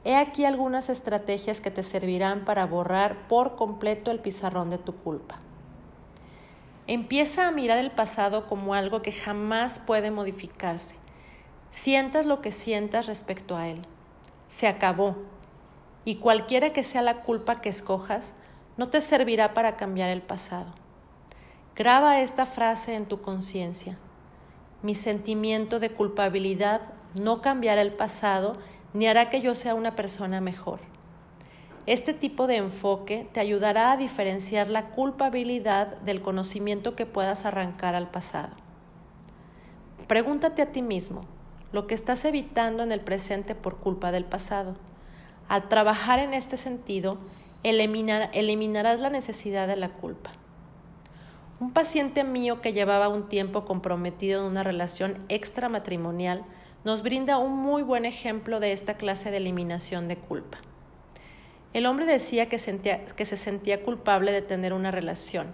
he 0.05 0.15
aquí 0.15 0.45
algunas 0.45 0.87
estrategias 0.87 1.59
que 1.59 1.69
te 1.69 1.83
servirán 1.83 2.45
para 2.45 2.65
borrar 2.65 3.27
por 3.27 3.57
completo 3.57 4.11
el 4.11 4.21
pizarrón 4.21 4.69
de 4.69 4.77
tu 4.77 4.95
culpa. 4.95 5.39
Empieza 6.87 7.45
a 7.45 7.51
mirar 7.51 7.77
el 7.77 7.91
pasado 7.91 8.47
como 8.47 8.73
algo 8.73 9.01
que 9.01 9.11
jamás 9.11 9.79
puede 9.79 10.11
modificarse. 10.11 10.95
Sientas 11.69 12.25
lo 12.25 12.39
que 12.39 12.53
sientas 12.53 13.07
respecto 13.07 13.57
a 13.57 13.67
él. 13.67 13.81
Se 14.47 14.69
acabó. 14.69 15.17
Y 16.05 16.19
cualquiera 16.19 16.71
que 16.71 16.85
sea 16.85 17.01
la 17.01 17.19
culpa 17.19 17.59
que 17.59 17.67
escojas, 17.67 18.33
no 18.77 18.87
te 18.87 19.01
servirá 19.01 19.53
para 19.53 19.75
cambiar 19.75 20.09
el 20.09 20.21
pasado. 20.21 20.73
Graba 21.75 22.21
esta 22.21 22.45
frase 22.45 22.95
en 22.95 23.07
tu 23.07 23.21
conciencia. 23.21 23.97
Mi 24.81 24.95
sentimiento 24.95 25.79
de 25.79 25.89
culpabilidad 25.89 26.81
no 27.19 27.41
cambiará 27.41 27.81
el 27.81 27.93
pasado 27.93 28.57
ni 28.93 29.07
hará 29.07 29.29
que 29.29 29.41
yo 29.41 29.55
sea 29.55 29.75
una 29.75 29.95
persona 29.95 30.41
mejor. 30.41 30.79
Este 31.85 32.13
tipo 32.13 32.47
de 32.47 32.55
enfoque 32.55 33.27
te 33.31 33.39
ayudará 33.39 33.91
a 33.91 33.97
diferenciar 33.97 34.69
la 34.69 34.89
culpabilidad 34.89 35.97
del 36.01 36.21
conocimiento 36.21 36.95
que 36.95 37.05
puedas 37.05 37.45
arrancar 37.45 37.93
al 37.93 38.09
pasado. 38.09 38.55
Pregúntate 40.07 40.61
a 40.61 40.71
ti 40.71 40.81
mismo, 40.81 41.21
lo 41.71 41.87
que 41.87 41.93
estás 41.93 42.25
evitando 42.25 42.83
en 42.83 42.91
el 42.91 43.01
presente 43.01 43.53
por 43.53 43.77
culpa 43.77 44.11
del 44.11 44.25
pasado. 44.25 44.75
Al 45.47 45.67
trabajar 45.67 46.19
en 46.19 46.33
este 46.33 46.57
sentido, 46.57 47.19
eliminarás 47.63 49.01
la 49.01 49.09
necesidad 49.09 49.67
de 49.67 49.75
la 49.75 49.89
culpa. 49.89 50.31
Un 51.57 51.71
paciente 51.71 52.25
mío 52.25 52.59
que 52.59 52.73
llevaba 52.73 53.07
un 53.07 53.29
tiempo 53.29 53.63
comprometido 53.63 54.41
en 54.41 54.47
una 54.51 54.63
relación 54.63 55.23
extramatrimonial 55.29 56.43
nos 56.83 57.01
brinda 57.01 57.37
un 57.37 57.55
muy 57.55 57.81
buen 57.81 58.03
ejemplo 58.03 58.59
de 58.59 58.73
esta 58.73 58.95
clase 58.95 59.31
de 59.31 59.37
eliminación 59.37 60.09
de 60.09 60.17
culpa. 60.17 60.57
El 61.71 61.85
hombre 61.85 62.05
decía 62.05 62.49
que, 62.49 62.57
que 62.57 63.25
se 63.25 63.37
sentía 63.37 63.83
culpable 63.83 64.33
de 64.33 64.41
tener 64.41 64.73
una 64.73 64.91
relación, 64.91 65.47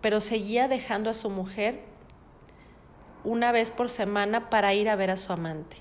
pero 0.00 0.20
seguía 0.20 0.68
dejando 0.68 1.10
a 1.10 1.14
su 1.14 1.30
mujer 1.30 1.80
una 3.24 3.50
vez 3.50 3.72
por 3.72 3.88
semana 3.88 4.50
para 4.50 4.72
ir 4.72 4.88
a 4.88 4.94
ver 4.94 5.10
a 5.10 5.16
su 5.16 5.32
amante. 5.32 5.78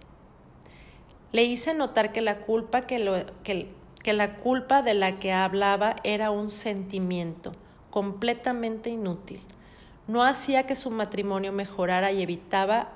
Le 1.31 1.43
hice 1.43 1.75
notar 1.75 2.11
que 2.11 2.21
la 2.21 2.39
culpa 2.39 2.87
que, 2.87 3.27
que 3.43 4.13
la 4.13 4.37
culpa 4.37 4.81
de 4.81 4.95
la 4.95 5.19
que 5.19 5.31
hablaba 5.31 5.97
era 6.03 6.31
un 6.31 6.49
sentimiento 6.49 7.51
completamente 7.89 8.89
inútil. 8.89 9.41
No 10.07 10.23
hacía 10.23 10.65
que 10.65 10.75
su 10.75 10.89
matrimonio 10.89 11.51
mejorara 11.51 12.11
y 12.11 12.21
evitaba 12.21 12.89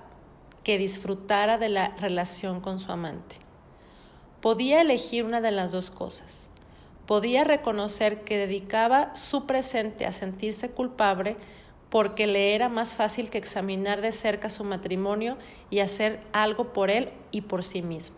que 0.64 0.78
disfrutara 0.78 1.58
de 1.58 1.70
la 1.70 1.96
relación 1.98 2.62
con 2.62 2.80
su 2.80 2.92
amante. 2.92 3.38
Podía 4.42 4.82
elegir 4.82 5.26
una 5.26 5.42
de 5.42 5.52
las 5.52 5.72
dos 5.72 5.92
cosas. 5.92 6.50
Podía 7.06 7.44
reconocer 7.44 8.24
que 8.24 8.38
dedicaba 8.38 9.16
su 9.16 9.46
presente 9.46 10.06
a 10.06 10.14
sentirse 10.14 10.70
culpable 10.70 11.36
porque 11.90 12.26
le 12.26 12.56
era 12.56 12.70
más 12.70 12.96
fácil 12.96 13.30
que 13.30 13.38
examinar 13.38 14.00
de 14.02 14.14
cerca 14.14 14.50
su 14.50 14.64
matrimonio 14.64 15.38
y 15.70 15.80
hacer 15.80 16.22
algo 16.32 16.72
por 16.72 16.90
él 16.90 17.12
y 17.32 17.42
por 17.42 17.66
sí 17.66 17.82
mismo. 17.82 18.16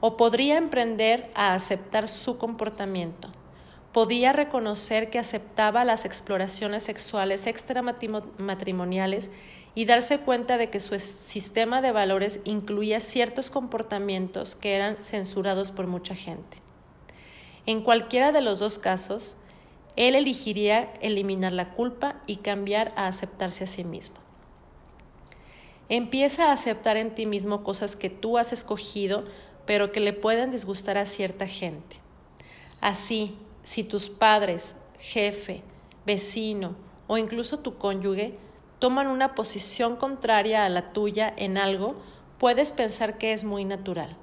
O 0.00 0.18
podría 0.18 0.58
emprender 0.58 1.30
a 1.34 1.54
aceptar 1.54 2.08
su 2.08 2.36
comportamiento. 2.36 3.28
Podía 3.92 4.32
reconocer 4.32 5.10
que 5.10 5.18
aceptaba 5.18 5.84
las 5.84 6.04
exploraciones 6.04 6.82
sexuales 6.82 7.46
extramatrimoniales 7.46 9.30
y 9.74 9.84
darse 9.84 10.18
cuenta 10.18 10.56
de 10.58 10.70
que 10.70 10.80
su 10.80 10.98
sistema 10.98 11.82
de 11.82 11.92
valores 11.92 12.40
incluía 12.44 13.00
ciertos 13.00 13.50
comportamientos 13.50 14.56
que 14.56 14.74
eran 14.74 15.02
censurados 15.02 15.70
por 15.70 15.86
mucha 15.86 16.14
gente. 16.14 16.58
En 17.66 17.82
cualquiera 17.82 18.32
de 18.32 18.40
los 18.40 18.58
dos 18.58 18.78
casos, 18.78 19.36
él 19.96 20.14
elegiría 20.14 20.92
eliminar 21.00 21.52
la 21.52 21.70
culpa 21.74 22.16
y 22.26 22.36
cambiar 22.36 22.92
a 22.96 23.08
aceptarse 23.08 23.64
a 23.64 23.66
sí 23.66 23.84
mismo. 23.84 24.16
Empieza 25.88 26.48
a 26.48 26.52
aceptar 26.52 26.96
en 26.96 27.14
ti 27.14 27.26
mismo 27.26 27.62
cosas 27.62 27.96
que 27.96 28.08
tú 28.08 28.38
has 28.38 28.52
escogido, 28.52 29.24
pero 29.66 29.92
que 29.92 30.00
le 30.00 30.14
pueden 30.14 30.50
disgustar 30.50 30.96
a 30.96 31.04
cierta 31.04 31.46
gente. 31.46 31.96
Así, 32.80 33.36
si 33.62 33.84
tus 33.84 34.08
padres, 34.08 34.74
jefe, 34.98 35.62
vecino 36.06 36.74
o 37.06 37.18
incluso 37.18 37.58
tu 37.58 37.78
cónyuge 37.78 38.38
toman 38.78 39.06
una 39.06 39.34
posición 39.34 39.96
contraria 39.96 40.64
a 40.64 40.68
la 40.68 40.92
tuya 40.92 41.32
en 41.36 41.56
algo, 41.56 41.96
puedes 42.38 42.72
pensar 42.72 43.18
que 43.18 43.32
es 43.32 43.44
muy 43.44 43.64
natural. 43.64 44.16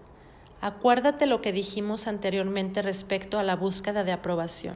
Acuérdate 0.62 1.26
lo 1.26 1.42
que 1.42 1.54
dijimos 1.54 2.08
anteriormente 2.08 2.82
respecto 2.82 3.40
a 3.40 3.44
la 3.44 3.56
búsqueda 3.56 4.04
de 4.04 4.12
aprobación. 4.12 4.76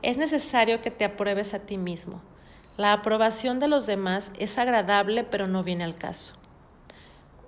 Es 0.00 0.16
necesario 0.16 0.80
que 0.80 0.90
te 0.90 1.04
apruebes 1.04 1.52
a 1.52 1.58
ti 1.58 1.76
mismo. 1.76 2.22
La 2.78 2.94
aprobación 2.94 3.60
de 3.60 3.68
los 3.68 3.84
demás 3.84 4.32
es 4.38 4.56
agradable 4.56 5.24
pero 5.24 5.46
no 5.46 5.62
viene 5.62 5.84
al 5.84 5.96
caso. 5.96 6.36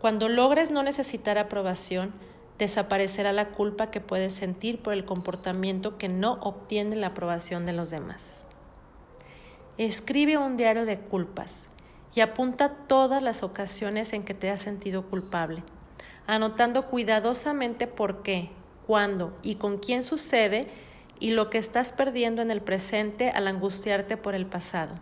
Cuando 0.02 0.28
logres 0.28 0.70
no 0.70 0.82
necesitar 0.82 1.38
aprobación, 1.38 2.12
desaparecerá 2.62 3.32
la 3.32 3.48
culpa 3.48 3.90
que 3.90 4.00
puedes 4.00 4.34
sentir 4.34 4.80
por 4.80 4.92
el 4.92 5.04
comportamiento 5.04 5.98
que 5.98 6.08
no 6.08 6.34
obtiene 6.34 6.94
la 6.94 7.08
aprobación 7.08 7.66
de 7.66 7.72
los 7.72 7.90
demás. 7.90 8.46
Escribe 9.78 10.38
un 10.38 10.56
diario 10.56 10.86
de 10.86 11.00
culpas 11.00 11.68
y 12.14 12.20
apunta 12.20 12.68
todas 12.86 13.20
las 13.20 13.42
ocasiones 13.42 14.12
en 14.12 14.22
que 14.22 14.34
te 14.34 14.48
has 14.48 14.60
sentido 14.60 15.10
culpable, 15.10 15.64
anotando 16.28 16.86
cuidadosamente 16.86 17.88
por 17.88 18.22
qué, 18.22 18.50
cuándo 18.86 19.36
y 19.42 19.56
con 19.56 19.78
quién 19.78 20.04
sucede 20.04 20.68
y 21.18 21.32
lo 21.32 21.50
que 21.50 21.58
estás 21.58 21.92
perdiendo 21.92 22.42
en 22.42 22.52
el 22.52 22.60
presente 22.60 23.30
al 23.30 23.48
angustiarte 23.48 24.16
por 24.16 24.36
el 24.36 24.46
pasado. 24.46 24.94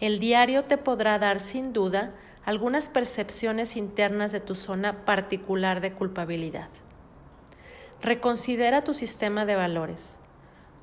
El 0.00 0.18
diario 0.18 0.64
te 0.64 0.78
podrá 0.78 1.18
dar 1.18 1.40
sin 1.40 1.74
duda 1.74 2.14
algunas 2.48 2.88
percepciones 2.88 3.76
internas 3.76 4.32
de 4.32 4.40
tu 4.40 4.54
zona 4.54 5.04
particular 5.04 5.82
de 5.82 5.92
culpabilidad. 5.92 6.70
Reconsidera 8.00 8.84
tu 8.84 8.94
sistema 8.94 9.44
de 9.44 9.54
valores. 9.54 10.16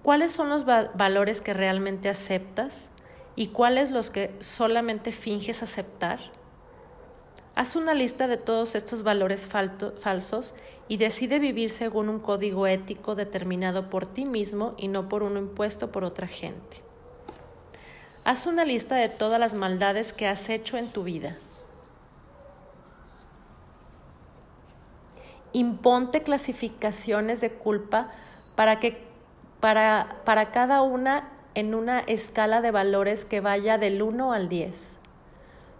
¿Cuáles 0.03 0.31
son 0.31 0.49
los 0.49 0.63
valores 0.63 1.41
que 1.41 1.55
realmente 1.55 2.07
aceptas 2.07 2.91
y 3.35 3.47
cuáles 3.47 3.89
los 3.89 4.11
que 4.11 4.35
solamente 4.37 5.11
finges 5.11 5.63
aceptar? 5.63 6.19
Haz 7.55 7.75
una 7.75 7.95
lista 7.95 8.27
de 8.27 8.37
todos 8.37 8.75
estos 8.75 9.01
valores 9.01 9.47
falsos 9.47 10.53
y 10.87 10.97
decide 10.97 11.39
vivir 11.39 11.71
según 11.71 12.09
un 12.09 12.19
código 12.19 12.67
ético 12.67 13.15
determinado 13.15 13.89
por 13.89 14.05
ti 14.05 14.25
mismo 14.25 14.75
y 14.77 14.87
no 14.87 15.09
por 15.09 15.23
uno 15.23 15.39
impuesto 15.39 15.91
por 15.91 16.03
otra 16.03 16.27
gente. 16.27 16.83
Haz 18.23 18.45
una 18.45 18.65
lista 18.65 18.97
de 18.97 19.09
todas 19.09 19.39
las 19.39 19.55
maldades 19.55 20.13
que 20.13 20.27
has 20.27 20.47
hecho 20.49 20.77
en 20.77 20.89
tu 20.89 21.03
vida. 21.03 21.37
Imponte 25.55 26.21
clasificaciones 26.21 27.39
de 27.39 27.49
culpa 27.49 28.09
para, 28.57 28.81
que, 28.81 29.07
para, 29.61 30.17
para 30.25 30.51
cada 30.51 30.81
una 30.81 31.29
en 31.53 31.73
una 31.73 32.01
escala 32.01 32.59
de 32.59 32.71
valores 32.71 33.23
que 33.23 33.39
vaya 33.39 33.77
del 33.77 34.01
1 34.01 34.33
al 34.33 34.49
10. 34.49 34.97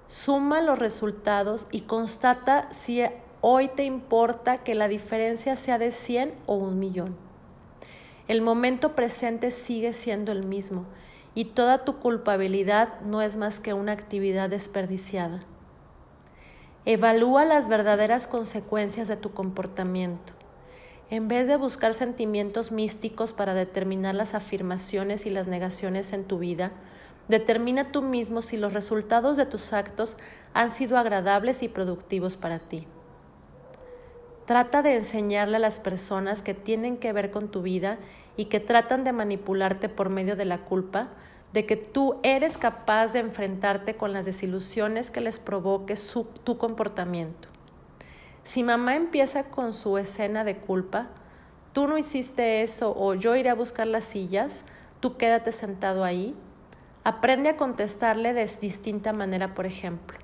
Suma 0.07 0.61
los 0.61 0.79
resultados 0.79 1.67
y 1.71 1.81
constata 1.81 2.69
si 2.71 3.03
hoy 3.41 3.67
te 3.67 3.83
importa 3.83 4.63
que 4.63 4.75
la 4.75 4.87
diferencia 4.87 5.57
sea 5.57 5.77
de 5.77 5.91
100 5.91 6.33
o 6.45 6.55
un 6.55 6.79
millón. 6.79 7.17
El 8.29 8.41
momento 8.41 8.95
presente 8.95 9.51
sigue 9.51 9.91
siendo 9.91 10.31
el 10.31 10.45
mismo 10.45 10.85
y 11.33 11.43
toda 11.43 11.83
tu 11.83 11.99
culpabilidad 11.99 13.01
no 13.01 13.21
es 13.21 13.35
más 13.35 13.59
que 13.59 13.73
una 13.73 13.91
actividad 13.91 14.49
desperdiciada. 14.49 15.41
Evalúa 16.85 17.45
las 17.45 17.67
verdaderas 17.67 18.27
consecuencias 18.27 19.07
de 19.07 19.17
tu 19.17 19.33
comportamiento. 19.33 20.33
En 21.09 21.27
vez 21.27 21.47
de 21.47 21.55
buscar 21.55 21.93
sentimientos 21.93 22.71
místicos 22.71 23.33
para 23.33 23.53
determinar 23.53 24.15
las 24.15 24.33
afirmaciones 24.33 25.25
y 25.25 25.29
las 25.29 25.47
negaciones 25.47 26.13
en 26.13 26.23
tu 26.23 26.39
vida, 26.39 26.71
Determina 27.27 27.85
tú 27.91 28.01
mismo 28.01 28.41
si 28.41 28.55
los 28.55 28.73
resultados 28.73 29.35
de 29.35 29.45
tus 29.45 29.73
actos 29.73 30.15
han 30.53 30.69
sido 30.69 30.97
agradables 30.97 31.63
y 31.63 31.69
productivos 31.69 32.37
para 32.37 32.59
ti. 32.59 32.87
Trata 34.45 34.83
de 34.83 34.95
enseñarle 34.95 35.57
a 35.57 35.59
las 35.59 35.79
personas 35.79 36.43
que 36.43 36.53
tienen 36.53 36.97
que 36.97 37.13
ver 37.13 37.31
con 37.31 37.49
tu 37.49 37.63
vida 37.63 37.97
y 38.37 38.45
que 38.45 38.59
tratan 38.59 39.03
de 39.03 39.11
manipularte 39.11 39.89
por 39.89 40.09
medio 40.09 40.35
de 40.35 40.45
la 40.45 40.59
culpa, 40.59 41.09
de 41.55 41.65
que 41.65 41.77
tú 41.77 42.19
eres 42.21 42.59
capaz 42.59 43.13
de 43.13 43.19
enfrentarte 43.19 43.95
con 43.95 44.11
las 44.11 44.25
desilusiones 44.25 45.09
que 45.09 45.21
les 45.21 45.39
provoque 45.39 45.95
tu 46.43 46.57
comportamiento. 46.57 47.47
Si 48.43 48.61
mamá 48.61 48.97
empieza 48.97 49.45
con 49.45 49.71
su 49.71 49.97
escena 49.97 50.43
de 50.43 50.57
culpa, 50.57 51.07
tú 51.71 51.87
no 51.87 51.97
hiciste 51.97 52.61
eso 52.61 52.93
o 52.95 53.13
yo 53.13 53.37
iré 53.37 53.49
a 53.49 53.55
buscar 53.55 53.87
las 53.87 54.03
sillas, 54.03 54.65
tú 54.99 55.15
quédate 55.15 55.53
sentado 55.53 56.03
ahí, 56.03 56.35
Aprende 57.07 57.49
a 57.49 57.55
contestarle 57.55 58.33
de 58.33 58.47
distinta 58.59 59.13
manera, 59.13 59.53
por 59.53 59.67
ejemplo. 59.67 60.17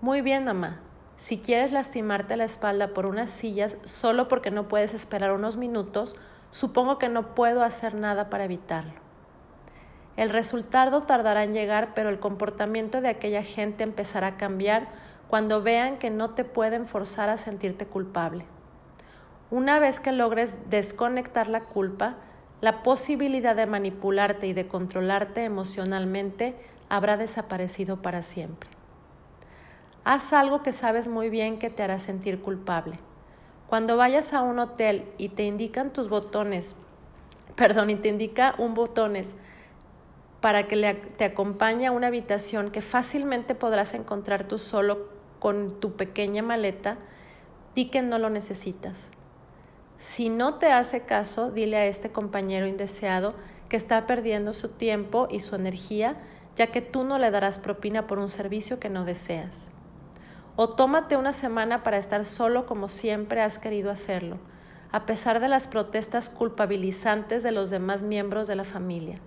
Muy 0.00 0.22
bien, 0.22 0.44
mamá. 0.44 0.80
Si 1.16 1.38
quieres 1.38 1.70
lastimarte 1.70 2.36
la 2.36 2.42
espalda 2.42 2.88
por 2.94 3.06
unas 3.06 3.30
sillas 3.30 3.76
solo 3.84 4.26
porque 4.26 4.50
no 4.50 4.66
puedes 4.66 4.92
esperar 4.92 5.30
unos 5.30 5.56
minutos, 5.56 6.16
supongo 6.50 6.98
que 6.98 7.08
no 7.08 7.36
puedo 7.36 7.62
hacer 7.62 7.94
nada 7.94 8.28
para 8.28 8.42
evitarlo. 8.42 9.05
El 10.16 10.30
resultado 10.30 11.02
tardará 11.02 11.44
en 11.44 11.52
llegar, 11.52 11.92
pero 11.94 12.08
el 12.08 12.18
comportamiento 12.18 13.00
de 13.00 13.08
aquella 13.08 13.42
gente 13.42 13.84
empezará 13.84 14.28
a 14.28 14.36
cambiar 14.36 14.88
cuando 15.28 15.62
vean 15.62 15.98
que 15.98 16.10
no 16.10 16.30
te 16.30 16.44
pueden 16.44 16.86
forzar 16.86 17.28
a 17.28 17.36
sentirte 17.36 17.86
culpable. 17.86 18.46
Una 19.50 19.78
vez 19.78 20.00
que 20.00 20.12
logres 20.12 20.56
desconectar 20.70 21.48
la 21.48 21.64
culpa, 21.64 22.16
la 22.60 22.82
posibilidad 22.82 23.54
de 23.54 23.66
manipularte 23.66 24.46
y 24.46 24.54
de 24.54 24.66
controlarte 24.66 25.44
emocionalmente 25.44 26.56
habrá 26.88 27.16
desaparecido 27.16 28.00
para 28.00 28.22
siempre. 28.22 28.70
Haz 30.04 30.32
algo 30.32 30.62
que 30.62 30.72
sabes 30.72 31.08
muy 31.08 31.28
bien 31.28 31.58
que 31.58 31.68
te 31.68 31.82
hará 31.82 31.98
sentir 31.98 32.40
culpable. 32.40 32.96
Cuando 33.66 33.96
vayas 33.96 34.32
a 34.32 34.40
un 34.40 34.58
hotel 34.60 35.04
y 35.18 35.30
te 35.30 35.42
indican 35.42 35.92
tus 35.92 36.08
botones, 36.08 36.76
perdón, 37.56 37.90
y 37.90 37.96
te 37.96 38.08
indica 38.08 38.54
un 38.58 38.74
botones 38.74 39.34
para 40.40 40.68
que 40.68 40.94
te 41.16 41.24
acompañe 41.24 41.86
a 41.86 41.92
una 41.92 42.08
habitación 42.08 42.70
que 42.70 42.82
fácilmente 42.82 43.54
podrás 43.54 43.94
encontrar 43.94 44.44
tú 44.44 44.58
solo 44.58 45.08
con 45.38 45.80
tu 45.80 45.96
pequeña 45.96 46.42
maleta, 46.42 46.98
di 47.74 47.86
que 47.90 48.02
no 48.02 48.18
lo 48.18 48.30
necesitas. 48.30 49.10
Si 49.98 50.28
no 50.28 50.54
te 50.54 50.72
hace 50.72 51.02
caso, 51.02 51.50
dile 51.50 51.76
a 51.78 51.86
este 51.86 52.10
compañero 52.10 52.66
indeseado 52.66 53.34
que 53.68 53.76
está 53.76 54.06
perdiendo 54.06 54.54
su 54.54 54.68
tiempo 54.68 55.26
y 55.30 55.40
su 55.40 55.54
energía, 55.56 56.16
ya 56.54 56.68
que 56.68 56.82
tú 56.82 57.04
no 57.04 57.18
le 57.18 57.30
darás 57.30 57.58
propina 57.58 58.06
por 58.06 58.18
un 58.18 58.28
servicio 58.28 58.78
que 58.78 58.90
no 58.90 59.04
deseas. 59.04 59.70
O 60.54 60.70
tómate 60.70 61.16
una 61.16 61.32
semana 61.32 61.82
para 61.82 61.98
estar 61.98 62.24
solo 62.24 62.66
como 62.66 62.88
siempre 62.88 63.42
has 63.42 63.58
querido 63.58 63.90
hacerlo, 63.90 64.38
a 64.92 65.04
pesar 65.04 65.40
de 65.40 65.48
las 65.48 65.68
protestas 65.68 66.30
culpabilizantes 66.30 67.42
de 67.42 67.52
los 67.52 67.70
demás 67.70 68.02
miembros 68.02 68.46
de 68.46 68.56
la 68.56 68.64
familia. 68.64 69.18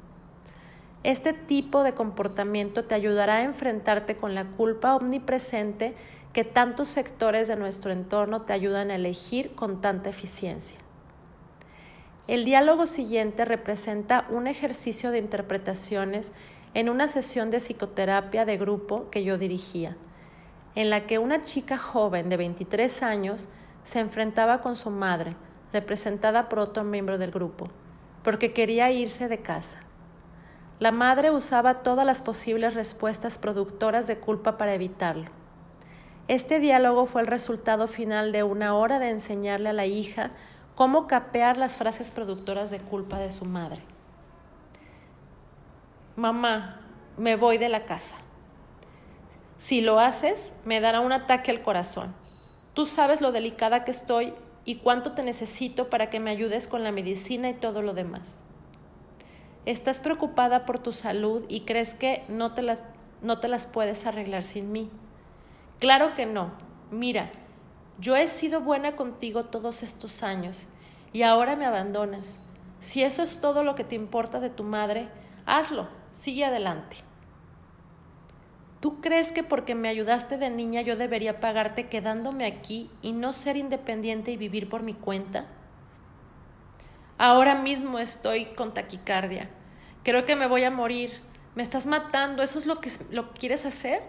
Este 1.03 1.31
tipo 1.31 1.83
de 1.83 1.93
comportamiento 1.93 2.83
te 2.83 2.93
ayudará 2.93 3.35
a 3.35 3.43
enfrentarte 3.43 4.17
con 4.17 4.35
la 4.35 4.45
culpa 4.45 4.95
omnipresente 4.95 5.95
que 6.33 6.43
tantos 6.43 6.89
sectores 6.89 7.47
de 7.47 7.55
nuestro 7.55 7.93
entorno 7.93 8.41
te 8.41 8.51
ayudan 8.51 8.91
a 8.91 8.95
elegir 8.95 9.55
con 9.55 9.79
tanta 9.79 10.09
eficiencia. 10.09 10.77
El 12.27 12.43
diálogo 12.43 12.85
siguiente 12.85 13.45
representa 13.45 14.27
un 14.29 14.45
ejercicio 14.45 15.09
de 15.11 15.19
interpretaciones 15.19 16.33
en 16.73 16.89
una 16.89 17.07
sesión 17.07 17.49
de 17.49 17.57
psicoterapia 17.57 18.45
de 18.45 18.57
grupo 18.57 19.09
que 19.09 19.23
yo 19.23 19.37
dirigía, 19.37 19.95
en 20.75 20.89
la 20.89 21.07
que 21.07 21.17
una 21.17 21.43
chica 21.43 21.77
joven 21.77 22.29
de 22.29 22.37
23 22.37 23.01
años 23.03 23.47
se 23.83 23.99
enfrentaba 23.99 24.61
con 24.61 24.75
su 24.75 24.91
madre, 24.91 25.35
representada 25.71 26.49
por 26.49 26.59
otro 26.59 26.83
miembro 26.83 27.17
del 27.17 27.31
grupo, 27.31 27.69
porque 28.21 28.53
quería 28.53 28.91
irse 28.91 29.27
de 29.27 29.39
casa. 29.39 29.88
La 30.79 30.91
madre 30.91 31.29
usaba 31.29 31.83
todas 31.83 32.05
las 32.05 32.21
posibles 32.21 32.73
respuestas 32.73 33.37
productoras 33.37 34.07
de 34.07 34.17
culpa 34.17 34.57
para 34.57 34.73
evitarlo. 34.73 35.29
Este 36.29 36.61
diálogo 36.61 37.05
fue 37.05 37.21
el 37.21 37.27
resultado 37.27 37.87
final 37.87 38.31
de 38.31 38.43
una 38.43 38.73
hora 38.75 38.97
de 38.97 39.09
enseñarle 39.09 39.69
a 39.69 39.73
la 39.73 39.87
hija 39.87 40.31
cómo 40.75 41.05
capear 41.05 41.57
las 41.57 41.75
frases 41.75 42.11
productoras 42.11 42.71
de 42.71 42.79
culpa 42.79 43.19
de 43.19 43.29
su 43.29 43.43
madre. 43.43 43.81
Mamá, 46.15 46.79
me 47.17 47.35
voy 47.35 47.57
de 47.57 47.67
la 47.67 47.85
casa. 47.85 48.15
Si 49.57 49.81
lo 49.81 49.99
haces, 49.99 50.53
me 50.63 50.79
dará 50.79 51.01
un 51.01 51.11
ataque 51.11 51.51
al 51.51 51.61
corazón. 51.61 52.15
Tú 52.73 52.85
sabes 52.85 53.19
lo 53.19 53.33
delicada 53.33 53.83
que 53.83 53.91
estoy 53.91 54.33
y 54.63 54.75
cuánto 54.75 55.11
te 55.11 55.23
necesito 55.23 55.89
para 55.89 56.09
que 56.09 56.21
me 56.21 56.31
ayudes 56.31 56.69
con 56.69 56.83
la 56.85 56.93
medicina 56.93 57.49
y 57.49 57.55
todo 57.55 57.81
lo 57.81 57.93
demás. 57.93 58.43
Estás 59.69 59.99
preocupada 59.99 60.65
por 60.65 60.79
tu 60.79 60.91
salud 60.91 61.45
y 61.47 61.59
crees 61.61 61.93
que 61.93 62.23
no 62.27 62.55
te, 62.55 62.75
no 63.21 63.39
te 63.39 63.47
las 63.47 63.67
puedes 63.67 64.07
arreglar 64.07 64.41
sin 64.41 64.71
mí. 64.71 64.89
Claro 65.77 66.15
que 66.15 66.25
no. 66.25 66.53
Mira, 66.89 67.29
yo 67.99 68.15
he 68.15 68.27
sido 68.29 68.61
buena 68.61 68.95
contigo 68.95 69.45
todos 69.45 69.83
estos 69.83 70.23
años 70.23 70.67
y 71.13 71.21
ahora 71.21 71.55
me 71.55 71.67
abandonas. 71.67 72.39
Si 72.79 73.03
eso 73.03 73.21
es 73.21 73.41
todo 73.41 73.63
lo 73.63 73.75
que 73.75 73.83
te 73.83 73.93
importa 73.93 74.39
de 74.39 74.49
tu 74.49 74.63
madre, 74.63 75.07
hazlo, 75.45 75.87
sigue 76.09 76.45
adelante. 76.45 76.97
¿Tú 78.79 79.01
crees 79.01 79.31
que 79.31 79.43
porque 79.43 79.75
me 79.75 79.89
ayudaste 79.89 80.39
de 80.39 80.49
niña 80.49 80.81
yo 80.81 80.97
debería 80.97 81.39
pagarte 81.39 81.89
quedándome 81.89 82.47
aquí 82.47 82.89
y 83.03 83.11
no 83.11 83.33
ser 83.33 83.55
independiente 83.55 84.31
y 84.31 84.37
vivir 84.37 84.67
por 84.67 84.81
mi 84.81 84.95
cuenta? 84.95 85.45
Ahora 87.19 87.53
mismo 87.53 87.99
estoy 87.99 88.45
con 88.55 88.73
taquicardia. 88.73 89.51
Creo 90.09 90.25
que 90.25 90.35
me 90.35 90.47
voy 90.47 90.63
a 90.63 90.71
morir. 90.71 91.11
Me 91.53 91.61
estás 91.61 91.85
matando. 91.85 92.41
¿Eso 92.41 92.57
es 92.57 92.65
lo 92.65 92.81
que, 92.81 92.89
lo 93.11 93.31
quieres 93.31 93.63
hacer? 93.63 94.01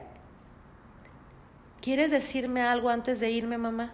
¿Quieres 1.82 2.10
decirme 2.10 2.62
algo 2.62 2.88
antes 2.88 3.20
de 3.20 3.30
irme, 3.30 3.58
mamá? 3.58 3.92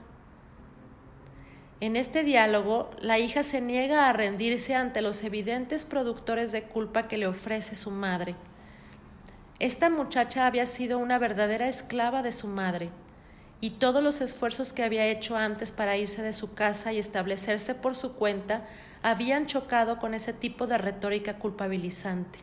En 1.80 1.96
este 1.96 2.22
diálogo, 2.22 2.92
la 3.00 3.18
hija 3.18 3.42
se 3.42 3.60
niega 3.60 4.08
a 4.08 4.12
rendirse 4.12 4.76
ante 4.76 5.02
los 5.02 5.24
evidentes 5.24 5.84
productores 5.84 6.52
de 6.52 6.62
culpa 6.62 7.08
que 7.08 7.18
le 7.18 7.26
ofrece 7.26 7.74
su 7.74 7.90
madre. 7.90 8.36
Esta 9.58 9.90
muchacha 9.90 10.46
había 10.46 10.66
sido 10.66 10.98
una 10.98 11.18
verdadera 11.18 11.66
esclava 11.66 12.22
de 12.22 12.30
su 12.30 12.46
madre, 12.46 12.90
y 13.60 13.70
todos 13.70 14.00
los 14.00 14.20
esfuerzos 14.20 14.72
que 14.72 14.84
había 14.84 15.08
hecho 15.08 15.36
antes 15.36 15.72
para 15.72 15.96
irse 15.96 16.22
de 16.22 16.34
su 16.34 16.54
casa 16.54 16.92
y 16.92 17.00
establecerse 17.00 17.74
por 17.74 17.96
su 17.96 18.14
cuenta 18.14 18.64
habían 19.06 19.46
chocado 19.46 20.00
con 20.00 20.14
ese 20.14 20.32
tipo 20.32 20.66
de 20.66 20.78
retórica 20.78 21.38
culpabilizante. 21.38 22.40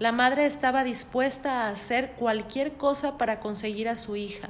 La 0.00 0.10
madre 0.10 0.46
estaba 0.46 0.82
dispuesta 0.82 1.62
a 1.62 1.70
hacer 1.70 2.14
cualquier 2.18 2.72
cosa 2.72 3.16
para 3.18 3.38
conseguir 3.38 3.88
a 3.88 3.94
su 3.94 4.16
hija, 4.16 4.48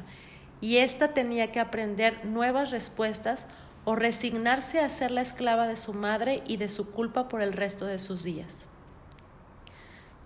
y 0.63 0.79
ésta 0.79 1.13
tenía 1.13 1.53
que 1.53 1.61
aprender 1.61 2.25
nuevas 2.25 2.71
respuestas 2.71 3.47
o 3.85 3.97
resignarse 3.97 4.81
a 4.81 4.89
ser 4.89 5.11
la 5.11 5.21
esclava 5.21 5.67
de 5.67 5.77
su 5.77 5.93
madre 5.93 6.43
y 6.47 6.57
de 6.57 6.71
su 6.71 6.91
culpa 6.91 7.29
por 7.29 7.43
el 7.43 7.53
resto 7.53 7.85
de 7.85 7.99
sus 7.99 8.23
días. 8.23 8.65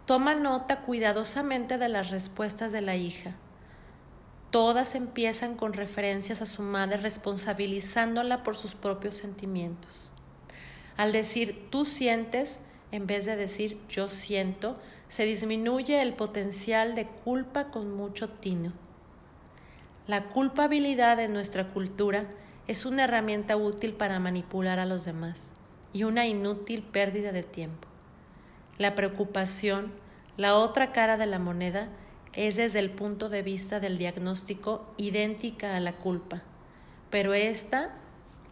Toma 0.06 0.36
nota 0.36 0.82
cuidadosamente 0.82 1.76
de 1.76 1.88
las 1.88 2.10
respuestas 2.10 2.70
de 2.70 2.82
la 2.82 2.94
hija. 2.94 3.32
Todas 4.52 4.94
empiezan 4.94 5.56
con 5.56 5.72
referencias 5.72 6.40
a 6.40 6.46
su 6.46 6.62
madre 6.62 6.98
responsabilizándola 6.98 8.44
por 8.44 8.54
sus 8.54 8.76
propios 8.76 9.16
sentimientos. 9.16 10.12
Al 10.98 11.12
decir 11.12 11.68
tú 11.70 11.84
sientes, 11.84 12.58
en 12.90 13.06
vez 13.06 13.24
de 13.24 13.36
decir 13.36 13.78
yo 13.88 14.08
siento, 14.08 14.76
se 15.06 15.24
disminuye 15.24 16.02
el 16.02 16.14
potencial 16.14 16.96
de 16.96 17.06
culpa 17.06 17.70
con 17.70 17.94
mucho 17.94 18.28
tino. 18.28 18.72
La 20.08 20.24
culpabilidad 20.24 21.20
en 21.20 21.32
nuestra 21.32 21.68
cultura 21.68 22.24
es 22.66 22.84
una 22.84 23.04
herramienta 23.04 23.56
útil 23.56 23.92
para 23.92 24.18
manipular 24.18 24.80
a 24.80 24.86
los 24.86 25.04
demás 25.04 25.52
y 25.92 26.02
una 26.02 26.26
inútil 26.26 26.82
pérdida 26.82 27.30
de 27.30 27.44
tiempo. 27.44 27.86
La 28.76 28.96
preocupación, 28.96 29.92
la 30.36 30.56
otra 30.56 30.90
cara 30.90 31.16
de 31.16 31.26
la 31.26 31.38
moneda, 31.38 31.90
es 32.32 32.56
desde 32.56 32.80
el 32.80 32.90
punto 32.90 33.28
de 33.28 33.42
vista 33.42 33.78
del 33.78 33.98
diagnóstico 33.98 34.92
idéntica 34.96 35.76
a 35.76 35.80
la 35.80 35.92
culpa, 35.92 36.42
pero 37.08 37.34
esta 37.34 37.94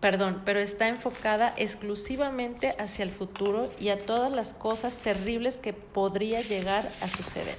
perdón, 0.07 0.42
pero 0.44 0.61
está 0.61 0.86
enfocada 0.86 1.52
exclusivamente 1.57 2.76
hacia 2.78 3.02
el 3.02 3.11
futuro 3.11 3.72
y 3.80 3.88
a 3.88 4.07
todas 4.07 4.30
las 4.30 4.54
cosas 4.54 4.96
terribles 4.98 5.59
que 5.59 5.72
podría 5.72 6.42
llegar 6.42 6.88
a 7.00 7.09
suceder. 7.09 7.59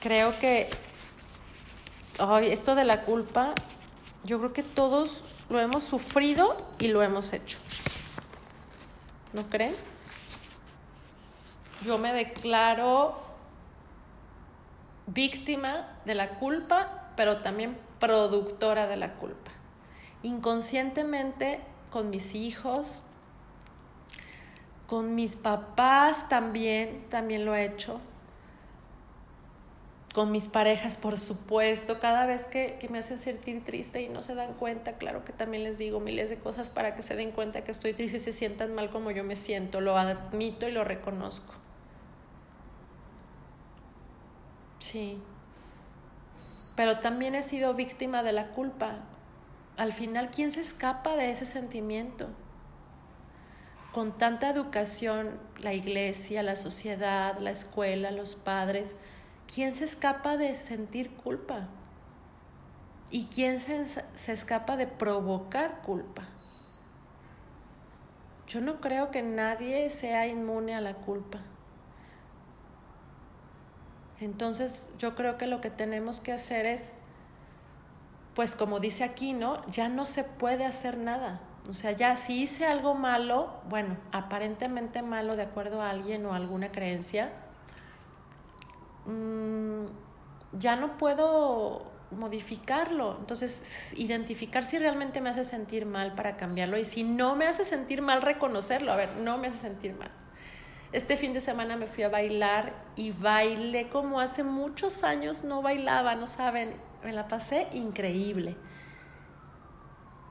Creo 0.00 0.36
que 0.40 0.68
esto 2.42 2.74
de 2.74 2.84
la 2.84 3.02
culpa, 3.02 3.54
yo 4.24 4.40
creo 4.40 4.52
que 4.52 4.64
todos 4.64 5.22
lo 5.48 5.60
hemos 5.60 5.84
sufrido 5.84 6.74
y 6.80 6.88
lo 6.88 7.00
hemos 7.00 7.32
hecho. 7.32 7.58
¿No 9.32 9.48
creen? 9.48 9.76
Yo 11.86 11.98
me 11.98 12.12
declaro 12.12 13.16
víctima 15.06 16.00
de 16.04 16.16
la 16.16 16.30
culpa, 16.30 17.12
pero 17.14 17.42
también 17.42 17.78
productora 18.04 18.86
de 18.86 18.96
la 18.96 19.14
culpa. 19.14 19.50
Inconscientemente 20.22 21.60
con 21.90 22.10
mis 22.10 22.34
hijos, 22.34 23.02
con 24.86 25.14
mis 25.14 25.36
papás 25.36 26.28
también, 26.28 27.06
también 27.08 27.46
lo 27.46 27.54
he 27.54 27.64
hecho. 27.64 28.02
Con 30.12 30.30
mis 30.30 30.48
parejas, 30.48 30.98
por 30.98 31.18
supuesto, 31.18 31.98
cada 31.98 32.26
vez 32.26 32.46
que, 32.46 32.76
que, 32.78 32.90
me 32.90 32.98
hacen 32.98 33.18
sentir 33.18 33.64
triste 33.64 34.02
y 34.02 34.10
no 34.10 34.22
se 34.22 34.34
dan 34.34 34.52
cuenta, 34.52 34.98
claro 34.98 35.24
que 35.24 35.32
también 35.32 35.64
les 35.64 35.78
digo 35.78 35.98
miles 35.98 36.28
de 36.28 36.38
cosas 36.38 36.68
para 36.68 36.94
que 36.94 37.00
se 37.02 37.16
den 37.16 37.32
cuenta 37.32 37.64
que 37.64 37.70
estoy 37.70 37.94
triste 37.94 38.18
y 38.18 38.20
se 38.20 38.32
sientan 38.32 38.74
mal 38.74 38.90
como 38.90 39.12
yo 39.12 39.24
me 39.24 39.34
siento. 39.34 39.80
Lo 39.80 39.96
admito 39.96 40.68
y 40.68 40.72
lo 40.72 40.84
reconozco. 40.84 41.54
Sí 44.78 45.18
pero 46.76 46.98
también 46.98 47.34
he 47.34 47.42
sido 47.42 47.74
víctima 47.74 48.22
de 48.22 48.32
la 48.32 48.48
culpa. 48.48 48.98
Al 49.76 49.92
final, 49.92 50.30
¿quién 50.30 50.52
se 50.52 50.60
escapa 50.60 51.16
de 51.16 51.30
ese 51.30 51.44
sentimiento? 51.44 52.28
Con 53.92 54.18
tanta 54.18 54.50
educación, 54.50 55.38
la 55.58 55.72
iglesia, 55.72 56.42
la 56.42 56.56
sociedad, 56.56 57.38
la 57.38 57.50
escuela, 57.50 58.10
los 58.10 58.34
padres, 58.34 58.96
¿quién 59.52 59.74
se 59.74 59.84
escapa 59.84 60.36
de 60.36 60.54
sentir 60.56 61.14
culpa? 61.14 61.68
¿Y 63.10 63.26
quién 63.26 63.60
se, 63.60 63.86
se 63.86 64.32
escapa 64.32 64.76
de 64.76 64.88
provocar 64.88 65.82
culpa? 65.82 66.28
Yo 68.48 68.60
no 68.60 68.80
creo 68.80 69.10
que 69.10 69.22
nadie 69.22 69.88
sea 69.90 70.26
inmune 70.26 70.74
a 70.74 70.80
la 70.80 70.94
culpa. 70.94 71.40
Entonces 74.20 74.90
yo 74.98 75.14
creo 75.14 75.38
que 75.38 75.46
lo 75.46 75.60
que 75.60 75.70
tenemos 75.70 76.20
que 76.20 76.32
hacer 76.32 76.66
es 76.66 76.94
pues 78.34 78.56
como 78.56 78.80
dice 78.80 79.04
aquí, 79.04 79.32
¿no? 79.32 79.64
Ya 79.70 79.88
no 79.88 80.04
se 80.04 80.24
puede 80.24 80.66
hacer 80.66 80.98
nada. 80.98 81.40
O 81.68 81.72
sea, 81.72 81.92
ya 81.92 82.16
si 82.16 82.42
hice 82.42 82.66
algo 82.66 82.94
malo, 82.94 83.54
bueno, 83.68 83.96
aparentemente 84.12 85.02
malo 85.02 85.36
de 85.36 85.42
acuerdo 85.42 85.80
a 85.80 85.90
alguien 85.90 86.26
o 86.26 86.34
alguna 86.34 86.70
creencia, 86.70 87.32
mmm, 89.06 89.86
ya 90.52 90.76
no 90.76 90.98
puedo 90.98 91.90
modificarlo. 92.10 93.16
Entonces, 93.18 93.94
identificar 93.96 94.64
si 94.64 94.78
realmente 94.78 95.20
me 95.20 95.30
hace 95.30 95.44
sentir 95.44 95.86
mal 95.86 96.14
para 96.14 96.36
cambiarlo 96.36 96.76
y 96.76 96.84
si 96.84 97.02
no 97.04 97.34
me 97.36 97.46
hace 97.46 97.64
sentir 97.64 98.02
mal, 98.02 98.20
reconocerlo. 98.20 98.92
A 98.92 98.96
ver, 98.96 99.16
no 99.16 99.38
me 99.38 99.48
hace 99.48 99.58
sentir 99.58 99.94
mal. 99.94 100.10
Este 100.94 101.16
fin 101.16 101.32
de 101.32 101.40
semana 101.40 101.74
me 101.74 101.88
fui 101.88 102.04
a 102.04 102.08
bailar 102.08 102.72
y 102.94 103.10
bailé 103.10 103.88
como 103.88 104.20
hace 104.20 104.44
muchos 104.44 105.02
años 105.02 105.42
no 105.42 105.60
bailaba, 105.60 106.14
no 106.14 106.28
saben, 106.28 106.76
me 107.02 107.12
la 107.12 107.26
pasé 107.26 107.66
increíble. 107.72 108.56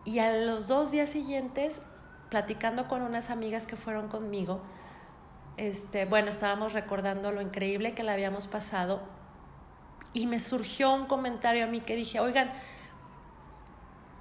Y 0.06 0.20
a 0.20 0.32
los 0.32 0.70
dos 0.70 0.90
días 0.90 1.10
siguientes, 1.10 1.82
platicando 2.30 2.88
con 2.88 3.02
unas 3.02 3.30
amigas 3.30 3.68
que 3.68 3.76
fueron 3.76 4.08
conmigo, 4.08 4.62
este, 5.58 6.06
bueno, 6.06 6.30
estábamos 6.30 6.72
recordando 6.72 7.34
lo 7.34 7.42
increíble 7.42 7.94
que 7.94 8.04
la 8.04 8.14
habíamos 8.14 8.48
pasado 8.48 9.02
y 10.14 10.28
me 10.28 10.40
surgió 10.40 10.94
un 10.94 11.08
comentario 11.08 11.66
a 11.66 11.68
mí 11.68 11.82
que 11.82 11.98
dije, 11.98 12.22
oigan, 12.22 12.54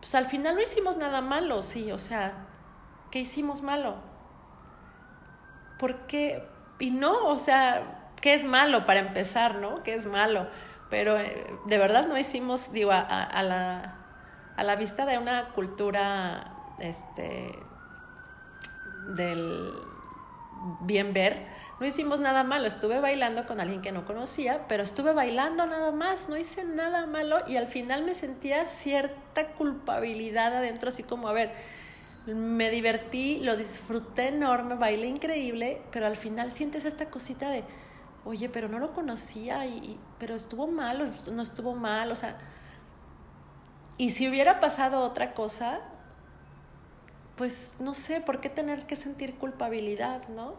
pues 0.01 0.13
al 0.17 0.27
final 0.27 0.57
no 0.57 0.61
hicimos 0.61 0.97
nada 0.97 1.21
malo, 1.21 1.63
sí, 1.63 1.93
o 1.93 2.01
sea, 2.01 2.49
¿qué 3.13 3.21
hicimos 3.21 3.63
malo? 3.63 4.11
¿Por 5.83 6.07
qué? 6.07 6.45
Y 6.79 6.93
no, 6.93 7.27
o 7.27 7.41
sea, 7.41 8.13
¿qué 8.21 8.35
es 8.35 8.45
malo 8.45 8.87
para 8.87 9.01
empezar, 9.01 9.57
no? 9.57 9.83
¿Qué 9.83 9.95
es 9.95 10.07
malo? 10.07 10.47
Pero 10.91 11.19
eh, 11.19 11.45
de 11.67 11.77
verdad 11.77 12.07
no 12.07 12.17
hicimos, 12.17 12.73
digo, 12.73 12.93
a, 12.93 13.43
la, 13.43 13.97
a 14.55 14.63
la 14.63 14.77
vista 14.77 15.07
de 15.07 15.19
una 15.19 15.49
cultura, 15.49 16.55
este, 16.79 17.59
del 19.17 19.73
bien 20.83 21.13
ver, 21.13 21.49
no 21.81 21.87
hicimos 21.87 22.21
nada 22.21 22.45
malo. 22.45 22.69
Estuve 22.69 23.01
bailando 23.01 23.45
con 23.45 23.61
alguien 23.61 23.83
que 23.83 23.91
no 23.91 24.05
conocía, 24.05 24.69
pero 24.69 24.85
estuve 24.85 25.13
bailando 25.13 25.67
nada 25.67 25.91
más, 25.91 26.29
no 26.29 26.37
hice 26.37 26.63
nada 26.63 27.07
malo 27.07 27.39
y 27.49 27.57
al 27.57 27.67
final 27.67 28.05
me 28.05 28.15
sentía 28.15 28.69
cierta 28.69 29.49
culpabilidad 29.55 30.55
adentro, 30.55 30.91
así 30.91 31.03
como, 31.03 31.27
a 31.27 31.33
ver, 31.33 31.51
me 32.27 32.71
divertí, 32.71 33.41
lo 33.41 33.57
disfruté 33.57 34.29
enorme, 34.29 34.77
bailé 34.77 35.09
increíble, 35.09 35.83
pero 35.91 36.07
al 36.07 36.17
final 36.17 36.53
sientes 36.53 36.85
esta 36.85 37.11
cosita 37.11 37.51
de, 37.51 37.65
oye, 38.25 38.49
pero 38.49 38.69
no 38.69 38.79
lo 38.79 38.93
conocía, 38.93 39.67
y, 39.67 39.99
pero 40.19 40.35
estuvo 40.35 40.69
mal 40.69 41.11
no 41.33 41.43
estuvo 41.43 41.75
mal, 41.75 42.13
o 42.13 42.17
sea, 42.17 42.39
y 43.99 44.11
si 44.11 44.29
hubiera 44.29 44.61
pasado 44.61 45.03
otra 45.03 45.35
cosa, 45.35 45.81
pues 47.37 47.75
no 47.79 47.95
sé, 47.95 48.21
¿por 48.21 48.41
qué 48.41 48.49
tener 48.49 48.87
que 48.87 48.97
sentir 48.97 49.37
culpabilidad, 49.37 50.29
no? 50.29 50.55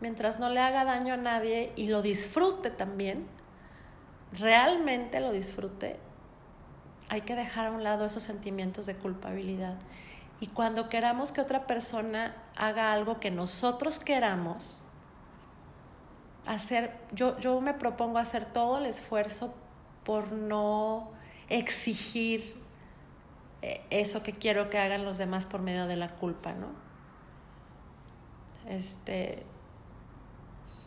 Mientras 0.00 0.38
no 0.38 0.48
le 0.48 0.60
haga 0.60 0.84
daño 0.84 1.14
a 1.14 1.16
nadie 1.16 1.72
y 1.76 1.88
lo 1.88 2.02
disfrute 2.02 2.70
también, 2.70 3.26
realmente 4.32 5.20
lo 5.20 5.32
disfrute, 5.32 5.98
hay 7.10 7.20
que 7.20 7.36
dejar 7.36 7.66
a 7.66 7.70
un 7.70 7.84
lado 7.84 8.06
esos 8.06 8.22
sentimientos 8.22 8.86
de 8.86 8.96
culpabilidad 8.96 9.76
y 10.44 10.48
cuando 10.48 10.90
queramos 10.90 11.32
que 11.32 11.40
otra 11.40 11.66
persona 11.66 12.36
haga 12.54 12.92
algo 12.92 13.18
que 13.18 13.30
nosotros 13.30 13.98
queramos, 13.98 14.84
hacer, 16.44 16.94
yo, 17.14 17.38
yo 17.38 17.62
me 17.62 17.72
propongo 17.72 18.18
hacer 18.18 18.44
todo 18.44 18.76
el 18.76 18.84
esfuerzo 18.84 19.54
por 20.04 20.32
no 20.32 21.12
exigir 21.48 22.56
eh, 23.62 23.80
eso 23.88 24.22
que 24.22 24.34
quiero 24.34 24.68
que 24.68 24.76
hagan 24.76 25.06
los 25.06 25.16
demás 25.16 25.46
por 25.46 25.62
medio 25.62 25.86
de 25.86 25.96
la 25.96 26.10
culpa, 26.10 26.52
¿no? 26.52 26.66
Este, 28.68 29.46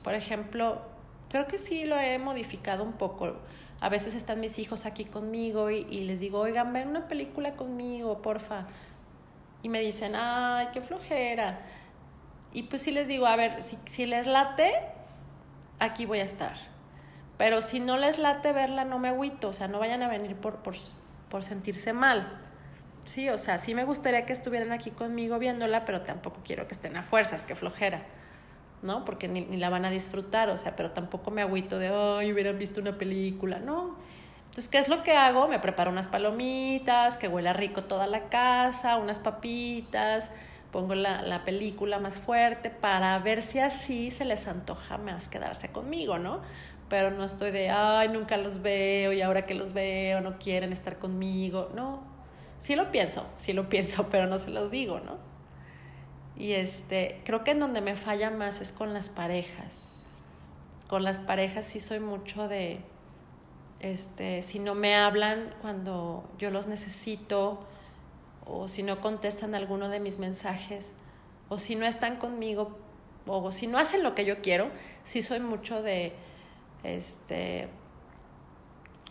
por 0.03 0.13
ejemplo, 0.13 0.83
creo 1.29 1.47
que 1.47 1.57
sí 1.57 1.85
lo 1.85 1.97
he 1.97 2.19
modificado 2.19 2.83
un 2.83 2.93
poco. 2.93 3.37
A 3.79 3.89
veces 3.89 4.13
están 4.13 4.39
mis 4.39 4.59
hijos 4.59 4.85
aquí 4.85 5.05
conmigo 5.05 5.71
y, 5.71 5.77
y 5.89 6.03
les 6.03 6.19
digo, 6.19 6.41
oigan, 6.41 6.73
ven 6.73 6.89
una 6.89 7.07
película 7.07 7.55
conmigo, 7.55 8.21
porfa 8.21 8.67
y 9.67 9.69
me 9.69 9.81
dicen, 9.81 10.13
ay, 10.15 10.69
qué 10.71 10.79
flojera. 10.79 11.59
Y 12.53 12.63
pues 12.63 12.81
sí 12.81 12.91
les 12.91 13.09
digo, 13.09 13.27
a 13.27 13.35
ver, 13.35 13.61
si, 13.61 13.77
si 13.85 14.05
les 14.05 14.25
late, 14.25 14.71
aquí 15.77 16.05
voy 16.05 16.19
a 16.19 16.23
estar. 16.23 16.55
Pero 17.37 17.61
si 17.61 17.81
no 17.81 17.97
les 17.97 18.17
late 18.17 18.53
verla, 18.53 18.85
no 18.85 18.97
me 18.97 19.09
agüito, 19.09 19.49
o 19.49 19.53
sea, 19.53 19.67
no 19.67 19.77
vayan 19.77 20.01
a 20.03 20.07
venir 20.07 20.37
por, 20.37 20.59
por, 20.63 20.75
por 21.29 21.43
sentirse 21.43 21.91
mal. 21.91 22.41
Sí, 23.03 23.27
o 23.27 23.37
sea, 23.37 23.57
sí 23.57 23.75
me 23.75 23.83
gustaría 23.83 24.25
que 24.25 24.31
estuvieran 24.31 24.71
aquí 24.71 24.89
conmigo 24.91 25.37
viéndola, 25.37 25.83
pero 25.83 26.01
tampoco 26.01 26.39
quiero 26.45 26.65
que 26.65 26.73
estén 26.73 26.95
a 26.95 27.03
fuerzas, 27.03 27.43
que 27.43 27.53
flojera, 27.53 28.05
¿no? 28.81 29.03
Porque 29.03 29.27
ni, 29.27 29.41
ni 29.41 29.57
la 29.57 29.69
van 29.69 29.83
a 29.83 29.89
disfrutar, 29.89 30.47
o 30.47 30.55
sea, 30.55 30.77
pero 30.77 30.91
tampoco 30.91 31.29
me 31.29 31.41
agüito 31.41 31.77
de, 31.77 31.89
ay, 31.89 32.31
hubieran 32.31 32.57
visto 32.57 32.79
una 32.79 32.97
película, 32.97 33.59
no 33.59 33.97
entonces, 34.57 34.71
¿qué 34.71 34.79
es 34.79 34.87
lo 34.87 35.03
que 35.03 35.11
hago? 35.11 35.47
Me 35.47 35.59
preparo 35.59 35.91
unas 35.91 36.07
palomitas, 36.07 37.19
que 37.19 37.27
huela 37.27 37.53
rico 37.53 37.83
toda 37.83 38.07
la 38.07 38.27
casa, 38.27 38.97
unas 38.97 39.19
papitas, 39.19 40.31
pongo 40.71 40.95
la, 40.95 41.21
la, 41.21 41.45
película 41.45 41.99
más 41.99 42.17
fuerte 42.17 42.71
para 42.71 43.19
ver 43.19 43.43
si 43.43 43.59
así 43.59 44.09
se 44.09 44.25
les 44.25 44.47
antoja 44.47 44.97
más 44.97 45.27
quedarse 45.27 45.71
conmigo, 45.71 46.17
¿no? 46.17 46.41
Pero 46.89 47.11
no 47.11 47.23
estoy 47.23 47.51
de, 47.51 47.69
ay, 47.69 48.09
nunca 48.09 48.35
los 48.37 48.63
veo 48.63 49.13
y 49.13 49.21
ahora 49.21 49.45
que 49.45 49.53
los 49.53 49.73
veo 49.73 50.21
no 50.21 50.39
quieren 50.39 50.73
estar 50.73 50.97
conmigo. 50.97 51.69
No, 51.75 52.01
sí 52.57 52.75
lo 52.75 52.89
pienso, 52.89 53.27
sí 53.37 53.53
lo 53.53 53.69
pienso, 53.69 54.09
pero 54.09 54.25
no 54.25 54.39
se 54.39 54.49
los 54.49 54.71
digo, 54.71 54.99
¿no? 55.01 55.19
Y 56.35 56.53
este, 56.53 57.21
creo 57.25 57.43
que 57.43 57.51
en 57.51 57.59
donde 57.59 57.81
me 57.81 57.95
falla 57.95 58.31
más 58.31 58.59
es 58.61 58.71
con 58.71 58.95
las 58.95 59.09
parejas. 59.09 59.91
Con 60.87 61.03
las 61.03 61.19
parejas 61.19 61.67
sí 61.67 61.79
soy 61.79 61.99
mucho 61.99 62.47
de 62.47 62.81
este, 63.79 64.41
si 64.41 64.59
no 64.59 64.75
me 64.75 64.95
hablan 64.95 65.53
cuando 65.61 66.29
yo 66.37 66.51
los 66.51 66.67
necesito, 66.67 67.65
o 68.45 68.67
si 68.67 68.81
no 68.83 69.01
contestan 69.01 69.55
alguno 69.55 69.89
de 69.89 69.99
mis 69.99 70.19
mensajes, 70.19 70.93
o 71.49 71.59
si 71.59 71.75
no 71.75 71.85
están 71.85 72.17
conmigo, 72.17 72.77
o 73.25 73.51
si 73.51 73.67
no 73.67 73.77
hacen 73.77 74.03
lo 74.03 74.15
que 74.15 74.25
yo 74.25 74.41
quiero, 74.41 74.71
sí 75.03 75.21
soy 75.21 75.39
mucho 75.39 75.83
de, 75.83 76.13
este, 76.83 77.67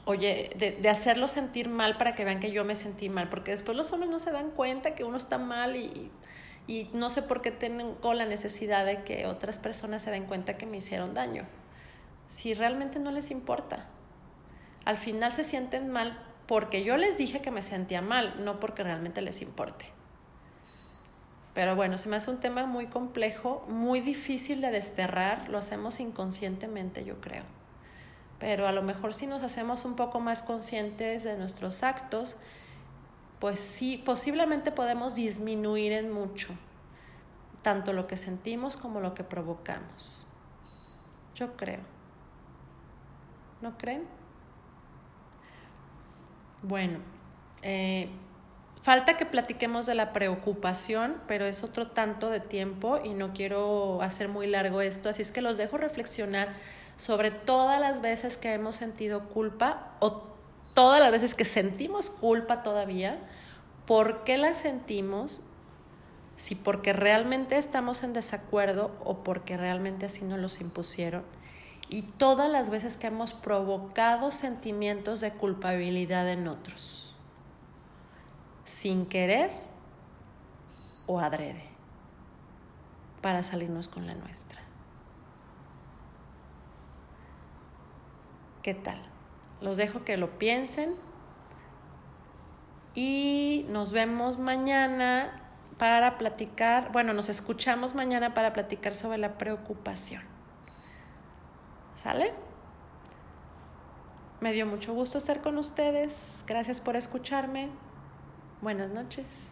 oye, 0.04 0.50
de, 0.56 0.72
de 0.72 0.88
hacerlos 0.88 1.30
sentir 1.30 1.68
mal 1.68 1.96
para 1.96 2.14
que 2.14 2.24
vean 2.24 2.40
que 2.40 2.50
yo 2.50 2.64
me 2.64 2.74
sentí 2.74 3.08
mal, 3.08 3.28
porque 3.28 3.50
después 3.52 3.76
los 3.76 3.92
hombres 3.92 4.10
no 4.10 4.18
se 4.18 4.32
dan 4.32 4.50
cuenta 4.50 4.94
que 4.94 5.04
uno 5.04 5.16
está 5.16 5.38
mal 5.38 5.76
y, 5.76 6.10
y 6.66 6.90
no 6.94 7.10
sé 7.10 7.22
por 7.22 7.42
qué 7.42 7.50
tengo 7.50 8.14
la 8.14 8.24
necesidad 8.24 8.86
de 8.86 9.04
que 9.04 9.26
otras 9.26 9.58
personas 9.58 10.02
se 10.02 10.10
den 10.10 10.24
cuenta 10.24 10.56
que 10.56 10.66
me 10.66 10.78
hicieron 10.78 11.14
daño, 11.14 11.44
si 12.26 12.54
realmente 12.54 12.98
no 12.98 13.12
les 13.12 13.30
importa 13.30 13.86
al 14.86 14.96
final 14.96 15.32
se 15.32 15.44
sienten 15.44 15.90
mal 15.90 16.18
porque 16.46 16.84
yo 16.84 16.96
les 16.96 17.18
dije 17.18 17.42
que 17.42 17.50
me 17.50 17.60
sentía 17.60 18.00
mal, 18.00 18.42
no 18.44 18.58
porque 18.60 18.82
realmente 18.82 19.20
les 19.20 19.42
importe. 19.42 19.90
Pero 21.52 21.76
bueno, 21.76 21.98
se 21.98 22.08
me 22.08 22.16
hace 22.16 22.30
un 22.30 22.38
tema 22.38 22.64
muy 22.66 22.86
complejo, 22.86 23.66
muy 23.68 24.00
difícil 24.00 24.62
de 24.62 24.70
desterrar, 24.70 25.48
lo 25.50 25.58
hacemos 25.58 26.00
inconscientemente, 26.00 27.04
yo 27.04 27.20
creo. 27.20 27.44
Pero 28.38 28.66
a 28.66 28.72
lo 28.72 28.82
mejor 28.82 29.12
si 29.12 29.26
nos 29.26 29.42
hacemos 29.42 29.84
un 29.84 29.96
poco 29.96 30.20
más 30.20 30.42
conscientes 30.42 31.24
de 31.24 31.36
nuestros 31.36 31.82
actos, 31.82 32.36
pues 33.40 33.60
sí, 33.60 33.96
posiblemente 33.98 34.70
podemos 34.70 35.14
disminuir 35.14 35.92
en 35.92 36.12
mucho 36.12 36.56
tanto 37.62 37.92
lo 37.92 38.06
que 38.06 38.16
sentimos 38.16 38.76
como 38.76 39.00
lo 39.00 39.12
que 39.14 39.24
provocamos. 39.24 40.24
Yo 41.34 41.56
creo. 41.56 41.80
¿No 43.60 43.76
creen? 43.76 44.06
Bueno, 46.66 46.98
eh, 47.62 48.08
falta 48.82 49.16
que 49.16 49.24
platiquemos 49.24 49.86
de 49.86 49.94
la 49.94 50.12
preocupación, 50.12 51.14
pero 51.28 51.44
es 51.44 51.62
otro 51.62 51.86
tanto 51.86 52.28
de 52.28 52.40
tiempo 52.40 52.98
y 53.04 53.14
no 53.14 53.32
quiero 53.32 54.02
hacer 54.02 54.28
muy 54.28 54.48
largo 54.48 54.80
esto, 54.80 55.08
así 55.08 55.22
es 55.22 55.30
que 55.30 55.42
los 55.42 55.58
dejo 55.58 55.76
reflexionar 55.76 56.48
sobre 56.96 57.30
todas 57.30 57.80
las 57.80 58.00
veces 58.00 58.36
que 58.36 58.52
hemos 58.52 58.74
sentido 58.74 59.28
culpa 59.28 59.92
o 60.00 60.24
todas 60.74 61.00
las 61.00 61.12
veces 61.12 61.36
que 61.36 61.44
sentimos 61.44 62.10
culpa 62.10 62.64
todavía, 62.64 63.20
por 63.86 64.24
qué 64.24 64.36
la 64.36 64.56
sentimos, 64.56 65.42
si 66.34 66.56
porque 66.56 66.92
realmente 66.92 67.58
estamos 67.58 68.02
en 68.02 68.12
desacuerdo 68.12 68.90
o 69.04 69.22
porque 69.22 69.56
realmente 69.56 70.06
así 70.06 70.24
nos 70.24 70.40
los 70.40 70.60
impusieron 70.60 71.22
y 71.88 72.02
todas 72.02 72.50
las 72.50 72.70
veces 72.70 72.96
que 72.96 73.06
hemos 73.06 73.32
provocado 73.32 74.30
sentimientos 74.30 75.20
de 75.20 75.32
culpabilidad 75.32 76.28
en 76.28 76.48
otros, 76.48 77.14
sin 78.64 79.06
querer 79.06 79.50
o 81.06 81.20
adrede, 81.20 81.64
para 83.22 83.42
salirnos 83.42 83.88
con 83.88 84.06
la 84.06 84.14
nuestra. 84.14 84.60
¿Qué 88.62 88.74
tal? 88.74 89.00
Los 89.60 89.76
dejo 89.76 90.04
que 90.04 90.16
lo 90.16 90.38
piensen 90.38 90.96
y 92.94 93.64
nos 93.68 93.92
vemos 93.92 94.38
mañana 94.38 95.42
para 95.78 96.18
platicar, 96.18 96.90
bueno, 96.90 97.12
nos 97.12 97.28
escuchamos 97.28 97.94
mañana 97.94 98.34
para 98.34 98.52
platicar 98.52 98.96
sobre 98.96 99.18
la 99.18 99.38
preocupación. 99.38 100.35
¿Sale? 101.96 102.32
Me 104.40 104.52
dio 104.52 104.66
mucho 104.66 104.94
gusto 104.94 105.18
estar 105.18 105.40
con 105.40 105.58
ustedes. 105.58 106.44
Gracias 106.46 106.80
por 106.80 106.94
escucharme. 106.94 107.68
Buenas 108.60 108.90
noches. 108.90 109.50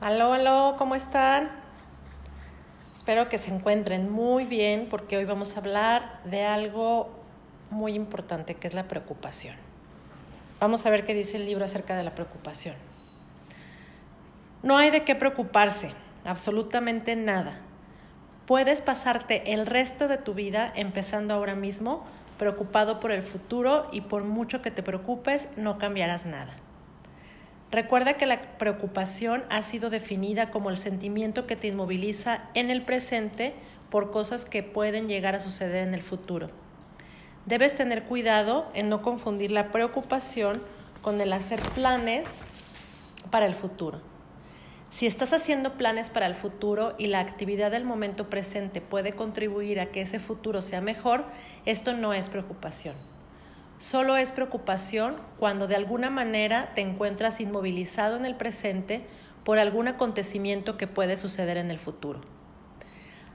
Aló, 0.00 0.32
aló, 0.32 0.76
¿cómo 0.78 0.94
están? 0.94 1.50
Espero 2.94 3.28
que 3.28 3.38
se 3.38 3.54
encuentren 3.54 4.10
muy 4.10 4.46
bien 4.46 4.88
porque 4.88 5.18
hoy 5.18 5.26
vamos 5.26 5.56
a 5.56 5.60
hablar 5.60 6.20
de 6.24 6.44
algo 6.44 7.10
muy 7.70 7.94
importante 7.94 8.54
que 8.54 8.66
es 8.66 8.74
la 8.74 8.88
preocupación. 8.88 9.56
Vamos 10.58 10.86
a 10.86 10.90
ver 10.90 11.04
qué 11.04 11.14
dice 11.14 11.36
el 11.36 11.44
libro 11.44 11.64
acerca 11.64 11.96
de 11.96 12.02
la 12.02 12.14
preocupación. 12.14 12.76
No 14.62 14.78
hay 14.78 14.90
de 14.90 15.04
qué 15.04 15.14
preocuparse, 15.14 15.92
absolutamente 16.24 17.16
nada. 17.16 17.60
Puedes 18.50 18.80
pasarte 18.80 19.52
el 19.52 19.64
resto 19.64 20.08
de 20.08 20.18
tu 20.18 20.34
vida, 20.34 20.72
empezando 20.74 21.34
ahora 21.34 21.54
mismo, 21.54 22.04
preocupado 22.36 22.98
por 22.98 23.12
el 23.12 23.22
futuro 23.22 23.86
y 23.92 24.00
por 24.00 24.24
mucho 24.24 24.60
que 24.60 24.72
te 24.72 24.82
preocupes, 24.82 25.46
no 25.56 25.78
cambiarás 25.78 26.26
nada. 26.26 26.56
Recuerda 27.70 28.14
que 28.14 28.26
la 28.26 28.40
preocupación 28.58 29.44
ha 29.50 29.62
sido 29.62 29.88
definida 29.88 30.50
como 30.50 30.68
el 30.68 30.78
sentimiento 30.78 31.46
que 31.46 31.54
te 31.54 31.68
inmoviliza 31.68 32.42
en 32.54 32.72
el 32.72 32.82
presente 32.82 33.54
por 33.88 34.10
cosas 34.10 34.44
que 34.44 34.64
pueden 34.64 35.06
llegar 35.06 35.36
a 35.36 35.40
suceder 35.40 35.86
en 35.86 35.94
el 35.94 36.02
futuro. 36.02 36.50
Debes 37.46 37.76
tener 37.76 38.02
cuidado 38.02 38.66
en 38.74 38.88
no 38.88 39.00
confundir 39.00 39.52
la 39.52 39.70
preocupación 39.70 40.60
con 41.02 41.20
el 41.20 41.32
hacer 41.32 41.60
planes 41.76 42.42
para 43.30 43.46
el 43.46 43.54
futuro. 43.54 44.09
Si 44.90 45.06
estás 45.06 45.32
haciendo 45.32 45.74
planes 45.74 46.10
para 46.10 46.26
el 46.26 46.34
futuro 46.34 46.94
y 46.98 47.06
la 47.06 47.20
actividad 47.20 47.70
del 47.70 47.84
momento 47.84 48.28
presente 48.28 48.80
puede 48.80 49.12
contribuir 49.12 49.78
a 49.80 49.86
que 49.86 50.02
ese 50.02 50.18
futuro 50.18 50.62
sea 50.62 50.80
mejor, 50.80 51.26
esto 51.64 51.94
no 51.94 52.12
es 52.12 52.28
preocupación. 52.28 52.96
Solo 53.78 54.16
es 54.16 54.32
preocupación 54.32 55.16
cuando 55.38 55.68
de 55.68 55.76
alguna 55.76 56.10
manera 56.10 56.74
te 56.74 56.82
encuentras 56.82 57.40
inmovilizado 57.40 58.16
en 58.16 58.26
el 58.26 58.34
presente 58.34 59.06
por 59.44 59.58
algún 59.58 59.88
acontecimiento 59.88 60.76
que 60.76 60.86
puede 60.86 61.16
suceder 61.16 61.56
en 61.56 61.70
el 61.70 61.78
futuro. 61.78 62.20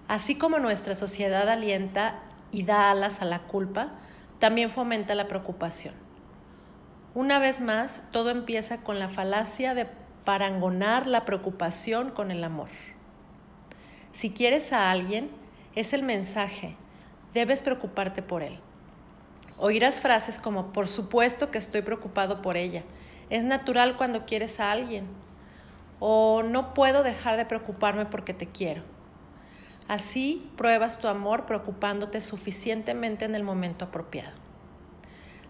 Así 0.08 0.36
como 0.36 0.60
nuestra 0.60 0.94
sociedad 0.94 1.50
alienta 1.50 2.20
y 2.52 2.64
da 2.64 2.92
alas 2.92 3.22
a 3.22 3.26
la 3.26 3.40
culpa, 3.40 3.94
también 4.40 4.70
fomenta 4.70 5.16
la 5.16 5.28
preocupación. 5.28 5.96
Una 7.16 7.40
vez 7.40 7.62
más, 7.62 8.04
todo 8.12 8.30
empieza 8.30 8.82
con 8.82 9.00
la 9.00 9.08
falacia 9.08 9.74
de 9.74 9.88
parangonar 10.26 11.08
la 11.08 11.24
preocupación 11.24 12.10
con 12.10 12.32
el 12.32 12.44
amor. 12.44 12.70
Si 14.12 14.32
quieres 14.32 14.74
a 14.74 14.92
alguien, 14.92 15.30
es 15.76 15.94
el 15.94 16.04
mensaje, 16.04 16.76
debes 17.34 17.62
preocuparte 17.62 18.22
por 18.22 18.44
él. 18.44 18.60
Oirás 19.58 20.02
frases 20.02 20.40
como, 20.40 20.74
por 20.74 20.88
supuesto 20.88 21.52
que 21.52 21.58
estoy 21.58 21.82
preocupado 21.82 22.42
por 22.42 22.58
ella. 22.58 22.84
Es 23.30 23.44
natural 23.44 23.96
cuando 23.96 24.26
quieres 24.26 24.60
a 24.60 24.72
alguien. 24.72 25.08
O 26.00 26.44
no 26.44 26.74
puedo 26.74 27.04
dejar 27.04 27.38
de 27.38 27.46
preocuparme 27.46 28.06
porque 28.06 28.34
te 28.34 28.48
quiero. 28.48 28.84
Así 29.88 30.52
pruebas 30.58 31.00
tu 31.00 31.08
amor 31.08 31.46
preocupándote 31.46 32.20
suficientemente 32.20 33.24
en 33.24 33.36
el 33.36 33.44
momento 33.44 33.86
apropiado. 33.86 34.34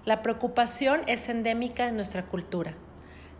La 0.03 0.21
preocupación 0.21 1.01
es 1.07 1.29
endémica 1.29 1.87
en 1.87 1.95
nuestra 1.95 2.27
cultura. 2.27 2.75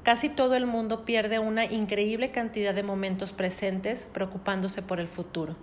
Casi 0.06 0.30
todo 0.30 0.54
el 0.54 0.68
mundo 0.68 1.04
pierde 1.04 1.40
una 1.40 1.66
increíble 1.66 2.30
cantidad 2.30 2.76
de 2.76 2.84
momentos 2.84 3.34
presentes 3.34 4.08
preocupándose 4.14 4.84
por 4.84 5.00
el 5.00 5.08
futuro. 5.08 5.56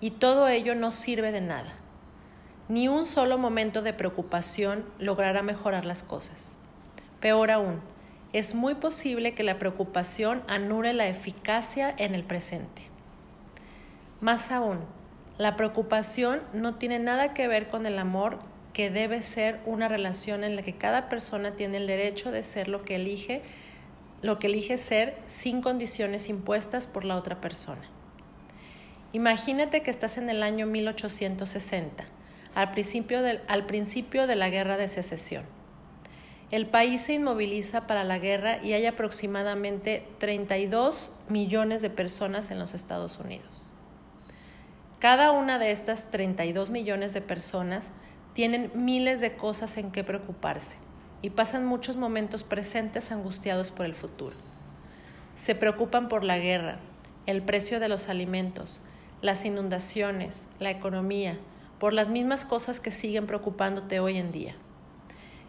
Y 0.00 0.12
todo 0.12 0.48
ello 0.48 0.74
no 0.74 0.90
sirve 0.90 1.32
de 1.32 1.42
nada. 1.42 1.74
Ni 2.70 2.88
un 2.88 3.04
solo 3.04 3.36
momento 3.36 3.82
de 3.82 3.92
preocupación 3.92 4.86
logrará 4.98 5.42
mejorar 5.42 5.84
las 5.84 6.02
cosas. 6.02 6.56
Peor 7.20 7.50
aún, 7.50 7.82
es 8.32 8.54
muy 8.54 8.74
posible 8.74 9.34
que 9.34 9.42
la 9.42 9.58
preocupación 9.58 10.42
anule 10.48 10.94
la 10.94 11.06
eficacia 11.06 11.94
en 11.98 12.14
el 12.14 12.24
presente. 12.24 12.88
Más 14.22 14.50
aún, 14.50 14.78
la 15.36 15.56
preocupación 15.56 16.40
no 16.54 16.76
tiene 16.76 17.00
nada 17.00 17.34
que 17.34 17.46
ver 17.48 17.68
con 17.68 17.84
el 17.84 17.98
amor 17.98 18.38
que 18.78 18.90
debe 18.90 19.24
ser 19.24 19.58
una 19.66 19.88
relación 19.88 20.44
en 20.44 20.54
la 20.54 20.62
que 20.62 20.76
cada 20.76 21.08
persona 21.08 21.56
tiene 21.56 21.78
el 21.78 21.88
derecho 21.88 22.30
de 22.30 22.44
ser 22.44 22.68
lo 22.68 22.84
que 22.84 22.94
elige, 22.94 23.42
lo 24.22 24.38
que 24.38 24.46
elige 24.46 24.78
ser 24.78 25.18
sin 25.26 25.62
condiciones 25.62 26.28
impuestas 26.28 26.86
por 26.86 27.04
la 27.04 27.16
otra 27.16 27.40
persona. 27.40 27.82
Imagínate 29.12 29.82
que 29.82 29.90
estás 29.90 30.16
en 30.16 30.30
el 30.30 30.44
año 30.44 30.66
1860 30.66 32.04
al 32.54 32.70
principio, 32.70 33.18
al 33.48 33.66
principio 33.66 34.28
de 34.28 34.36
la 34.36 34.48
guerra 34.48 34.76
de 34.76 34.86
secesión. 34.86 35.44
El 36.52 36.68
país 36.68 37.02
se 37.02 37.14
inmoviliza 37.14 37.88
para 37.88 38.04
la 38.04 38.20
guerra 38.20 38.62
y 38.62 38.74
hay 38.74 38.86
aproximadamente 38.86 40.06
32 40.20 41.10
millones 41.28 41.82
de 41.82 41.90
personas 41.90 42.52
en 42.52 42.60
los 42.60 42.74
Estados 42.74 43.18
Unidos. 43.18 43.72
Cada 45.00 45.32
una 45.32 45.58
de 45.58 45.72
estas 45.72 46.12
32 46.12 46.70
millones 46.70 47.12
de 47.12 47.22
personas 47.22 47.90
tienen 48.38 48.70
miles 48.76 49.20
de 49.20 49.34
cosas 49.34 49.76
en 49.78 49.90
que 49.90 50.04
preocuparse 50.04 50.76
y 51.22 51.30
pasan 51.30 51.66
muchos 51.66 51.96
momentos 51.96 52.44
presentes 52.44 53.10
angustiados 53.10 53.72
por 53.72 53.84
el 53.84 53.94
futuro. 53.94 54.36
Se 55.34 55.56
preocupan 55.56 56.06
por 56.06 56.22
la 56.22 56.38
guerra, 56.38 56.78
el 57.26 57.42
precio 57.42 57.80
de 57.80 57.88
los 57.88 58.08
alimentos, 58.08 58.80
las 59.22 59.44
inundaciones, 59.44 60.46
la 60.60 60.70
economía, 60.70 61.36
por 61.80 61.92
las 61.92 62.10
mismas 62.10 62.44
cosas 62.44 62.78
que 62.78 62.92
siguen 62.92 63.26
preocupándote 63.26 63.98
hoy 63.98 64.18
en 64.18 64.30
día. 64.30 64.54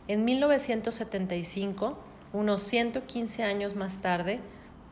En 0.07 0.25
1975, 0.25 1.95
unos 2.33 2.63
115 2.63 3.43
años 3.43 3.75
más 3.75 3.99
tarde, 3.99 4.39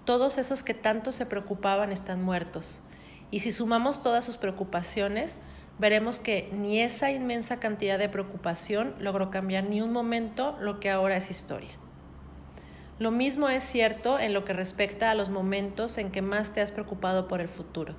todos 0.06 0.38
esos 0.38 0.62
que 0.62 0.76
tanto 0.76 1.12
se 1.12 1.26
preocupaban 1.26 1.92
están 1.92 2.22
muertos. 2.22 2.84
Y 3.32 3.40
si 3.40 3.52
sumamos 3.52 4.04
todas 4.04 4.24
sus 4.24 4.38
preocupaciones, 4.38 5.40
veremos 5.80 6.20
que 6.20 6.50
ni 6.52 6.82
esa 6.82 7.12
inmensa 7.12 7.60
cantidad 7.60 8.00
de 8.00 8.10
preocupación 8.10 8.96
logró 9.00 9.30
cambiar 9.30 9.66
ni 9.66 9.82
un 9.82 9.92
momento 9.92 10.58
lo 10.60 10.80
que 10.80 10.90
ahora 10.90 11.18
es 11.18 11.30
historia. 11.30 11.72
Lo 13.00 13.12
mismo 13.12 13.48
es 13.48 13.64
cierto 13.64 14.20
en 14.20 14.34
lo 14.34 14.44
que 14.44 14.54
respecta 14.54 15.12
a 15.12 15.16
los 15.16 15.30
momentos 15.30 16.00
en 16.00 16.10
que 16.10 16.24
más 16.24 16.52
te 16.52 16.62
has 16.62 16.72
preocupado 16.72 17.28
por 17.28 17.42
el 17.42 17.48
futuro. 17.48 17.96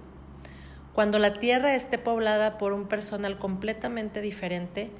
Cuando 0.92 1.20
la 1.20 1.34
tierra 1.34 1.76
esté 1.76 1.98
poblada 1.98 2.58
por 2.58 2.72
un 2.72 2.88
personal 2.88 3.38
completamente 3.38 4.20
diferente, 4.20 4.90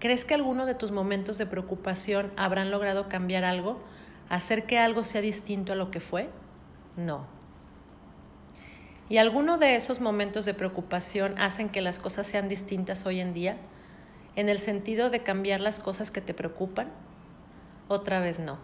¿crees 0.00 0.24
que 0.24 0.34
alguno 0.34 0.66
de 0.66 0.74
tus 0.74 0.90
momentos 0.90 1.38
de 1.38 1.46
preocupación 1.46 2.32
habrán 2.36 2.72
logrado 2.72 3.08
cambiar 3.08 3.44
algo, 3.44 3.80
hacer 4.28 4.64
que 4.64 4.80
algo 4.80 5.04
sea 5.04 5.20
distinto 5.20 5.72
a 5.72 5.76
lo 5.76 5.92
que 5.92 6.00
fue? 6.00 6.28
No. 6.96 7.33
¿Y 9.14 9.18
alguno 9.18 9.58
de 9.58 9.76
esos 9.76 10.00
momentos 10.00 10.44
de 10.44 10.54
preocupación 10.54 11.38
hacen 11.38 11.68
que 11.68 11.80
las 11.80 12.00
cosas 12.00 12.26
sean 12.26 12.48
distintas 12.48 13.06
hoy 13.06 13.20
en 13.20 13.32
día? 13.32 13.58
¿En 14.34 14.48
el 14.48 14.58
sentido 14.58 15.08
de 15.08 15.22
cambiar 15.22 15.60
las 15.60 15.78
cosas 15.78 16.10
que 16.10 16.20
te 16.20 16.34
preocupan? 16.34 16.90
Otra 17.86 18.18
vez 18.18 18.40
no. 18.40 18.58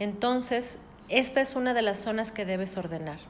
Entonces, 0.00 0.78
esta 1.08 1.40
es 1.40 1.54
una 1.54 1.72
de 1.72 1.82
las 1.82 1.98
zonas 1.98 2.32
que 2.32 2.44
debes 2.44 2.76
ordenar 2.76 3.20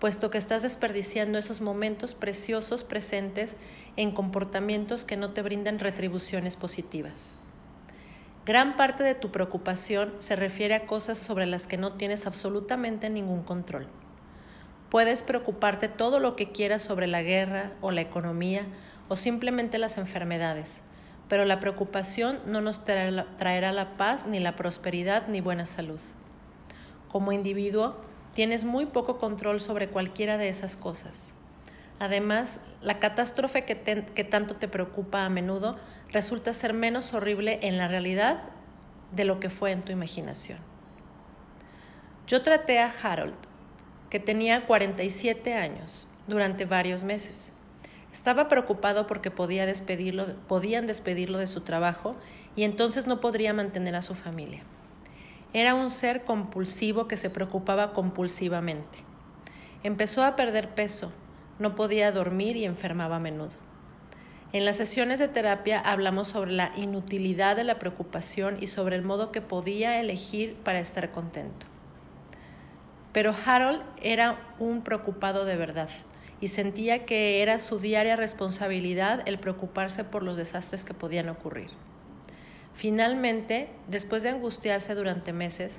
puesto 0.00 0.28
que 0.28 0.38
estás 0.38 0.62
desperdiciando 0.62 1.38
esos 1.38 1.60
momentos 1.60 2.16
preciosos 2.16 2.82
presentes 2.82 3.56
en 3.96 4.10
comportamientos 4.10 5.04
que 5.04 5.16
no 5.16 5.30
te 5.30 5.42
brindan 5.42 5.78
retribuciones 5.78 6.56
positivas. 6.56 7.38
Gran 8.44 8.76
parte 8.76 9.04
de 9.04 9.14
tu 9.14 9.30
preocupación 9.30 10.14
se 10.18 10.34
refiere 10.34 10.74
a 10.74 10.86
cosas 10.86 11.16
sobre 11.16 11.46
las 11.46 11.68
que 11.68 11.76
no 11.78 11.92
tienes 11.92 12.26
absolutamente 12.26 13.08
ningún 13.08 13.44
control. 13.44 13.86
Puedes 14.90 15.22
preocuparte 15.22 15.88
todo 15.88 16.20
lo 16.20 16.36
que 16.36 16.52
quieras 16.52 16.82
sobre 16.82 17.06
la 17.06 17.22
guerra 17.22 17.72
o 17.80 17.90
la 17.90 18.00
economía 18.00 18.66
o 19.08 19.16
simplemente 19.16 19.78
las 19.78 19.98
enfermedades, 19.98 20.80
pero 21.28 21.44
la 21.44 21.60
preocupación 21.60 22.38
no 22.46 22.60
nos 22.60 22.84
traerá 22.84 23.72
la 23.72 23.96
paz, 23.96 24.26
ni 24.26 24.38
la 24.38 24.56
prosperidad, 24.56 25.26
ni 25.28 25.40
buena 25.40 25.66
salud. 25.66 26.00
Como 27.10 27.32
individuo, 27.32 27.96
tienes 28.34 28.64
muy 28.64 28.86
poco 28.86 29.18
control 29.18 29.60
sobre 29.60 29.88
cualquiera 29.88 30.38
de 30.38 30.48
esas 30.48 30.76
cosas. 30.76 31.34
Además, 31.98 32.60
la 32.82 32.98
catástrofe 32.98 33.64
que, 33.64 34.24
tanto 34.24 34.56
te 34.56 34.68
preocupa 34.68 35.24
a 35.24 35.30
menudo 35.30 35.78
resulta 36.12 36.52
ser 36.52 36.74
menos 36.74 37.14
horrible 37.14 37.58
en 37.62 37.78
la 37.78 37.88
realidad 37.88 38.42
de 39.12 39.24
lo 39.24 39.40
que 39.40 39.48
fue 39.48 39.72
en 39.72 39.82
tu 39.82 39.92
imaginación. 39.92 40.58
Yo 42.26 42.42
traté 42.42 42.80
a 42.80 42.92
Harold, 43.02 43.34
que 44.16 44.20
tenía 44.20 44.64
47 44.64 45.52
años, 45.52 46.08
durante 46.26 46.64
varios 46.64 47.02
meses. 47.02 47.52
Estaba 48.10 48.48
preocupado 48.48 49.06
porque 49.06 49.30
podía 49.30 49.66
despedirlo, 49.66 50.36
podían 50.48 50.86
despedirlo 50.86 51.36
de 51.36 51.46
su 51.46 51.60
trabajo 51.60 52.16
y 52.56 52.62
entonces 52.62 53.06
no 53.06 53.20
podría 53.20 53.52
mantener 53.52 53.94
a 53.94 54.00
su 54.00 54.14
familia. 54.14 54.62
Era 55.52 55.74
un 55.74 55.90
ser 55.90 56.24
compulsivo 56.24 57.06
que 57.08 57.18
se 57.18 57.28
preocupaba 57.28 57.92
compulsivamente. 57.92 59.00
Empezó 59.82 60.24
a 60.24 60.34
perder 60.34 60.70
peso, 60.70 61.12
no 61.58 61.74
podía 61.74 62.10
dormir 62.10 62.56
y 62.56 62.64
enfermaba 62.64 63.16
a 63.16 63.20
menudo. 63.20 63.52
En 64.54 64.64
las 64.64 64.78
sesiones 64.78 65.18
de 65.18 65.28
terapia 65.28 65.78
hablamos 65.78 66.28
sobre 66.28 66.52
la 66.52 66.72
inutilidad 66.74 67.54
de 67.54 67.64
la 67.64 67.78
preocupación 67.78 68.56
y 68.62 68.68
sobre 68.68 68.96
el 68.96 69.02
modo 69.02 69.30
que 69.30 69.42
podía 69.42 70.00
elegir 70.00 70.54
para 70.64 70.80
estar 70.80 71.12
contento. 71.12 71.66
Pero 73.16 73.34
Harold 73.46 73.82
era 74.02 74.38
un 74.58 74.82
preocupado 74.82 75.46
de 75.46 75.56
verdad 75.56 75.88
y 76.38 76.48
sentía 76.48 77.06
que 77.06 77.40
era 77.40 77.60
su 77.60 77.78
diaria 77.78 78.14
responsabilidad 78.14 79.22
el 79.24 79.38
preocuparse 79.38 80.04
por 80.04 80.22
los 80.22 80.36
desastres 80.36 80.84
que 80.84 80.92
podían 80.92 81.30
ocurrir. 81.30 81.70
Finalmente, 82.74 83.70
después 83.88 84.22
de 84.22 84.28
angustiarse 84.28 84.94
durante 84.94 85.32
meses, 85.32 85.78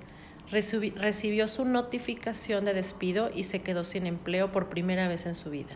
recibió 0.49 1.47
su 1.47 1.63
notificación 1.63 2.65
de 2.65 2.73
despido 2.73 3.29
y 3.31 3.43
se 3.43 3.61
quedó 3.61 3.83
sin 3.83 4.07
empleo 4.07 4.51
por 4.51 4.67
primera 4.67 5.07
vez 5.07 5.27
en 5.27 5.35
su 5.35 5.51
vida. 5.51 5.75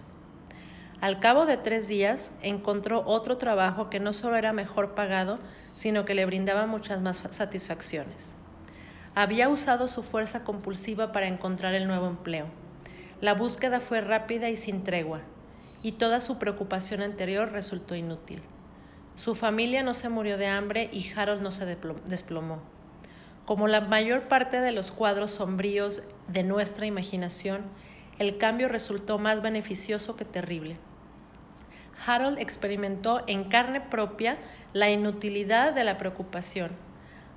Al 0.99 1.19
cabo 1.19 1.45
de 1.45 1.57
tres 1.57 1.87
días 1.87 2.31
encontró 2.41 3.03
otro 3.05 3.37
trabajo 3.37 3.91
que 3.91 3.99
no 3.99 4.13
solo 4.13 4.35
era 4.35 4.51
mejor 4.51 4.95
pagado, 4.95 5.37
sino 5.75 6.05
que 6.05 6.15
le 6.15 6.25
brindaba 6.25 6.65
muchas 6.65 7.01
más 7.01 7.21
satisfacciones. 7.29 8.35
Había 9.13 9.49
usado 9.49 9.89
su 9.89 10.03
fuerza 10.03 10.45
compulsiva 10.45 11.11
para 11.11 11.27
encontrar 11.27 11.73
el 11.73 11.85
nuevo 11.85 12.07
empleo. 12.07 12.45
La 13.19 13.33
búsqueda 13.33 13.81
fue 13.81 13.99
rápida 13.99 14.49
y 14.49 14.55
sin 14.55 14.85
tregua, 14.85 15.19
y 15.83 15.93
toda 15.93 16.21
su 16.21 16.39
preocupación 16.39 17.01
anterior 17.01 17.51
resultó 17.51 17.95
inútil. 17.95 18.41
Su 19.17 19.35
familia 19.35 19.83
no 19.83 19.93
se 19.93 20.07
murió 20.07 20.37
de 20.37 20.47
hambre 20.47 20.89
y 20.93 21.11
Harold 21.13 21.41
no 21.41 21.51
se 21.51 21.65
desplomó. 21.65 22.59
Como 23.45 23.67
la 23.67 23.81
mayor 23.81 24.29
parte 24.29 24.61
de 24.61 24.71
los 24.71 24.93
cuadros 24.93 25.31
sombríos 25.31 26.03
de 26.29 26.43
nuestra 26.43 26.85
imaginación, 26.85 27.63
el 28.17 28.37
cambio 28.37 28.69
resultó 28.69 29.19
más 29.19 29.41
beneficioso 29.41 30.15
que 30.15 30.23
terrible. 30.23 30.77
Harold 32.07 32.39
experimentó 32.39 33.23
en 33.27 33.43
carne 33.43 33.81
propia 33.81 34.37
la 34.71 34.89
inutilidad 34.89 35.73
de 35.73 35.83
la 35.83 35.97
preocupación. 35.97 36.71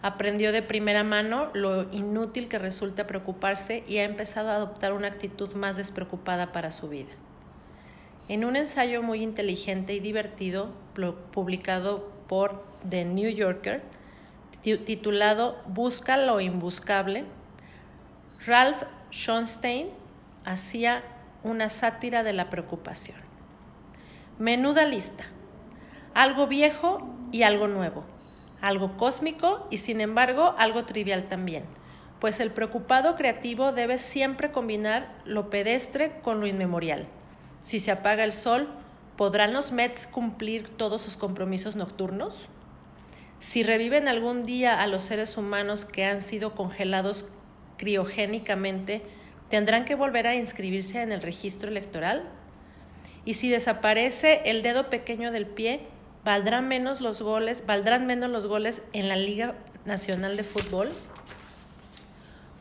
Aprendió 0.05 0.53
de 0.53 0.61
primera 0.61 1.03
mano 1.03 1.49
lo 1.55 1.91
inútil 1.91 2.47
que 2.47 2.59
resulta 2.59 3.07
preocuparse 3.07 3.85
y 3.89 3.97
ha 3.97 4.05
empezado 4.05 4.51
a 4.51 4.57
adoptar 4.57 4.93
una 4.93 5.09
actitud 5.09 5.55
más 5.55 5.79
despreocupada 5.79 6.53
para 6.53 6.71
su 6.71 6.91
vida. 6.91 7.09
En 8.29 8.45
un 8.45 8.55
ensayo 8.55 9.03
muy 9.03 9.23
inteligente 9.23 9.95
y 9.95 10.01
divertido 10.01 10.75
publicado 11.33 12.13
por 12.29 12.67
The 12.87 13.07
New 13.07 13.31
Yorker, 13.31 13.81
titulado 14.61 15.57
Busca 15.69 16.19
lo 16.19 16.39
imbuscable, 16.39 17.25
Ralph 18.45 18.83
Schonstein 19.11 19.89
hacía 20.45 21.03
una 21.43 21.71
sátira 21.71 22.23
de 22.23 22.35
la 22.35 22.51
preocupación. 22.51 23.17
Menuda 24.39 24.85
lista. 24.85 25.25
Algo 26.13 26.47
viejo 26.47 27.09
y 27.33 27.45
algo 27.45 27.69
nuevo. 27.69 28.05
Algo 28.65 28.97
cósmico 28.97 29.67
y 29.69 29.77
sin 29.77 30.01
embargo 30.01 30.55
algo 30.57 30.87
trivial 30.87 31.25
también. 31.25 31.65
Pues 32.19 32.41
el 32.41 32.51
preocupado 32.51 33.15
creativo 33.15 33.73
debe 33.73 33.99
siempre 33.99 34.53
combinar 34.53 35.15
lo 35.27 35.51
pedestre 35.51 36.19
con 36.23 36.41
lo 36.41 36.47
inmemorial. 36.47 37.07
Si 37.61 37.79
se 37.79 37.91
apaga 37.91 38.25
el 38.25 38.33
sol, 38.33 38.71
¿podrán 39.19 39.53
los 39.53 39.71
Mets 39.71 40.07
cumplir 40.07 40.67
todos 40.79 41.03
sus 41.03 41.19
compromisos 41.19 41.77
nocturnos? 41.77 42.49
Si 43.39 43.63
reviven 43.63 44.09
algún 44.09 44.45
día 44.45 44.81
a 44.81 44.87
los 44.87 45.03
seres 45.03 45.37
humanos 45.37 45.85
que 45.85 46.07
han 46.07 46.23
sido 46.23 46.55
congelados 46.55 47.27
criogénicamente, 47.77 49.03
¿tendrán 49.51 49.85
que 49.85 49.95
volver 49.95 50.27
a 50.27 50.37
inscribirse 50.37 51.03
en 51.03 51.13
el 51.13 51.21
registro 51.21 51.69
electoral? 51.69 52.31
Y 53.27 53.35
si 53.35 53.51
desaparece 53.51 54.41
el 54.47 54.63
dedo 54.63 54.89
pequeño 54.89 55.33
del 55.33 55.45
pie, 55.45 55.87
¿valdrán 56.25 56.69
menos 56.69 57.01
los 57.01 57.21
goles, 57.21 57.65
valdrán 57.67 58.07
menos 58.07 58.31
los 58.31 58.47
goles 58.47 58.83
en 58.93 59.09
la 59.09 59.17
Liga 59.17 59.55
Nacional 59.85 60.37
de 60.37 60.45
Fútbol? 60.45 60.89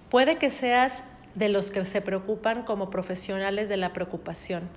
Puede 0.10 0.38
que 0.38 0.52
seas 0.52 1.04
de 1.34 1.50
los 1.50 1.72
que 1.72 1.86
se 1.86 2.02
preocupan 2.02 2.64
como 2.64 2.90
profesionales 2.90 3.70
de 3.70 3.78
la 3.78 3.94
preocupación, 3.94 4.70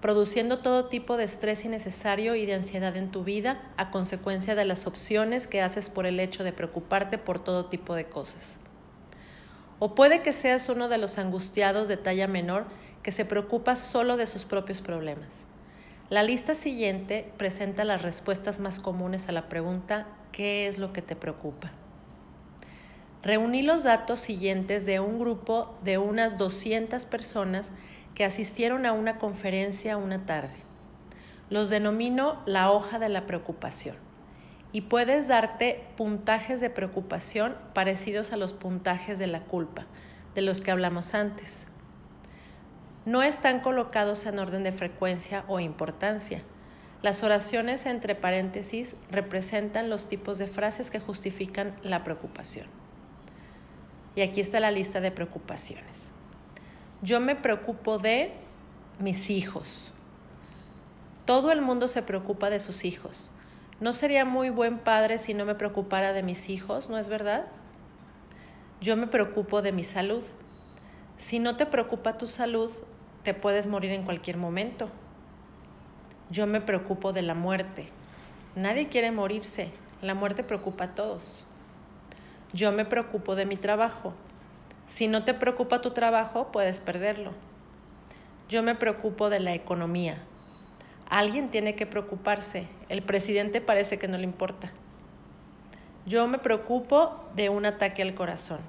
produciendo 0.00 0.58
todo 0.58 0.88
tipo 0.88 1.16
de 1.16 1.24
estrés 1.24 1.64
innecesario 1.64 2.34
y 2.34 2.44
de 2.44 2.54
ansiedad 2.54 2.96
en 2.96 3.10
tu 3.10 3.24
vida 3.24 3.62
a 3.76 3.90
consecuencia 3.90 4.54
de 4.54 4.64
las 4.64 4.86
opciones 4.86 5.46
que 5.46 5.62
haces 5.62 5.88
por 5.88 6.04
el 6.04 6.18
hecho 6.20 6.44
de 6.44 6.52
preocuparte 6.52 7.18
por 7.18 7.38
todo 7.38 7.66
tipo 7.66 7.94
de 7.94 8.06
cosas. 8.06 8.58
O 9.78 9.94
puede 9.94 10.22
que 10.22 10.32
seas 10.32 10.68
uno 10.68 10.88
de 10.88 10.98
los 10.98 11.18
angustiados 11.18 11.88
de 11.88 11.96
talla 11.96 12.26
menor 12.26 12.66
que 13.02 13.12
se 13.12 13.24
preocupa 13.24 13.76
solo 13.76 14.16
de 14.16 14.26
sus 14.26 14.44
propios 14.44 14.80
problemas. 14.80 15.46
La 16.12 16.22
lista 16.22 16.54
siguiente 16.54 17.32
presenta 17.38 17.86
las 17.86 18.02
respuestas 18.02 18.58
más 18.58 18.80
comunes 18.80 19.30
a 19.30 19.32
la 19.32 19.48
pregunta 19.48 20.06
¿qué 20.30 20.66
es 20.66 20.76
lo 20.76 20.92
que 20.92 21.00
te 21.00 21.16
preocupa? 21.16 21.72
Reuní 23.22 23.62
los 23.62 23.84
datos 23.84 24.20
siguientes 24.20 24.84
de 24.84 25.00
un 25.00 25.18
grupo 25.18 25.74
de 25.82 25.96
unas 25.96 26.36
200 26.36 27.06
personas 27.06 27.72
que 28.14 28.26
asistieron 28.26 28.84
a 28.84 28.92
una 28.92 29.16
conferencia 29.18 29.96
una 29.96 30.26
tarde. 30.26 30.62
Los 31.48 31.70
denomino 31.70 32.42
la 32.44 32.70
hoja 32.72 32.98
de 32.98 33.08
la 33.08 33.24
preocupación 33.24 33.96
y 34.70 34.82
puedes 34.82 35.28
darte 35.28 35.82
puntajes 35.96 36.60
de 36.60 36.68
preocupación 36.68 37.56
parecidos 37.72 38.34
a 38.34 38.36
los 38.36 38.52
puntajes 38.52 39.18
de 39.18 39.28
la 39.28 39.44
culpa, 39.44 39.86
de 40.34 40.42
los 40.42 40.60
que 40.60 40.72
hablamos 40.72 41.14
antes 41.14 41.68
no 43.04 43.22
están 43.22 43.60
colocados 43.60 44.26
en 44.26 44.38
orden 44.38 44.62
de 44.62 44.72
frecuencia 44.72 45.44
o 45.48 45.58
importancia. 45.58 46.42
Las 47.02 47.24
oraciones 47.24 47.84
entre 47.86 48.14
paréntesis 48.14 48.94
representan 49.10 49.90
los 49.90 50.06
tipos 50.06 50.38
de 50.38 50.46
frases 50.46 50.90
que 50.90 51.00
justifican 51.00 51.76
la 51.82 52.04
preocupación. 52.04 52.68
Y 54.14 54.20
aquí 54.20 54.40
está 54.40 54.60
la 54.60 54.70
lista 54.70 55.00
de 55.00 55.10
preocupaciones. 55.10 56.12
Yo 57.02 57.18
me 57.18 57.34
preocupo 57.34 57.98
de 57.98 58.32
mis 59.00 59.30
hijos. 59.30 59.92
Todo 61.24 61.50
el 61.50 61.60
mundo 61.60 61.88
se 61.88 62.02
preocupa 62.02 62.50
de 62.50 62.60
sus 62.60 62.84
hijos. 62.84 63.32
No 63.80 63.92
sería 63.92 64.24
muy 64.24 64.50
buen 64.50 64.78
padre 64.78 65.18
si 65.18 65.34
no 65.34 65.44
me 65.44 65.56
preocupara 65.56 66.12
de 66.12 66.22
mis 66.22 66.48
hijos, 66.48 66.88
¿no 66.88 66.98
es 66.98 67.08
verdad? 67.08 67.46
Yo 68.80 68.96
me 68.96 69.08
preocupo 69.08 69.60
de 69.60 69.72
mi 69.72 69.82
salud. 69.82 70.22
Si 71.16 71.40
no 71.40 71.56
te 71.56 71.66
preocupa 71.66 72.16
tu 72.16 72.28
salud, 72.28 72.70
te 73.22 73.34
puedes 73.34 73.66
morir 73.66 73.92
en 73.92 74.04
cualquier 74.04 74.36
momento. 74.36 74.90
Yo 76.30 76.46
me 76.46 76.60
preocupo 76.60 77.12
de 77.12 77.22
la 77.22 77.34
muerte. 77.34 77.88
Nadie 78.56 78.88
quiere 78.88 79.10
morirse. 79.10 79.70
La 80.00 80.14
muerte 80.14 80.42
preocupa 80.42 80.84
a 80.84 80.94
todos. 80.94 81.44
Yo 82.52 82.72
me 82.72 82.84
preocupo 82.84 83.36
de 83.36 83.46
mi 83.46 83.56
trabajo. 83.56 84.12
Si 84.86 85.06
no 85.06 85.24
te 85.24 85.34
preocupa 85.34 85.80
tu 85.80 85.92
trabajo, 85.92 86.50
puedes 86.52 86.80
perderlo. 86.80 87.32
Yo 88.48 88.62
me 88.62 88.74
preocupo 88.74 89.30
de 89.30 89.40
la 89.40 89.54
economía. 89.54 90.18
Alguien 91.08 91.50
tiene 91.50 91.74
que 91.74 91.86
preocuparse. 91.86 92.66
El 92.88 93.02
presidente 93.02 93.60
parece 93.60 93.98
que 93.98 94.08
no 94.08 94.18
le 94.18 94.24
importa. 94.24 94.72
Yo 96.04 96.26
me 96.26 96.38
preocupo 96.38 97.24
de 97.36 97.48
un 97.48 97.64
ataque 97.64 98.02
al 98.02 98.14
corazón. 98.14 98.60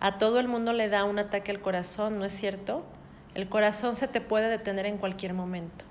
A 0.00 0.16
todo 0.16 0.40
el 0.40 0.48
mundo 0.48 0.72
le 0.72 0.88
da 0.88 1.04
un 1.04 1.18
ataque 1.18 1.50
al 1.50 1.60
corazón, 1.60 2.18
¿no 2.18 2.24
es 2.24 2.32
cierto? 2.32 2.84
El 3.34 3.48
corazón 3.48 3.94
se 3.94 4.08
te 4.08 4.20
puede 4.20 4.48
detener 4.48 4.86
en 4.86 4.98
cualquier 4.98 5.34
momento. 5.34 5.84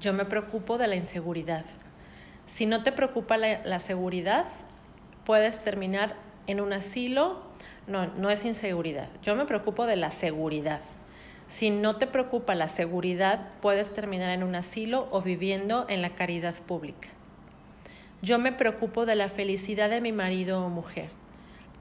Yo 0.00 0.12
me 0.12 0.24
preocupo 0.24 0.76
de 0.76 0.88
la 0.88 0.96
inseguridad. 0.96 1.64
Si 2.46 2.66
no 2.66 2.82
te 2.82 2.90
preocupa 2.90 3.36
la, 3.36 3.78
seguridad, 3.78 4.44
puedes 5.24 5.60
terminar 5.60 6.16
en 6.48 6.60
un 6.60 6.72
asilo. 6.72 7.42
No, 7.86 8.06
no 8.06 8.30
es 8.30 8.44
inseguridad. 8.44 9.08
Yo 9.22 9.36
me 9.36 9.44
preocupo 9.44 9.86
de 9.86 9.96
la 9.96 10.10
seguridad. 10.10 10.80
Si 11.46 11.70
no 11.70 11.94
te 11.96 12.08
preocupa 12.08 12.56
la 12.56 12.68
seguridad, 12.68 13.48
puedes 13.60 13.92
terminar 13.92 14.30
en 14.30 14.42
un 14.42 14.56
asilo 14.56 15.06
o 15.12 15.22
viviendo 15.22 15.86
en 15.88 16.02
la 16.02 16.10
caridad 16.10 16.54
pública. 16.54 17.08
Yo 18.20 18.40
me 18.40 18.50
preocupo 18.50 19.06
de 19.06 19.14
la 19.14 19.28
felicidad 19.28 19.90
de 19.90 20.00
mi 20.00 20.10
marido 20.10 20.64
o 20.64 20.68
mujer. 20.68 21.08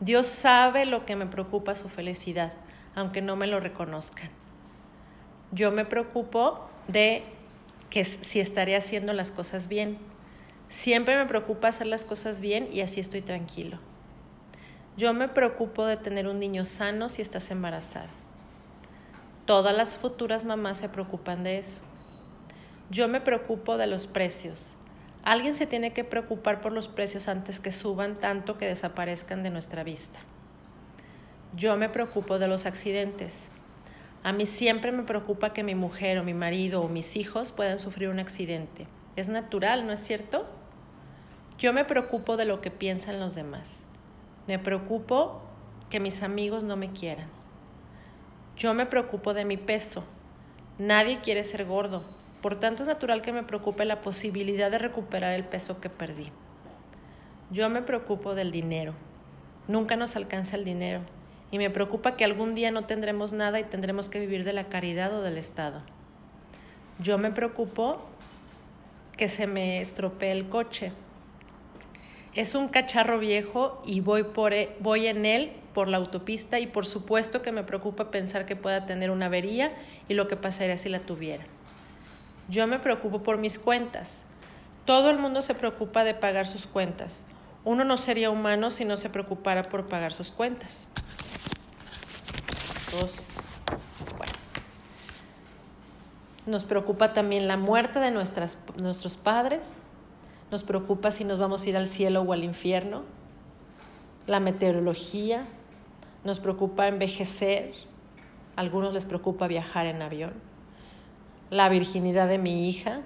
Dios 0.01 0.27
sabe 0.27 0.85
lo 0.85 1.05
que 1.05 1.15
me 1.15 1.25
preocupa 1.25 1.75
su 1.75 1.89
felicidad 1.89 2.53
aunque 2.95 3.21
no 3.21 3.35
me 3.35 3.47
lo 3.47 3.59
reconozcan. 3.59 4.29
Yo 5.51 5.71
me 5.71 5.85
preocupo 5.85 6.67
de 6.87 7.23
que 7.89 8.03
si 8.03 8.39
estaré 8.39 8.75
haciendo 8.75 9.13
las 9.13 9.31
cosas 9.31 9.67
bien. 9.67 9.97
Siempre 10.67 11.17
me 11.17 11.25
preocupa 11.25 11.67
hacer 11.67 11.87
las 11.87 12.03
cosas 12.03 12.41
bien 12.41 12.67
y 12.71 12.81
así 12.81 12.99
estoy 12.99 13.21
tranquilo. 13.21 13.79
Yo 14.97 15.13
me 15.13 15.27
preocupo 15.27 15.85
de 15.85 15.97
tener 15.97 16.27
un 16.27 16.39
niño 16.39 16.65
sano 16.65 17.09
si 17.09 17.21
estás 17.21 17.51
embarazada. 17.51 18.09
Todas 19.45 19.75
las 19.75 19.97
futuras 19.97 20.43
mamás 20.43 20.77
se 20.77 20.89
preocupan 20.89 21.43
de 21.43 21.59
eso. 21.59 21.79
Yo 22.89 23.07
me 23.07 23.21
preocupo 23.21 23.77
de 23.77 23.87
los 23.87 24.07
precios. 24.07 24.75
Alguien 25.23 25.55
se 25.55 25.65
tiene 25.65 25.93
que 25.93 26.03
preocupar 26.03 26.61
por 26.61 26.71
los 26.71 26.87
precios 26.87 27.27
antes 27.27 27.59
que 27.59 27.71
suban 27.71 28.19
tanto 28.19 28.57
que 28.57 28.65
desaparezcan 28.65 29.43
de 29.43 29.51
nuestra 29.51 29.83
vista. 29.83 30.19
Yo 31.55 31.77
me 31.77 31.87
preocupo 31.87 32.37
de 32.37 32.49
los 32.49 32.65
accidentes. 32.65 33.49
A 34.23 34.33
mí 34.33 34.45
siempre 34.45 34.91
me 34.91 35.03
preocupa 35.03 35.53
que 35.53 35.63
mi 35.63 35.73
mujer 35.73 36.17
o 36.17 36.23
mi 36.23 36.33
marido 36.33 36.81
o 36.81 36.89
mis 36.89 37.15
hijos 37.15 37.53
puedan 37.53 37.79
sufrir 37.79 38.09
un 38.09 38.19
accidente. 38.19 38.87
Es 39.15 39.29
natural, 39.29 39.87
¿no 39.87 39.93
es 39.93 40.01
cierto? 40.01 40.45
Yo 41.57 41.71
me 41.71 41.85
preocupo 41.85 42.35
de 42.35 42.43
lo 42.43 42.59
que 42.59 42.71
piensan 42.71 43.21
los 43.21 43.35
demás. 43.35 43.85
Me 44.47 44.59
preocupo 44.59 45.43
que 45.89 46.01
mis 46.01 46.23
amigos 46.23 46.63
no 46.63 46.75
me 46.75 46.91
quieran. 46.91 47.29
Yo 48.57 48.73
me 48.73 48.85
preocupo 48.85 49.33
de 49.33 49.45
mi 49.45 49.55
peso. 49.55 50.03
Nadie 50.77 51.21
quiere 51.21 51.45
ser 51.45 51.63
gordo. 51.63 52.03
Por 52.41 52.57
tanto, 52.57 52.83
es 52.83 52.89
natural 52.89 53.21
que 53.21 53.31
me 53.31 53.43
preocupe 53.43 53.85
la 53.85 54.01
posibilidad 54.01 54.69
de 54.69 54.79
recuperar 54.79 55.33
el 55.33 55.45
peso 55.45 55.79
que 55.79 55.89
perdí. 55.89 56.31
Yo 57.49 57.69
me 57.69 57.81
preocupo 57.81 58.35
del 58.35 58.51
dinero. 58.51 58.93
Nunca 59.69 59.95
nos 59.95 60.17
alcanza 60.17 60.57
el 60.57 60.65
dinero. 60.65 61.01
Y 61.51 61.57
me 61.57 61.69
preocupa 61.69 62.15
que 62.17 62.25
algún 62.25 62.55
día 62.55 62.71
no 62.71 62.85
tendremos 62.85 63.33
nada 63.33 63.59
y 63.59 63.63
tendremos 63.63 64.09
que 64.09 64.19
vivir 64.19 64.43
de 64.43 64.53
la 64.53 64.65
caridad 64.65 65.13
o 65.13 65.21
del 65.21 65.37
Estado. 65.37 65.81
Yo 66.99 67.17
me 67.17 67.31
preocupo 67.31 68.01
que 69.17 69.29
se 69.29 69.47
me 69.47 69.81
estropee 69.81 70.31
el 70.31 70.49
coche. 70.49 70.91
Es 72.33 72.55
un 72.55 72.67
cacharro 72.67 73.19
viejo 73.19 73.81
y 73.85 74.01
voy, 74.01 74.23
por, 74.23 74.53
e, 74.53 74.75
voy 74.79 75.07
en 75.07 75.25
él 75.25 75.53
por 75.73 75.87
la 75.87 75.97
autopista 75.97 76.59
y 76.59 76.67
por 76.67 76.85
supuesto 76.85 77.41
que 77.41 77.51
me 77.51 77.63
preocupa 77.63 78.11
pensar 78.11 78.45
que 78.45 78.55
pueda 78.55 78.85
tener 78.85 79.11
una 79.11 79.27
avería 79.27 79.73
y 80.07 80.13
lo 80.13 80.27
que 80.27 80.35
pasaría 80.35 80.77
si 80.77 80.89
la 80.89 80.99
tuviera. 80.99 81.45
Yo 82.49 82.67
me 82.67 82.79
preocupo 82.79 83.23
por 83.23 83.37
mis 83.37 83.57
cuentas. 83.57 84.23
Todo 84.85 85.09
el 85.09 85.17
mundo 85.17 85.41
se 85.41 85.55
preocupa 85.55 86.03
de 86.03 86.13
pagar 86.13 86.47
sus 86.47 86.67
cuentas. 86.67 87.25
Uno 87.63 87.83
no 87.83 87.97
sería 87.97 88.29
humano 88.29 88.69
si 88.69 88.85
no 88.85 88.97
se 88.97 89.09
preocupara 89.09 89.63
por 89.63 89.87
pagar 89.87 90.13
sus 90.13 90.31
cuentas. 90.31 90.87
Nos 96.45 96.63
preocupa 96.63 97.13
también 97.13 97.47
la 97.47 97.57
muerte 97.57 97.99
de 97.99 98.11
nuestros 98.11 99.15
padres. 99.17 99.81
Nos 100.51 100.63
preocupa 100.63 101.11
si 101.11 101.23
nos 101.23 101.39
vamos 101.39 101.63
a 101.63 101.69
ir 101.69 101.77
al 101.77 101.87
cielo 101.87 102.21
o 102.21 102.33
al 102.33 102.43
infierno. 102.43 103.03
La 104.27 104.39
meteorología. 104.39 105.45
Nos 106.23 106.39
preocupa 106.39 106.87
envejecer. 106.87 107.73
A 108.55 108.61
algunos 108.61 108.93
les 108.93 109.05
preocupa 109.05 109.47
viajar 109.47 109.85
en 109.85 110.01
avión 110.01 110.33
la 111.49 111.69
virginidad 111.69 112.27
de 112.27 112.37
mi 112.37 112.67
hija, 112.67 113.01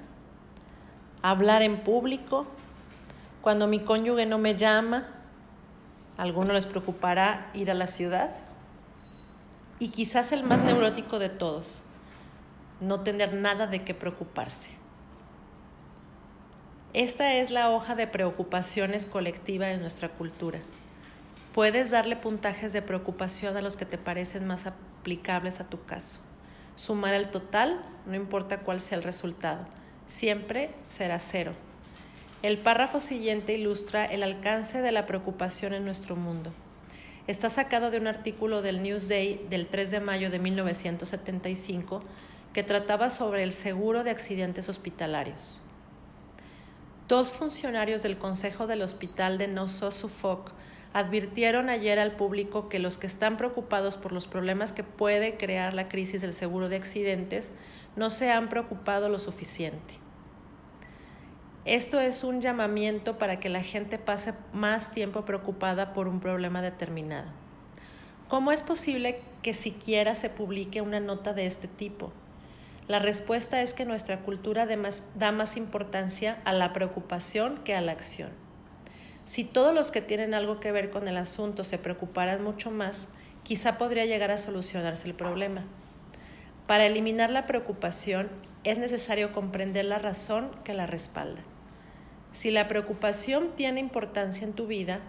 hablar 1.21 1.61
en 1.61 1.77
público, 1.82 2.45
cuando 3.41 3.67
mi 3.67 3.80
cónyuge 3.80 4.25
no 4.25 4.38
me 4.38 4.55
llama, 4.55 5.07
a 6.17 6.23
algunos 6.23 6.53
les 6.53 6.65
preocupará 6.65 7.49
ir 7.53 7.71
a 7.71 7.73
la 7.73 7.88
ciudad, 7.88 8.32
y 9.80 9.89
quizás 9.89 10.32
el 10.32 10.43
más 10.43 10.61
neurótico 10.61 11.19
de 11.19 11.30
todos, 11.30 11.82
no 12.82 13.01
tener 13.01 13.34
nada 13.34 13.65
de 13.67 13.82
qué 13.82 13.93
preocuparse. 13.93 14.71
Esta 16.93 17.36
es 17.36 17.51
la 17.51 17.71
hoja 17.71 17.95
de 17.95 18.07
preocupaciones 18.07 19.05
colectiva 19.05 19.67
de 19.67 19.77
nuestra 19.77 20.09
cultura. 20.09 20.59
Puedes 21.53 21.91
darle 21.91 22.15
puntajes 22.15 22.73
de 22.73 22.82
preocupación 22.82 23.55
a 23.55 23.61
los 23.61 23.77
que 23.77 23.86
te 23.86 23.97
parecen 23.97 24.45
más 24.47 24.65
aplicables 24.65 25.59
a 25.59 25.69
tu 25.69 25.84
caso. 25.86 26.19
Sumar 26.75 27.13
el 27.13 27.30
total, 27.30 27.82
no 28.05 28.15
importa 28.15 28.61
cuál 28.61 28.82
sea 28.82 28.97
el 28.97 29.03
resultado, 29.03 29.65
siempre 30.07 30.73
será 30.88 31.19
cero. 31.19 31.53
El 32.41 32.57
párrafo 32.57 32.99
siguiente 32.99 33.53
ilustra 33.53 34.05
el 34.05 34.23
alcance 34.23 34.82
de 34.82 34.91
la 34.91 35.05
preocupación 35.05 35.73
en 35.73 35.86
nuestro 35.86 36.15
mundo. 36.15 36.51
Está 37.30 37.51
sacado 37.51 37.91
de 37.91 37.99
un 37.99 38.07
artículo 38.07 38.63
del 38.63 38.82
Newsday 38.82 39.45
del 39.51 39.67
3 39.67 39.91
de 39.91 39.99
mayo 39.99 40.32
de 40.32 40.39
1975 40.39 42.01
que 42.53 42.63
trataba 42.63 43.11
sobre 43.11 43.43
el 43.43 43.53
seguro 43.53 44.03
de 44.03 44.09
accidentes 44.09 44.67
hospitalarios. 44.67 45.61
Dos 47.07 47.32
funcionarios 47.32 48.01
del 48.01 48.17
Consejo 48.17 48.65
del 48.65 48.82
Hospital 48.82 49.38
de 49.38 49.47
Nosso 49.47 49.91
Suffolk 49.91 50.51
advirtieron 50.91 51.69
ayer 51.69 51.99
al 51.99 52.15
público 52.15 52.67
que 52.67 52.80
los 52.80 52.97
que 52.97 53.05
están 53.05 53.38
preocupados 53.38 53.95
por 53.95 54.11
los 54.11 54.25
problemas 54.25 54.73
que 54.73 54.84
puede 54.84 55.38
crear 55.38 55.75
la 55.75 55.88
crisis 55.88 56.21
del 56.21 56.34
seguro 56.34 56.67
de 56.67 56.77
accidentes 56.77 57.51
no 57.95 58.09
se 58.09 58.32
han 58.32 58.49
preocupado 58.49 59.07
lo 59.07 59.19
suficiente. 59.19 60.09
Esto 61.66 61.99
es 61.99 62.24
un 62.24 62.41
llamamiento 62.41 63.18
para 63.18 63.39
que 63.39 63.49
la 63.49 63.62
gente 63.62 63.99
pase 63.99 64.34
más 64.53 64.91
tiempo 64.91 65.26
preocupada 65.26 65.93
por 65.93 66.07
un 66.07 66.22
problema 66.22 66.62
determinado. 66.62 67.28
¿Cómo 68.30 68.51
es 68.51 68.64
posible 68.64 69.22
que 69.43 69.53
siquiera 69.53 70.16
se 70.16 70.30
publique 70.30 70.82
una 70.82 70.99
nota 70.99 71.34
de 71.34 71.45
este 71.45 71.68
tipo? 71.68 72.14
La 72.88 72.99
respuesta 72.99 73.62
es 73.62 73.74
que 73.74 73.86
nuestra 73.86 74.22
cultura 74.22 74.68
da 75.16 75.32
más 75.32 75.57
importancia 75.57 76.41
a 76.45 76.53
la 76.53 76.72
preocupación 76.72 77.57
que 77.64 77.76
a 77.76 77.82
la 77.82 77.91
acción. 77.91 78.30
Si 79.26 79.43
todos 79.43 79.76
los 79.76 79.91
que 79.91 80.01
tienen 80.01 80.34
algo 80.34 80.60
que 80.60 80.72
ver 80.72 80.89
con 80.89 81.07
el 81.07 81.18
asunto 81.18 81.64
se 81.64 81.78
preocuparan 81.78 82.43
mucho 82.43 82.72
más, 82.72 83.10
quizá 83.43 83.78
podría 83.78 84.05
llegar 84.05 84.32
a 84.32 84.39
solucionarse 84.39 85.07
el 85.07 85.14
problema. 85.14 85.66
Para 86.68 86.86
eliminar 86.86 87.30
la 87.30 87.45
preocupación 87.45 88.30
es 88.64 88.78
necesario 88.78 89.32
comprender 89.32 89.86
la 89.86 89.99
razón 89.99 90.49
que 90.64 90.74
la 90.74 90.88
respalda. 90.88 91.41
Si 92.39 92.51
la 92.51 92.69
preocupación 92.69 93.49
tiene 93.57 93.81
importancia 93.81 94.45
en 94.45 94.53
tu 94.53 94.65
vida, 94.65 95.01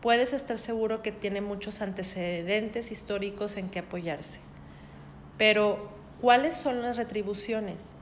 puedes 0.00 0.32
estar 0.32 0.56
seguro 0.56 1.02
que 1.02 1.10
tiene 1.10 1.40
muchos 1.40 1.82
antecedentes 1.82 2.92
históricos 2.92 3.56
en 3.56 3.70
que 3.70 3.80
apoyarse. 3.80 4.38
Pero, 5.36 5.90
¿cuáles 6.20 6.56
son 6.56 6.82
las 6.82 6.96
retribuciones? 6.96 7.96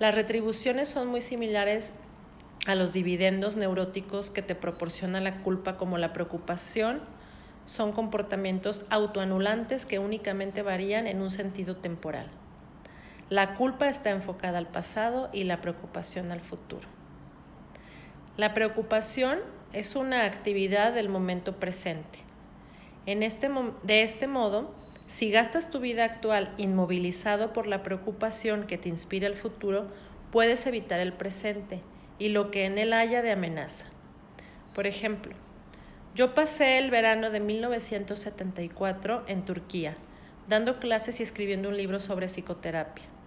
Las 0.00 0.16
retribuciones 0.16 0.88
son 0.88 1.06
muy 1.06 1.20
similares 1.20 1.92
a 2.66 2.74
los 2.74 2.92
dividendos 2.92 3.54
neuróticos 3.54 4.32
que 4.32 4.42
te 4.42 4.56
proporciona 4.56 5.20
la 5.20 5.36
culpa 5.44 5.76
como 5.76 5.96
la 5.96 6.12
preocupación 6.12 7.00
son 7.66 7.92
comportamientos 7.92 8.84
autoanulantes 8.90 9.86
que 9.86 10.00
únicamente 10.00 10.62
varían 10.62 11.06
en 11.06 11.22
un 11.22 11.30
sentido 11.30 11.76
temporal. 11.76 12.26
La 13.30 13.54
culpa 13.54 13.88
está 13.88 14.10
enfocada 14.10 14.58
al 14.58 14.66
pasado 14.66 15.30
y 15.32 15.44
la 15.44 15.60
preocupación 15.60 16.32
al 16.32 16.40
futuro. 16.40 16.97
La 18.38 18.54
preocupación 18.54 19.40
es 19.72 19.96
una 19.96 20.24
actividad 20.24 20.92
del 20.92 21.08
momento 21.08 21.56
presente. 21.56 22.20
En 23.04 23.24
este, 23.24 23.50
de 23.82 24.04
este 24.04 24.28
modo, 24.28 24.72
si 25.06 25.32
gastas 25.32 25.72
tu 25.72 25.80
vida 25.80 26.04
actual 26.04 26.54
inmovilizado 26.56 27.52
por 27.52 27.66
la 27.66 27.82
preocupación 27.82 28.68
que 28.68 28.78
te 28.78 28.88
inspira 28.88 29.26
el 29.26 29.34
futuro, 29.34 29.88
puedes 30.30 30.68
evitar 30.68 31.00
el 31.00 31.14
presente 31.14 31.82
y 32.20 32.28
lo 32.28 32.52
que 32.52 32.64
en 32.64 32.78
él 32.78 32.92
haya 32.92 33.22
de 33.22 33.32
amenaza. 33.32 33.86
Por 34.72 34.86
ejemplo, 34.86 35.34
yo 36.14 36.32
pasé 36.32 36.78
el 36.78 36.92
verano 36.92 37.30
de 37.30 37.40
1974 37.40 39.24
en 39.26 39.44
Turquía, 39.44 39.96
dando 40.46 40.78
clases 40.78 41.18
y 41.18 41.24
escribiendo 41.24 41.70
un 41.70 41.76
libro 41.76 41.98
sobre 41.98 42.28
psicoterapia. 42.28 43.17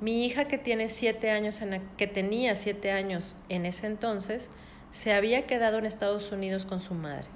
Mi 0.00 0.24
hija 0.24 0.46
que, 0.46 0.56
tiene 0.56 0.88
siete 0.88 1.30
años 1.30 1.60
que 1.98 2.06
tenía 2.06 2.56
siete 2.56 2.90
años 2.90 3.36
en 3.50 3.66
ese 3.66 3.86
entonces, 3.86 4.48
se 4.90 5.12
había 5.12 5.46
quedado 5.46 5.78
en 5.78 5.84
Estados 5.84 6.32
Unidos 6.32 6.64
con 6.64 6.80
su 6.80 6.94
madre. 6.94 7.26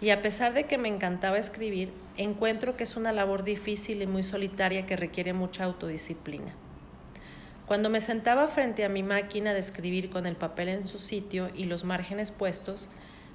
Y 0.00 0.10
a 0.10 0.22
pesar 0.22 0.54
de 0.54 0.64
que 0.64 0.78
me 0.78 0.88
encantaba 0.88 1.38
escribir, 1.38 1.92
encuentro 2.16 2.76
que 2.76 2.84
es 2.84 2.96
una 2.96 3.12
labor 3.12 3.44
difícil 3.44 4.00
y 4.00 4.06
muy 4.06 4.22
solitaria 4.22 4.86
que 4.86 4.96
requiere 4.96 5.34
mucha 5.34 5.64
autodisciplina. 5.64 6.54
Cuando 7.66 7.90
me 7.90 8.00
sentaba 8.00 8.48
frente 8.48 8.84
a 8.84 8.88
mi 8.88 9.02
máquina 9.02 9.52
de 9.52 9.60
escribir 9.60 10.08
con 10.08 10.26
el 10.26 10.36
papel 10.36 10.68
en 10.68 10.86
su 10.86 10.98
sitio 10.98 11.50
y 11.54 11.64
los 11.64 11.84
márgenes 11.84 12.30
puestos, 12.30 12.88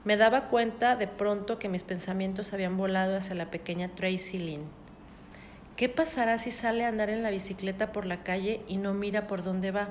me 0.04 0.18
daba 0.18 0.50
cuenta 0.50 0.96
de 0.96 1.08
pronto 1.08 1.60
que 1.60 1.70
mis 1.70 1.84
pensamientos 1.84 2.54
habían 2.54 2.78
volado 2.78 3.16
hacia 3.16 3.36
la 3.36 3.52
pequeña 3.52 3.90
Tracy 3.90 4.40
Lynn. 4.40 4.81
¿Qué 5.82 5.90
pasará 5.90 6.38
si 6.38 6.52
sale 6.52 6.86
a 6.86 6.90
andar 6.90 7.10
en 7.10 7.24
la 7.24 7.32
bicicleta 7.32 7.92
por 7.92 8.06
la 8.06 8.22
calle 8.22 8.62
y 8.68 8.78
no 8.78 8.94
mira 8.94 9.26
por 9.26 9.44
dónde 9.44 9.72
va? 9.72 9.88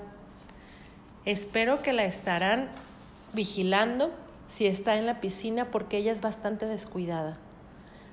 Espero 1.25 1.83
que 1.83 1.93
la 1.93 2.05
estarán 2.05 2.69
vigilando 3.33 4.13
si 4.47 4.69
está 4.69 4.99
en 4.99 5.07
la 5.07 5.21
piscina 5.21 5.65
porque 5.73 5.97
ella 5.97 6.13
es 6.13 6.21
bastante 6.21 6.67
descuidada. 6.67 7.39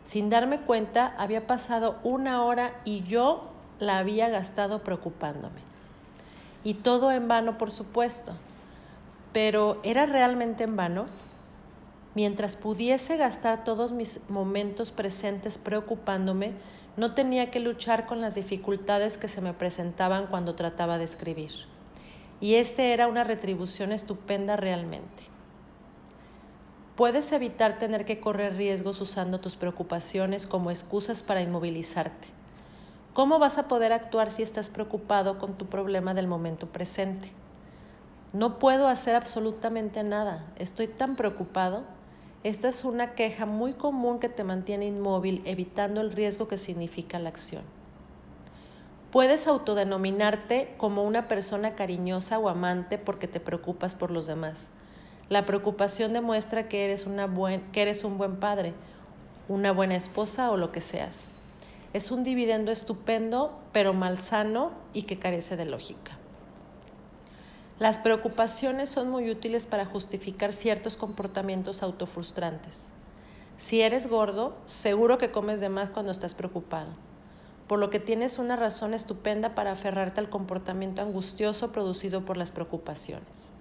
Sin 0.03 0.31
darme 0.31 0.61
cuenta, 0.61 1.13
había 1.19 1.45
pasado 1.45 1.99
una 2.01 2.43
hora 2.43 2.73
y 2.83 3.03
yo 3.03 3.51
la 3.79 3.99
había 3.99 4.27
gastado 4.27 4.81
preocupándome. 4.81 5.61
Y 6.63 6.73
todo 6.73 7.11
en 7.11 7.27
vano, 7.27 7.59
por 7.59 7.69
supuesto. 7.69 8.33
Pero 9.33 9.79
¿era 9.83 10.07
realmente 10.07 10.63
en 10.63 10.77
vano? 10.77 11.05
Mientras 12.15 12.55
pudiese 12.55 13.17
gastar 13.17 13.63
todos 13.63 13.91
mis 13.91 14.27
momentos 14.31 14.89
presentes 14.89 15.59
preocupándome, 15.59 16.53
no 16.97 17.13
tenía 17.13 17.51
que 17.51 17.59
luchar 17.59 18.05
con 18.05 18.19
las 18.21 18.35
dificultades 18.35 19.17
que 19.17 19.27
se 19.27 19.39
me 19.39 19.53
presentaban 19.53 20.27
cuando 20.27 20.55
trataba 20.55 20.97
de 20.97 21.05
escribir. 21.05 21.51
y 22.39 22.55
este 22.55 22.93
era 22.93 23.07
una 23.07 23.23
retribución 23.23 23.91
estupenda 23.91 24.57
realmente. 24.57 25.23
Puedes 26.95 27.31
evitar 27.31 27.79
tener 27.79 28.05
que 28.05 28.19
correr 28.19 28.55
riesgos 28.55 29.01
usando 29.01 29.39
tus 29.39 29.55
preocupaciones 29.55 30.45
como 30.45 30.69
excusas 30.69 31.23
para 31.23 31.41
inmovilizarte. 31.41 32.27
¿Cómo 33.13 33.39
vas 33.39 33.57
a 33.57 33.67
poder 33.67 33.93
actuar 33.93 34.31
si 34.31 34.43
estás 34.43 34.69
preocupado 34.69 35.39
con 35.39 35.57
tu 35.57 35.65
problema 35.65 36.13
del 36.13 36.27
momento 36.27 36.67
presente? 36.67 37.31
No 38.33 38.59
puedo 38.59 38.87
hacer 38.87 39.15
absolutamente 39.15 40.03
nada, 40.03 40.45
estoy 40.57 40.87
tan 40.87 41.15
preocupado. 41.15 41.83
Esta 42.43 42.69
es 42.69 42.85
una 42.85 43.15
queja 43.15 43.45
muy 43.45 43.73
común 43.73 44.19
que 44.19 44.29
te 44.29 44.43
mantiene 44.43 44.85
inmóvil, 44.85 45.41
evitando 45.45 46.01
el 46.01 46.11
riesgo 46.11 46.47
que 46.47 46.57
significa 46.57 47.17
la 47.17 47.29
acción. 47.29 47.63
Puedes 49.11 49.47
autodenominarte 49.47 50.75
como 50.77 51.03
una 51.03 51.27
persona 51.27 51.75
cariñosa 51.75 52.37
o 52.37 52.49
amante 52.49 52.99
porque 52.99 53.27
te 53.27 53.39
preocupas 53.39 53.95
por 53.95 54.11
los 54.11 54.27
demás. 54.27 54.69
La 55.29 55.45
preocupación 55.45 56.13
demuestra 56.13 56.69
que 56.69 56.85
eres, 56.85 57.05
una 57.07 57.27
que 57.71 57.81
eres 57.81 58.03
un 58.03 58.17
buen 58.17 58.37
padre, 58.37 58.73
una 59.49 59.71
buena 59.71 59.95
esposa 59.95 60.51
o 60.51 60.57
lo 60.57 60.71
que 60.71 60.81
seas. 60.81 61.29
Es 61.93 62.11
un 62.11 62.23
dividendo 62.23 62.71
estupendo, 62.71 63.59
pero 63.71 63.93
malsano 63.93 64.71
y 64.93 65.03
que 65.03 65.17
carece 65.17 65.57
de 65.57 65.65
lógica. 65.65 66.16
Las 67.79 67.99
preocupaciones 67.99 68.89
son 68.89 69.07
muy 69.11 69.29
útiles 69.29 69.67
para 69.67 69.85
justificar 69.85 70.51
ciertos 70.51 70.97
comportamientos 70.97 71.83
autofrustrantes. 71.83 72.89
Si 73.55 73.81
eres 73.81 74.07
gordo, 74.07 74.57
seguro 74.65 75.19
que 75.19 75.29
comes 75.29 75.59
de 75.59 75.69
más 75.69 75.91
cuando 75.91 76.11
estás 76.11 76.33
preocupado, 76.33 76.89
por 77.67 77.77
lo 77.77 77.91
que 77.91 77.99
tienes 77.99 78.39
una 78.39 78.55
razón 78.55 78.95
estupenda 78.95 79.53
para 79.53 79.73
aferrarte 79.73 80.19
al 80.19 80.29
comportamiento 80.29 81.03
angustioso 81.03 81.71
producido 81.71 82.25
por 82.25 82.35
las 82.35 82.49
preocupaciones. 82.49 83.53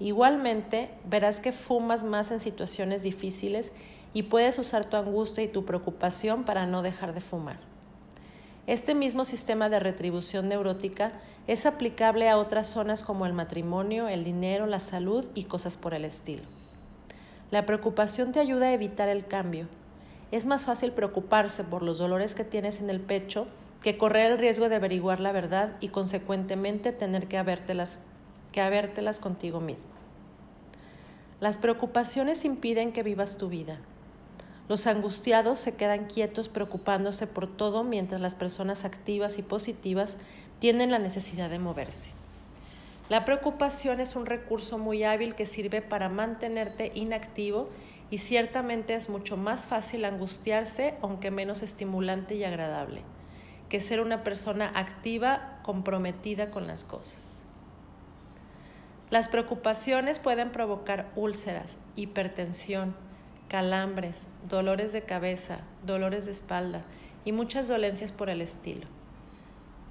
Igualmente, 0.00 0.90
verás 1.04 1.38
que 1.38 1.52
fumas 1.52 2.02
más 2.02 2.32
en 2.32 2.40
situaciones 2.40 3.04
difíciles 3.04 3.70
y 4.12 4.24
puedes 4.24 4.58
usar 4.58 4.84
tu 4.84 4.96
angustia 4.96 5.44
y 5.44 5.48
tu 5.48 5.64
preocupación 5.64 6.42
para 6.42 6.66
no 6.66 6.82
dejar 6.82 7.14
de 7.14 7.20
fumar. 7.20 7.71
Este 8.68 8.94
mismo 8.94 9.24
sistema 9.24 9.68
de 9.68 9.80
retribución 9.80 10.48
neurótica 10.48 11.12
es 11.48 11.66
aplicable 11.66 12.28
a 12.28 12.38
otras 12.38 12.68
zonas 12.68 13.02
como 13.02 13.26
el 13.26 13.32
matrimonio, 13.32 14.06
el 14.06 14.22
dinero, 14.22 14.66
la 14.66 14.78
salud 14.78 15.26
y 15.34 15.44
cosas 15.44 15.76
por 15.76 15.94
el 15.94 16.04
estilo. 16.04 16.44
La 17.50 17.66
preocupación 17.66 18.30
te 18.30 18.38
ayuda 18.38 18.66
a 18.66 18.72
evitar 18.72 19.08
el 19.08 19.26
cambio. 19.26 19.66
Es 20.30 20.46
más 20.46 20.64
fácil 20.64 20.92
preocuparse 20.92 21.64
por 21.64 21.82
los 21.82 21.98
dolores 21.98 22.36
que 22.36 22.44
tienes 22.44 22.80
en 22.80 22.88
el 22.88 23.00
pecho 23.00 23.48
que 23.82 23.98
correr 23.98 24.30
el 24.30 24.38
riesgo 24.38 24.68
de 24.68 24.76
averiguar 24.76 25.18
la 25.18 25.32
verdad 25.32 25.72
y 25.80 25.88
consecuentemente 25.88 26.92
tener 26.92 27.26
que 27.26 27.38
habértelas, 27.38 27.98
que 28.52 28.60
habértelas 28.60 29.18
contigo 29.18 29.60
mismo. 29.60 29.90
Las 31.40 31.58
preocupaciones 31.58 32.44
impiden 32.44 32.92
que 32.92 33.02
vivas 33.02 33.36
tu 33.36 33.48
vida. 33.48 33.80
Los 34.68 34.86
angustiados 34.86 35.58
se 35.58 35.74
quedan 35.74 36.06
quietos 36.06 36.48
preocupándose 36.48 37.26
por 37.26 37.46
todo 37.46 37.84
mientras 37.84 38.20
las 38.20 38.34
personas 38.34 38.84
activas 38.84 39.38
y 39.38 39.42
positivas 39.42 40.16
tienen 40.60 40.90
la 40.90 40.98
necesidad 40.98 41.50
de 41.50 41.58
moverse. 41.58 42.10
La 43.08 43.24
preocupación 43.24 44.00
es 44.00 44.16
un 44.16 44.26
recurso 44.26 44.78
muy 44.78 45.04
hábil 45.04 45.34
que 45.34 45.44
sirve 45.44 45.82
para 45.82 46.08
mantenerte 46.08 46.92
inactivo 46.94 47.68
y 48.10 48.18
ciertamente 48.18 48.94
es 48.94 49.08
mucho 49.08 49.36
más 49.36 49.66
fácil 49.66 50.04
angustiarse, 50.04 50.94
aunque 51.02 51.30
menos 51.30 51.62
estimulante 51.62 52.36
y 52.36 52.44
agradable, 52.44 53.02
que 53.68 53.80
ser 53.80 54.00
una 54.00 54.22
persona 54.22 54.70
activa 54.74 55.58
comprometida 55.62 56.50
con 56.50 56.66
las 56.66 56.84
cosas. 56.84 57.44
Las 59.10 59.28
preocupaciones 59.28 60.18
pueden 60.18 60.52
provocar 60.52 61.10
úlceras, 61.16 61.78
hipertensión, 61.96 62.94
calambres, 63.52 64.28
dolores 64.48 64.94
de 64.94 65.02
cabeza, 65.02 65.60
dolores 65.84 66.24
de 66.24 66.32
espalda 66.32 66.86
y 67.22 67.32
muchas 67.32 67.68
dolencias 67.68 68.10
por 68.10 68.30
el 68.30 68.40
estilo. 68.40 68.86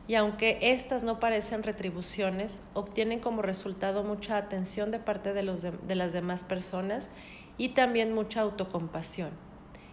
Y 0.07 0.15
aunque 0.15 0.57
estas 0.63 1.03
no 1.03 1.19
parecen 1.19 1.61
retribuciones, 1.61 2.63
obtienen 2.73 3.19
como 3.19 3.43
resultado 3.43 4.03
mucha 4.03 4.37
atención 4.37 4.89
de 4.89 4.97
parte 4.97 5.33
de, 5.33 5.43
las 5.43 6.11
demás 6.11 6.43
personas 6.43 7.11
y 7.59 7.69
también 7.69 8.15
mucha 8.15 8.41
autocompasión. 8.41 9.29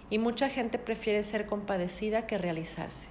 Y 0.08 0.16
mucha 0.16 0.48
gente 0.48 0.78
prefiere 0.78 1.22
ser 1.22 1.44
compadecida 1.44 2.26
que 2.26 2.38
realizarse. 2.38 3.10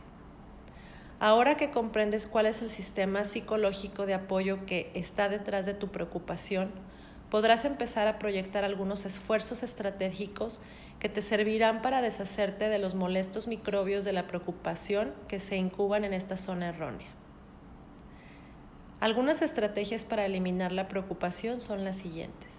Ahora 1.20 1.56
que 1.56 1.70
comprendes 1.70 2.26
cuál 2.26 2.48
es 2.48 2.64
el 2.64 2.72
sistema 2.72 3.26
psicológico 3.26 4.08
de 4.08 4.16
apoyo 4.16 4.66
que 4.66 4.90
está 4.96 5.30
detrás 5.30 5.68
de 5.68 5.76
tu 5.76 5.90
preocupación, 5.90 6.72
podrás 7.30 7.66
empezar 7.66 8.08
a 8.08 8.20
proyectar 8.20 8.64
algunos 8.64 9.06
esfuerzos 9.06 9.64
estratégicos 9.64 10.60
que 11.00 11.10
te 11.10 11.22
servirán 11.22 11.82
para 11.82 12.02
deshacerte 12.02 12.70
de 12.70 12.80
los 12.80 12.96
molestos 12.96 13.48
microbios 13.48 14.06
de 14.06 14.14
la 14.14 14.28
preocupación 14.28 15.14
que 15.28 15.40
se 15.40 15.58
incuban 15.58 16.04
en 16.04 16.14
esta 16.14 16.38
zona 16.38 16.70
errónea. 16.70 17.08
Algunas 19.00 19.42
estrategias 19.42 20.06
para 20.06 20.26
eliminar 20.26 20.72
la 20.72 20.88
preocupación 20.88 21.62
son 21.62 21.84
las 21.84 21.98
siguientes. 21.98 22.50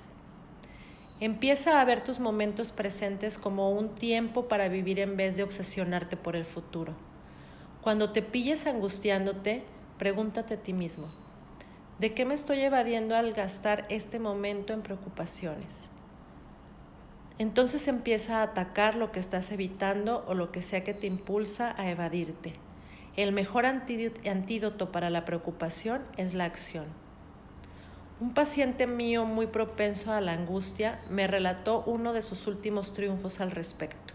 Empieza 1.19 1.81
a 1.81 1.85
ver 1.85 2.05
tus 2.05 2.21
momentos 2.21 2.71
presentes 2.71 3.39
como 3.39 3.73
un 3.73 3.97
tiempo 3.97 4.47
para 4.47 4.69
vivir 4.69 5.01
en 5.01 5.17
vez 5.17 5.37
de 5.37 5.43
obsesionarte 5.43 6.17
por 6.17 6.37
el 6.37 6.45
futuro. 6.45 6.95
Cuando 7.83 8.13
te 8.13 8.23
pilles 8.23 8.69
angustiándote, 8.69 9.65
pregúntate 9.99 10.55
a 10.55 10.63
ti 10.63 10.73
mismo, 10.73 11.13
¿De 11.99 12.15
qué 12.15 12.25
me 12.25 12.35
estoy 12.35 12.61
evadiendo 12.61 13.17
al 13.17 13.33
gastar 13.33 13.85
este 13.89 14.21
momento 14.21 14.73
en 14.73 14.83
preocupaciones? 14.83 15.91
Entonces 17.39 17.89
empieza 17.89 18.39
a 18.39 18.43
atacar 18.43 18.95
lo 18.95 19.11
que 19.11 19.19
estás 19.19 19.51
evitando 19.51 20.25
o 20.29 20.35
lo 20.35 20.53
que 20.53 20.63
sea 20.63 20.85
que 20.85 20.95
te 20.95 21.09
impulsa 21.09 21.75
a 21.77 21.91
evadirte. 21.91 22.55
El 23.17 23.33
mejor 23.33 23.67
antídoto 23.67 24.93
para 24.93 25.11
la 25.11 25.25
preocupación 25.25 26.03
es 26.17 26.35
la 26.35 26.45
acción. 26.45 26.87
Un 28.21 28.33
paciente 28.33 28.87
mío 28.87 29.25
muy 29.25 29.49
propenso 29.49 30.13
a 30.13 30.21
la 30.21 30.35
angustia 30.35 31.01
me 31.11 31.27
relató 31.27 31.83
uno 31.85 32.13
de 32.13 32.23
sus 32.23 32.47
últimos 32.47 32.95
triunfos 32.95 33.41
al 33.41 33.51
respecto. 33.51 34.15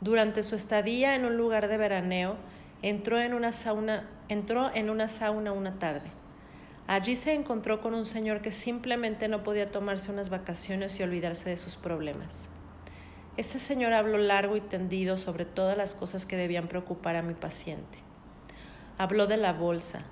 Durante 0.00 0.42
su 0.42 0.54
estadía 0.54 1.14
en 1.14 1.26
un 1.26 1.36
lugar 1.36 1.68
de 1.68 1.76
veraneo, 1.76 2.36
entró 2.80 3.20
en 3.20 3.34
una 3.34 3.52
sauna, 3.52 4.08
entró 4.30 4.70
en 4.74 4.88
una 4.88 5.08
sauna 5.08 5.52
una 5.52 5.78
tarde. 5.78 6.17
Allí 6.88 7.16
se 7.16 7.34
encontró 7.34 7.82
con 7.82 7.92
un 7.92 8.06
señor 8.06 8.40
que 8.40 8.50
simplemente 8.50 9.28
no 9.28 9.42
podía 9.42 9.66
tomarse 9.66 10.10
unas 10.10 10.30
vacaciones 10.30 10.98
y 10.98 11.02
olvidarse 11.02 11.50
de 11.50 11.58
sus 11.58 11.76
problemas. 11.76 12.48
Este 13.36 13.58
señor 13.58 13.92
habló 13.92 14.16
largo 14.16 14.56
y 14.56 14.62
tendido 14.62 15.18
sobre 15.18 15.44
todas 15.44 15.76
las 15.76 15.94
cosas 15.94 16.24
que 16.24 16.38
debían 16.38 16.66
preocupar 16.66 17.14
a 17.16 17.20
mi 17.20 17.34
paciente. 17.34 17.98
Habló 18.96 19.26
de 19.26 19.36
la 19.36 19.52
bolsa, 19.52 20.06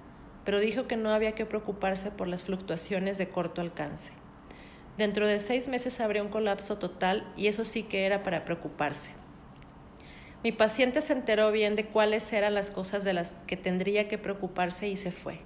pero 0.45 0.61
dijo 0.61 0.87
que 0.87 0.99
no 0.99 1.09
había 1.15 1.33
que 1.33 1.47
preocuparse 1.47 2.11
por 2.11 2.29
las 2.29 2.45
fluctuaciones 2.45 3.17
de 3.17 3.31
corto 3.31 3.63
alcance. 3.63 4.13
Dentro 4.99 5.27
de 5.27 5.41
seis 5.41 5.69
meses 5.69 5.99
habría 5.99 6.23
un 6.23 6.29
colapso 6.29 6.77
total 6.77 7.27
y 7.39 7.47
eso 7.47 7.65
sí 7.65 7.85
que 7.85 8.05
era 8.05 8.23
para 8.23 8.45
preocuparse. 8.45 9.13
Mi 10.45 10.53
paciente 10.53 11.01
se 11.01 11.15
enteró 11.15 11.51
bien 11.53 11.75
de 11.75 11.87
cuáles 11.87 12.31
eran 12.35 12.53
las 12.53 12.71
cosas 12.71 13.03
de 13.03 13.15
las 13.15 13.33
que 13.47 13.57
tendría 13.57 14.09
que 14.09 14.19
preocuparse 14.19 14.89
y 14.89 14.99
se 14.99 15.11
fue. 15.11 15.39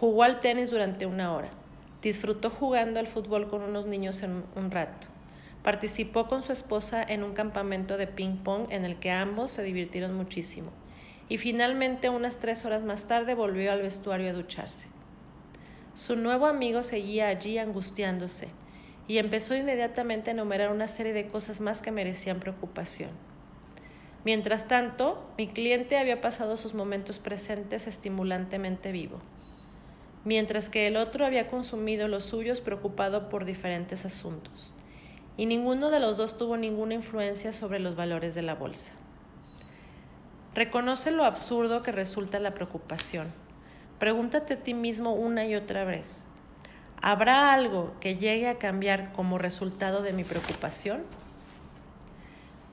Jugó 0.00 0.24
al 0.24 0.40
tenis 0.40 0.72
durante 0.72 1.06
una 1.06 1.32
hora. 1.32 1.50
Disfrutó 2.02 2.50
jugando 2.50 2.98
al 2.98 3.06
fútbol 3.06 3.48
con 3.48 3.62
unos 3.62 3.86
niños 3.86 4.24
en 4.24 4.42
un 4.56 4.70
rato. 4.72 5.06
Participó 5.62 6.26
con 6.26 6.42
su 6.42 6.50
esposa 6.50 7.00
en 7.06 7.22
un 7.22 7.32
campamento 7.32 7.96
de 7.96 8.08
ping-pong 8.08 8.66
en 8.70 8.84
el 8.84 8.96
que 8.96 9.12
ambos 9.12 9.52
se 9.52 9.62
divirtieron 9.62 10.12
muchísimo. 10.16 10.72
Y 11.28 11.38
finalmente, 11.38 12.08
unas 12.08 12.38
tres 12.38 12.64
horas 12.64 12.82
más 12.82 13.04
tarde, 13.04 13.34
volvió 13.34 13.70
al 13.70 13.82
vestuario 13.82 14.30
a 14.30 14.32
ducharse. 14.32 14.88
Su 15.94 16.16
nuevo 16.16 16.46
amigo 16.46 16.82
seguía 16.82 17.28
allí 17.28 17.58
angustiándose 17.58 18.48
y 19.06 19.18
empezó 19.18 19.54
inmediatamente 19.54 20.30
a 20.30 20.32
enumerar 20.32 20.72
una 20.72 20.88
serie 20.88 21.12
de 21.12 21.28
cosas 21.28 21.60
más 21.60 21.80
que 21.80 21.92
merecían 21.92 22.40
preocupación. 22.40 23.10
Mientras 24.24 24.66
tanto, 24.66 25.24
mi 25.38 25.46
cliente 25.46 25.98
había 25.98 26.20
pasado 26.20 26.56
sus 26.56 26.74
momentos 26.74 27.20
presentes 27.20 27.86
estimulantemente 27.86 28.90
vivo 28.90 29.20
mientras 30.24 30.68
que 30.68 30.86
el 30.86 30.96
otro 30.96 31.26
había 31.26 31.48
consumido 31.48 32.08
los 32.08 32.24
suyos 32.24 32.60
preocupado 32.60 33.28
por 33.28 33.44
diferentes 33.44 34.04
asuntos, 34.04 34.72
y 35.36 35.46
ninguno 35.46 35.90
de 35.90 36.00
los 36.00 36.16
dos 36.16 36.36
tuvo 36.36 36.56
ninguna 36.56 36.94
influencia 36.94 37.52
sobre 37.52 37.78
los 37.78 37.96
valores 37.96 38.34
de 38.34 38.42
la 38.42 38.54
bolsa. 38.54 38.92
Reconoce 40.54 41.10
lo 41.10 41.24
absurdo 41.24 41.82
que 41.82 41.92
resulta 41.92 42.38
la 42.38 42.54
preocupación. 42.54 43.32
Pregúntate 43.98 44.54
a 44.54 44.62
ti 44.62 44.72
mismo 44.72 45.12
una 45.12 45.44
y 45.44 45.56
otra 45.56 45.84
vez, 45.84 46.26
¿habrá 47.02 47.52
algo 47.52 47.92
que 48.00 48.16
llegue 48.16 48.48
a 48.48 48.58
cambiar 48.58 49.12
como 49.12 49.38
resultado 49.38 50.02
de 50.02 50.12
mi 50.12 50.24
preocupación? 50.24 51.02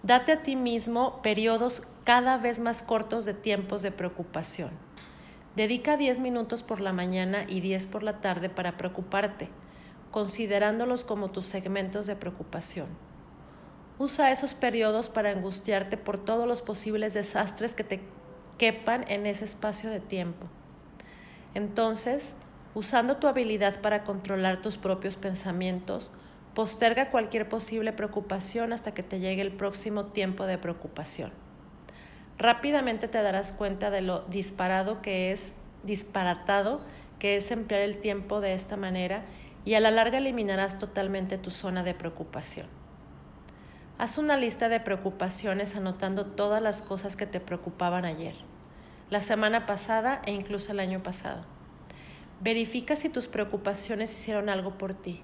Date 0.03 0.31
a 0.31 0.43
ti 0.43 0.55
mismo 0.55 1.21
periodos 1.21 1.83
cada 2.03 2.37
vez 2.37 2.59
más 2.59 2.81
cortos 2.81 3.25
de 3.25 3.33
tiempos 3.33 3.81
de 3.81 3.91
preocupación 3.91 4.71
Dedica 5.55 5.97
10 5.97 6.19
minutos 6.19 6.63
por 6.63 6.79
la 6.79 6.93
mañana 6.93 7.43
y 7.45 7.59
10 7.59 7.87
por 7.87 8.03
la 8.03 8.21
tarde 8.21 8.49
para 8.49 8.77
preocuparte, 8.77 9.49
considerándolos 10.09 11.03
como 11.03 11.29
tus 11.29 11.45
segmentos 11.45 12.07
de 12.07 12.15
preocupación. 12.15 12.87
Usa 13.99 14.31
esos 14.31 14.53
periodos 14.53 15.09
para 15.09 15.31
angustiarte 15.31 15.97
por 15.97 16.17
todos 16.17 16.47
los 16.47 16.61
posibles 16.61 17.13
desastres 17.13 17.75
que 17.75 17.83
te 17.83 17.99
quepan 18.57 19.03
en 19.09 19.25
ese 19.25 19.43
espacio 19.43 19.89
de 19.89 19.99
tiempo. 19.99 20.47
Entonces, 21.53 22.33
usando 22.73 23.17
tu 23.17 23.27
habilidad 23.27 23.81
para 23.81 24.05
controlar 24.05 24.61
tus 24.61 24.77
propios 24.77 25.17
pensamientos, 25.17 26.13
posterga 26.55 27.11
cualquier 27.11 27.49
posible 27.49 27.91
preocupación 27.91 28.71
hasta 28.71 28.93
que 28.93 29.03
te 29.03 29.19
llegue 29.19 29.41
el 29.41 29.51
próximo 29.51 30.05
tiempo 30.05 30.45
de 30.45 30.57
preocupación. 30.57 31.40
Rápidamente 32.41 33.07
te 33.07 33.21
darás 33.21 33.53
cuenta 33.53 33.91
de 33.91 34.01
lo 34.01 34.21
disparado 34.21 35.03
que 35.03 35.31
es, 35.31 35.53
disparatado 35.83 36.83
que 37.19 37.35
es 37.35 37.51
emplear 37.51 37.83
el 37.83 37.99
tiempo 37.99 38.41
de 38.41 38.55
esta 38.55 38.77
manera 38.77 39.25
y 39.63 39.75
a 39.75 39.79
la 39.79 39.91
larga 39.91 40.17
eliminarás 40.17 40.79
totalmente 40.79 41.37
tu 41.37 41.51
zona 41.51 41.83
de 41.83 41.93
preocupación. 41.93 42.65
Haz 43.99 44.17
una 44.17 44.37
lista 44.37 44.69
de 44.69 44.79
preocupaciones 44.79 45.75
anotando 45.75 46.25
todas 46.25 46.63
las 46.63 46.81
cosas 46.81 47.15
que 47.15 47.27
te 47.27 47.39
preocupaban 47.39 48.05
ayer, 48.05 48.33
la 49.11 49.21
semana 49.21 49.67
pasada 49.67 50.23
e 50.25 50.31
incluso 50.31 50.71
el 50.71 50.79
año 50.79 51.03
pasado. 51.03 51.45
Verifica 52.39 52.95
si 52.95 53.09
tus 53.09 53.27
preocupaciones 53.27 54.11
hicieron 54.11 54.49
algo 54.49 54.79
por 54.79 54.95
ti. 54.95 55.21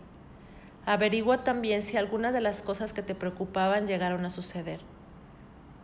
Averigua 0.86 1.44
también 1.44 1.82
si 1.82 1.98
algunas 1.98 2.32
de 2.32 2.42
las 2.42 2.62
cosas 2.62 2.94
que 2.94 3.02
te 3.02 3.16
preocupaban 3.16 3.88
llegaron 3.88 4.24
a 4.24 4.30
suceder. 4.30 4.82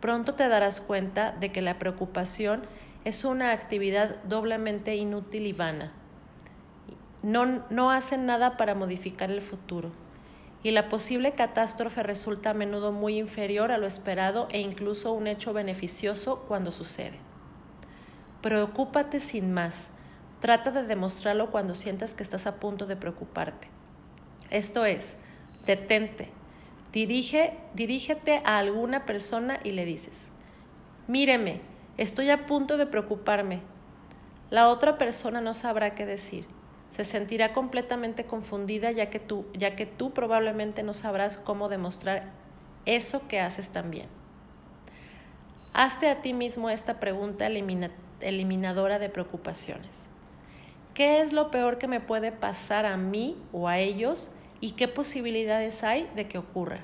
Pronto 0.04 0.34
te 0.34 0.46
darás 0.50 0.82
cuenta 0.82 1.32
de 1.32 1.50
que 1.50 1.62
la 1.62 1.78
preocupación 1.78 2.66
es 3.06 3.24
una 3.24 3.52
actividad 3.52 4.22
doblemente 4.24 4.94
inútil 4.96 5.46
y 5.46 5.54
vana. 5.54 5.94
No, 7.22 7.64
no 7.70 7.90
hacen 7.90 8.26
nada 8.26 8.58
para 8.58 8.74
modificar 8.74 9.30
el 9.30 9.40
futuro 9.40 9.92
y 10.62 10.72
la 10.72 10.90
posible 10.90 11.32
catástrofe 11.32 12.02
resulta 12.02 12.50
a 12.50 12.52
menudo 12.52 12.92
muy 12.92 13.16
inferior 13.16 13.72
a 13.72 13.78
lo 13.78 13.86
esperado 13.86 14.46
e 14.50 14.60
incluso 14.60 15.10
un 15.14 15.26
hecho 15.26 15.54
beneficioso 15.54 16.44
cuando 16.46 16.70
sucede. 16.70 17.18
Preocúpate 18.42 19.20
sin 19.20 19.54
más. 19.54 19.88
Trata 20.38 20.70
de 20.70 20.82
demostrarlo 20.82 21.50
cuando 21.50 21.74
sientas 21.74 22.12
que 22.12 22.24
estás 22.24 22.46
a 22.46 22.56
punto 22.56 22.84
de 22.84 22.96
preocuparte. 22.96 23.68
Esto 24.50 24.84
es, 24.84 25.16
detente. 25.64 26.30
Dirige, 26.94 27.58
dirígete 27.74 28.40
a 28.46 28.56
alguna 28.56 29.04
persona 29.04 29.60
y 29.62 29.72
le 29.72 29.84
dices, 29.84 30.30
míreme, 31.08 31.60
estoy 31.98 32.30
a 32.30 32.46
punto 32.46 32.78
de 32.78 32.86
preocuparme. 32.86 33.60
La 34.48 34.70
otra 34.70 34.96
persona 34.96 35.42
no 35.42 35.52
sabrá 35.52 35.94
qué 35.94 36.06
decir 36.06 36.46
se 36.94 37.04
sentirá 37.04 37.52
completamente 37.52 38.24
confundida 38.24 38.92
ya 38.92 39.10
que 39.10 39.18
tú, 39.18 39.46
ya 39.52 39.74
que 39.74 39.84
tú 39.84 40.12
probablemente 40.12 40.84
no 40.84 40.92
sabrás 40.92 41.36
cómo 41.36 41.68
demostrar 41.68 42.30
eso 42.86 43.26
que 43.26 43.40
haces 43.40 43.70
también. 43.70 44.06
Hazte 45.72 46.08
a 46.08 46.22
ti 46.22 46.32
mismo 46.32 46.70
esta 46.70 47.00
pregunta 47.00 47.48
eliminadora 48.20 49.00
de 49.00 49.08
preocupaciones. 49.08 50.06
¿Qué 50.94 51.20
es 51.20 51.32
lo 51.32 51.50
peor 51.50 51.78
que 51.78 51.88
me 51.88 51.98
puede 51.98 52.30
pasar 52.30 52.86
a 52.86 52.96
mí 52.96 53.42
o 53.52 53.66
a 53.66 53.78
ellos 53.78 54.30
y 54.64 54.70
qué 54.70 54.88
posibilidades 54.88 55.84
hay 55.84 56.10
de 56.16 56.26
que 56.26 56.38
ocurra? 56.38 56.80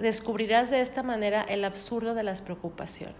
Descubrirás 0.00 0.68
de 0.68 0.80
esta 0.80 1.04
manera 1.04 1.42
el 1.42 1.64
absurdo 1.64 2.14
de 2.14 2.24
las 2.24 2.42
preocupaciones. 2.42 3.14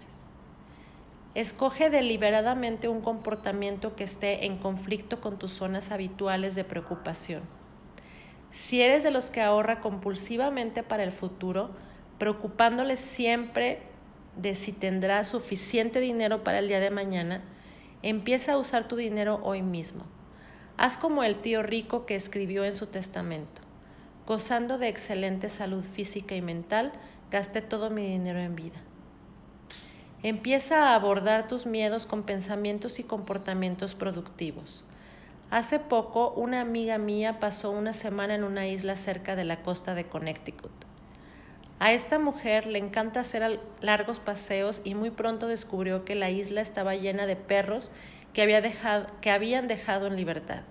Escoge 1.33 1.89
deliberadamente 1.89 2.89
un 2.89 2.99
comportamiento 2.99 3.95
que 3.95 4.03
esté 4.03 4.45
en 4.47 4.57
conflicto 4.57 5.21
con 5.21 5.39
tus 5.39 5.53
zonas 5.53 5.91
habituales 5.91 6.55
de 6.55 6.65
preocupación. 6.65 7.43
Si 8.51 8.81
eres 8.81 9.03
de 9.03 9.11
los 9.11 9.29
que 9.29 9.41
ahorra 9.41 9.79
compulsivamente 9.79 10.83
para 10.83 11.05
el 11.05 11.13
futuro, 11.13 11.69
preocupándoles 12.17 12.99
siempre 12.99 13.81
de 14.35 14.55
si 14.55 14.73
tendrás 14.73 15.29
suficiente 15.29 16.01
dinero 16.01 16.43
para 16.43 16.59
el 16.59 16.67
día 16.67 16.81
de 16.81 16.89
mañana, 16.91 17.45
empieza 18.03 18.51
a 18.51 18.57
usar 18.57 18.89
tu 18.89 18.97
dinero 18.97 19.39
hoy 19.41 19.61
mismo. 19.61 20.03
Haz 20.77 20.97
como 20.97 21.23
el 21.23 21.35
tío 21.35 21.63
rico 21.63 22.05
que 22.05 22.15
escribió 22.15 22.65
en 22.65 22.75
su 22.75 22.87
testamento. 22.87 23.61
Gozando 24.27 24.77
de 24.77 24.89
excelente 24.89 25.47
salud 25.47 25.83
física 25.83 26.35
y 26.35 26.41
mental, 26.41 26.91
gasté 27.31 27.61
todo 27.61 27.89
mi 27.89 28.05
dinero 28.05 28.39
en 28.39 28.55
vida. 28.55 28.81
Empieza 30.21 30.89
a 30.89 30.95
abordar 30.95 31.47
tus 31.47 31.65
miedos 31.65 32.05
con 32.05 32.23
pensamientos 32.23 32.99
y 32.99 33.03
comportamientos 33.03 33.95
productivos. 33.95 34.83
Hace 35.49 35.79
poco 35.79 36.31
una 36.31 36.59
amiga 36.59 36.97
mía 36.97 37.39
pasó 37.39 37.71
una 37.71 37.93
semana 37.93 38.35
en 38.35 38.43
una 38.43 38.67
isla 38.67 38.97
cerca 38.97 39.35
de 39.35 39.45
la 39.45 39.61
costa 39.61 39.95
de 39.95 40.07
Connecticut. 40.07 40.71
A 41.79 41.93
esta 41.93 42.19
mujer 42.19 42.65
le 42.65 42.79
encanta 42.79 43.19
hacer 43.19 43.59
largos 43.79 44.19
paseos 44.19 44.81
y 44.83 44.95
muy 44.95 45.11
pronto 45.11 45.47
descubrió 45.47 46.03
que 46.03 46.15
la 46.15 46.31
isla 46.31 46.61
estaba 46.61 46.95
llena 46.95 47.27
de 47.27 47.35
perros 47.35 47.91
que, 48.35 48.43
había 48.43 48.61
dejado, 48.61 49.07
que 49.21 49.31
habían 49.31 49.67
dejado 49.67 50.05
en 50.05 50.15
libertad. 50.15 50.61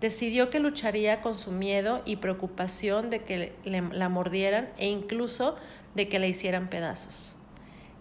Decidió 0.00 0.50
que 0.50 0.58
lucharía 0.58 1.20
con 1.20 1.36
su 1.36 1.52
miedo 1.52 2.02
y 2.04 2.16
preocupación 2.16 3.10
de 3.10 3.22
que 3.22 3.54
la 3.64 4.08
mordieran 4.08 4.70
e 4.76 4.88
incluso 4.88 5.54
de 5.94 6.08
que 6.08 6.18
la 6.18 6.26
hicieran 6.26 6.68
pedazos 6.68 7.36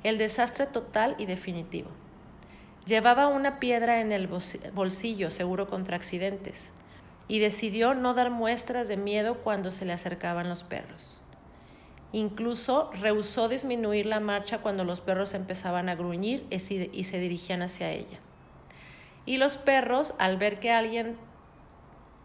el 0.06 0.20
desastre 0.20 0.68
total 0.68 1.16
y 1.18 1.26
definitivo. 1.26 1.90
Llevaba 2.86 3.26
una 3.26 3.60
piedra 3.60 4.02
en 4.02 4.12
el 4.12 4.28
bolsillo, 4.28 5.32
seguro 5.32 5.68
contra 5.68 5.96
accidentes, 5.96 6.72
y 7.28 7.40
decidió 7.40 7.96
no 7.96 8.14
dar 8.14 8.30
muestras 8.30 8.88
de 8.88 8.98
miedo 8.98 9.42
cuando 9.44 9.72
se 9.72 9.84
le 9.84 9.94
acercaban 9.94 10.48
los 10.48 10.64
perros. 10.64 11.22
Incluso 12.12 12.92
rehusó 13.02 13.50
disminuir 13.50 14.06
la 14.06 14.20
marcha 14.20 14.60
cuando 14.60 14.84
los 14.84 15.02
perros 15.02 15.34
empezaban 15.34 15.90
a 15.90 15.96
gruñir 15.96 16.46
y 16.52 16.60
se 16.60 17.20
dirigían 17.20 17.64
hacia 17.64 17.90
ella. 17.90 18.20
Y 19.26 19.38
los 19.38 19.58
perros, 19.58 20.14
al 20.20 20.38
ver 20.38 20.60
que 20.60 20.72
alguien 20.72 21.18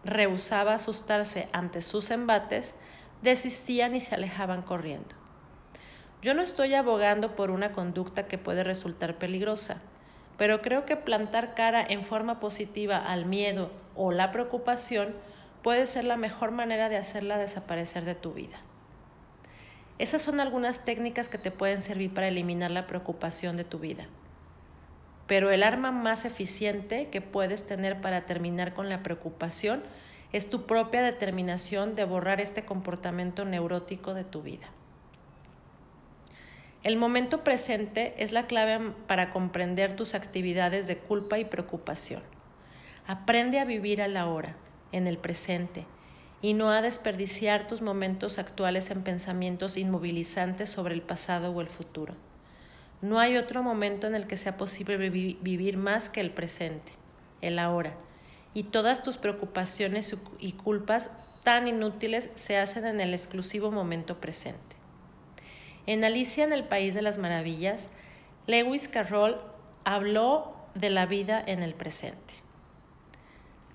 rehusaba 0.04 0.74
asustarse 0.74 1.48
ante 1.52 1.82
sus 1.82 2.10
embates, 2.10 2.74
desistían 3.22 3.94
y 3.94 4.00
se 4.00 4.14
alejaban 4.14 4.62
corriendo. 4.62 5.14
Yo 6.22 6.34
no 6.34 6.42
estoy 6.42 6.74
abogando 6.74 7.34
por 7.34 7.50
una 7.50 7.72
conducta 7.72 8.26
que 8.26 8.38
puede 8.38 8.64
resultar 8.64 9.16
peligrosa, 9.16 9.80
pero 10.36 10.60
creo 10.60 10.84
que 10.84 10.96
plantar 10.96 11.54
cara 11.54 11.84
en 11.86 12.04
forma 12.04 12.40
positiva 12.40 12.98
al 12.98 13.26
miedo 13.26 13.70
o 13.94 14.12
la 14.12 14.32
preocupación 14.32 15.14
puede 15.62 15.86
ser 15.86 16.04
la 16.04 16.16
mejor 16.16 16.50
manera 16.50 16.88
de 16.88 16.96
hacerla 16.96 17.38
desaparecer 17.38 18.04
de 18.04 18.14
tu 18.14 18.32
vida. 18.32 18.58
Esas 19.98 20.22
son 20.22 20.40
algunas 20.40 20.84
técnicas 20.84 21.28
que 21.28 21.36
te 21.36 21.50
pueden 21.50 21.82
servir 21.82 22.12
para 22.14 22.28
eliminar 22.28 22.70
la 22.70 22.86
preocupación 22.86 23.56
de 23.56 23.64
tu 23.64 23.78
vida. 23.78 24.06
Pero 25.30 25.52
el 25.52 25.62
arma 25.62 25.92
más 25.92 26.24
eficiente 26.24 27.06
que 27.06 27.20
puedes 27.20 27.64
tener 27.64 28.00
para 28.00 28.22
terminar 28.22 28.74
con 28.74 28.88
la 28.88 29.04
preocupación 29.04 29.84
es 30.32 30.50
tu 30.50 30.66
propia 30.66 31.02
determinación 31.02 31.94
de 31.94 32.04
borrar 32.04 32.40
este 32.40 32.64
comportamiento 32.64 33.44
neurótico 33.44 34.12
de 34.12 34.24
tu 34.24 34.42
vida. 34.42 34.66
El 36.82 36.96
momento 36.96 37.44
presente 37.44 38.12
es 38.18 38.32
la 38.32 38.48
clave 38.48 38.92
para 39.06 39.32
comprender 39.32 39.94
tus 39.94 40.16
actividades 40.16 40.88
de 40.88 40.98
culpa 40.98 41.38
y 41.38 41.44
preocupación. 41.44 42.22
Aprende 43.06 43.60
a 43.60 43.64
vivir 43.64 44.02
a 44.02 44.08
la 44.08 44.26
hora, 44.26 44.56
en 44.90 45.06
el 45.06 45.16
presente, 45.16 45.86
y 46.42 46.54
no 46.54 46.72
a 46.72 46.82
desperdiciar 46.82 47.68
tus 47.68 47.82
momentos 47.82 48.40
actuales 48.40 48.90
en 48.90 49.04
pensamientos 49.04 49.76
inmovilizantes 49.76 50.70
sobre 50.70 50.94
el 50.94 51.02
pasado 51.02 51.52
o 51.52 51.60
el 51.60 51.68
futuro. 51.68 52.16
No 53.02 53.18
hay 53.18 53.36
otro 53.36 53.62
momento 53.62 54.06
en 54.06 54.14
el 54.14 54.26
que 54.26 54.36
sea 54.36 54.56
posible 54.56 54.96
vivir 54.98 55.76
más 55.76 56.10
que 56.10 56.20
el 56.20 56.30
presente, 56.30 56.92
el 57.40 57.58
ahora, 57.58 57.94
y 58.52 58.64
todas 58.64 59.02
tus 59.02 59.16
preocupaciones 59.16 60.14
y 60.38 60.52
culpas 60.52 61.10
tan 61.42 61.66
inútiles 61.66 62.30
se 62.34 62.58
hacen 62.58 62.84
en 62.84 63.00
el 63.00 63.14
exclusivo 63.14 63.70
momento 63.70 64.20
presente. 64.20 64.76
En 65.86 66.04
Alicia 66.04 66.44
en 66.44 66.52
el 66.52 66.64
País 66.64 66.94
de 66.94 67.02
las 67.02 67.18
Maravillas, 67.18 67.88
Lewis 68.46 68.88
Carroll 68.88 69.40
habló 69.84 70.54
de 70.74 70.90
la 70.90 71.06
vida 71.06 71.42
en 71.44 71.62
el 71.62 71.74
presente. 71.74 72.34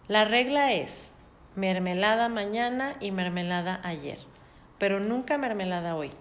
La 0.07 0.25
regla 0.25 0.71
es 0.73 1.11
mermelada 1.55 2.29
mañana 2.29 2.95
y 2.99 3.09
mermelada 3.09 3.81
ayer, 3.83 4.19
pero 4.77 4.99
nunca 4.99 5.39
mermelada 5.39 5.95
hoy. 5.95 6.11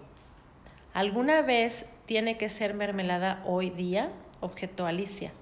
¿Alguna 0.95 1.43
vez 1.43 1.87
tiene 2.07 2.37
que 2.37 2.49
ser 2.49 2.75
mermelada 2.75 3.43
hoy 3.47 3.71
día? 3.71 4.11
objetó 4.41 4.87
Alicia. 4.87 5.33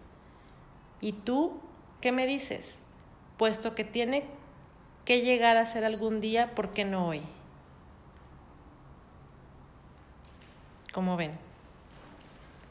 ¿Y 1.01 1.12
tú 1.12 1.60
qué 2.01 2.12
me 2.12 2.26
dices? 2.26 2.78
Puesto 3.36 3.74
que 3.74 3.84
tiene 3.84 4.24
que 5.05 5.22
llegar 5.22 5.56
a 5.56 5.66
ser 5.66 5.84
algún 5.84 6.20
día, 6.20 6.55
¿por 6.55 6.70
qué 6.70 6.84
no 6.84 7.09
hoy? 7.09 7.22
Como 10.93 11.16
ven, 11.16 11.32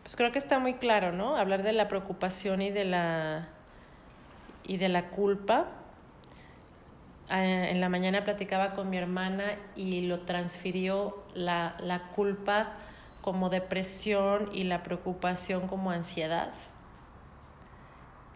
pues 0.03 0.15
creo 0.15 0.31
que 0.31 0.37
está 0.37 0.59
muy 0.59 0.75
claro, 0.75 1.11
¿no? 1.11 1.35
Hablar 1.35 1.63
de 1.63 1.73
la 1.73 1.87
preocupación 1.87 2.61
y 2.61 2.69
de 2.69 2.85
la 2.85 3.49
y 4.63 4.77
de 4.77 4.89
la 4.89 5.09
culpa. 5.09 5.67
Eh, 7.29 7.69
en 7.71 7.81
la 7.81 7.89
mañana 7.89 8.23
platicaba 8.23 8.73
con 8.73 8.89
mi 8.89 8.97
hermana 8.97 9.55
y 9.75 10.01
lo 10.01 10.19
transfirió 10.21 11.23
la, 11.33 11.75
la 11.79 12.09
culpa 12.09 12.73
como 13.21 13.49
depresión 13.49 14.49
y 14.51 14.63
la 14.63 14.83
preocupación 14.83 15.67
como 15.67 15.91
ansiedad, 15.91 16.51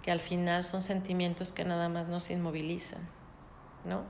que 0.04 0.12
al 0.12 0.20
final 0.20 0.64
son 0.64 0.84
sentimientos 0.84 1.52
que 1.52 1.66
nada 1.66 1.90
más 1.90 2.08
nos 2.08 2.30
inmovilizan, 2.30 3.02
¿no? 3.84 4.04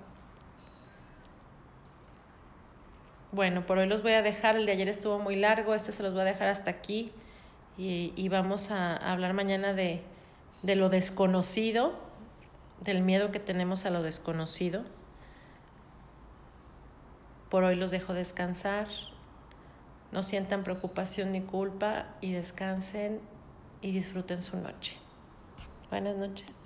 Bueno, 3.32 3.66
por 3.66 3.78
hoy 3.78 3.88
los 3.88 4.02
voy 4.02 4.14
a 4.14 4.22
dejar, 4.22 4.56
el 4.56 4.66
de 4.66 4.74
ayer 4.74 4.88
estuvo 4.88 5.20
muy 5.20 5.36
largo, 5.36 5.74
este 5.74 5.92
se 5.92 6.04
los 6.04 6.14
voy 6.14 6.22
a 6.22 6.26
dejar 6.26 6.48
hasta 6.48 6.72
aquí 6.72 7.12
y, 7.78 8.14
y 8.16 8.30
vamos 8.30 8.72
a, 8.72 8.96
hablar 8.96 9.34
mañana 9.34 9.74
de, 9.74 10.04
de 10.64 10.76
lo 10.76 10.90
desconocido, 10.90 11.94
del 12.82 13.02
miedo 13.02 13.32
que 13.32 13.40
tenemos 13.40 13.86
a 13.86 13.90
lo 13.90 14.04
desconocido. 14.04 14.84
Por 17.50 17.64
hoy 17.64 17.76
los 17.76 17.92
dejo 17.92 18.14
descansar, 18.14 18.88
no 20.16 20.24
sientan 20.24 20.64
preocupación 20.64 21.34
ni 21.34 21.42
culpa 21.42 22.06
y 22.22 22.32
descansen 22.32 23.20
y 23.82 23.92
disfruten 23.92 24.42
su 24.42 24.56
noche. 24.56 24.96
Buenas 25.90 26.16
noches. 26.16 26.65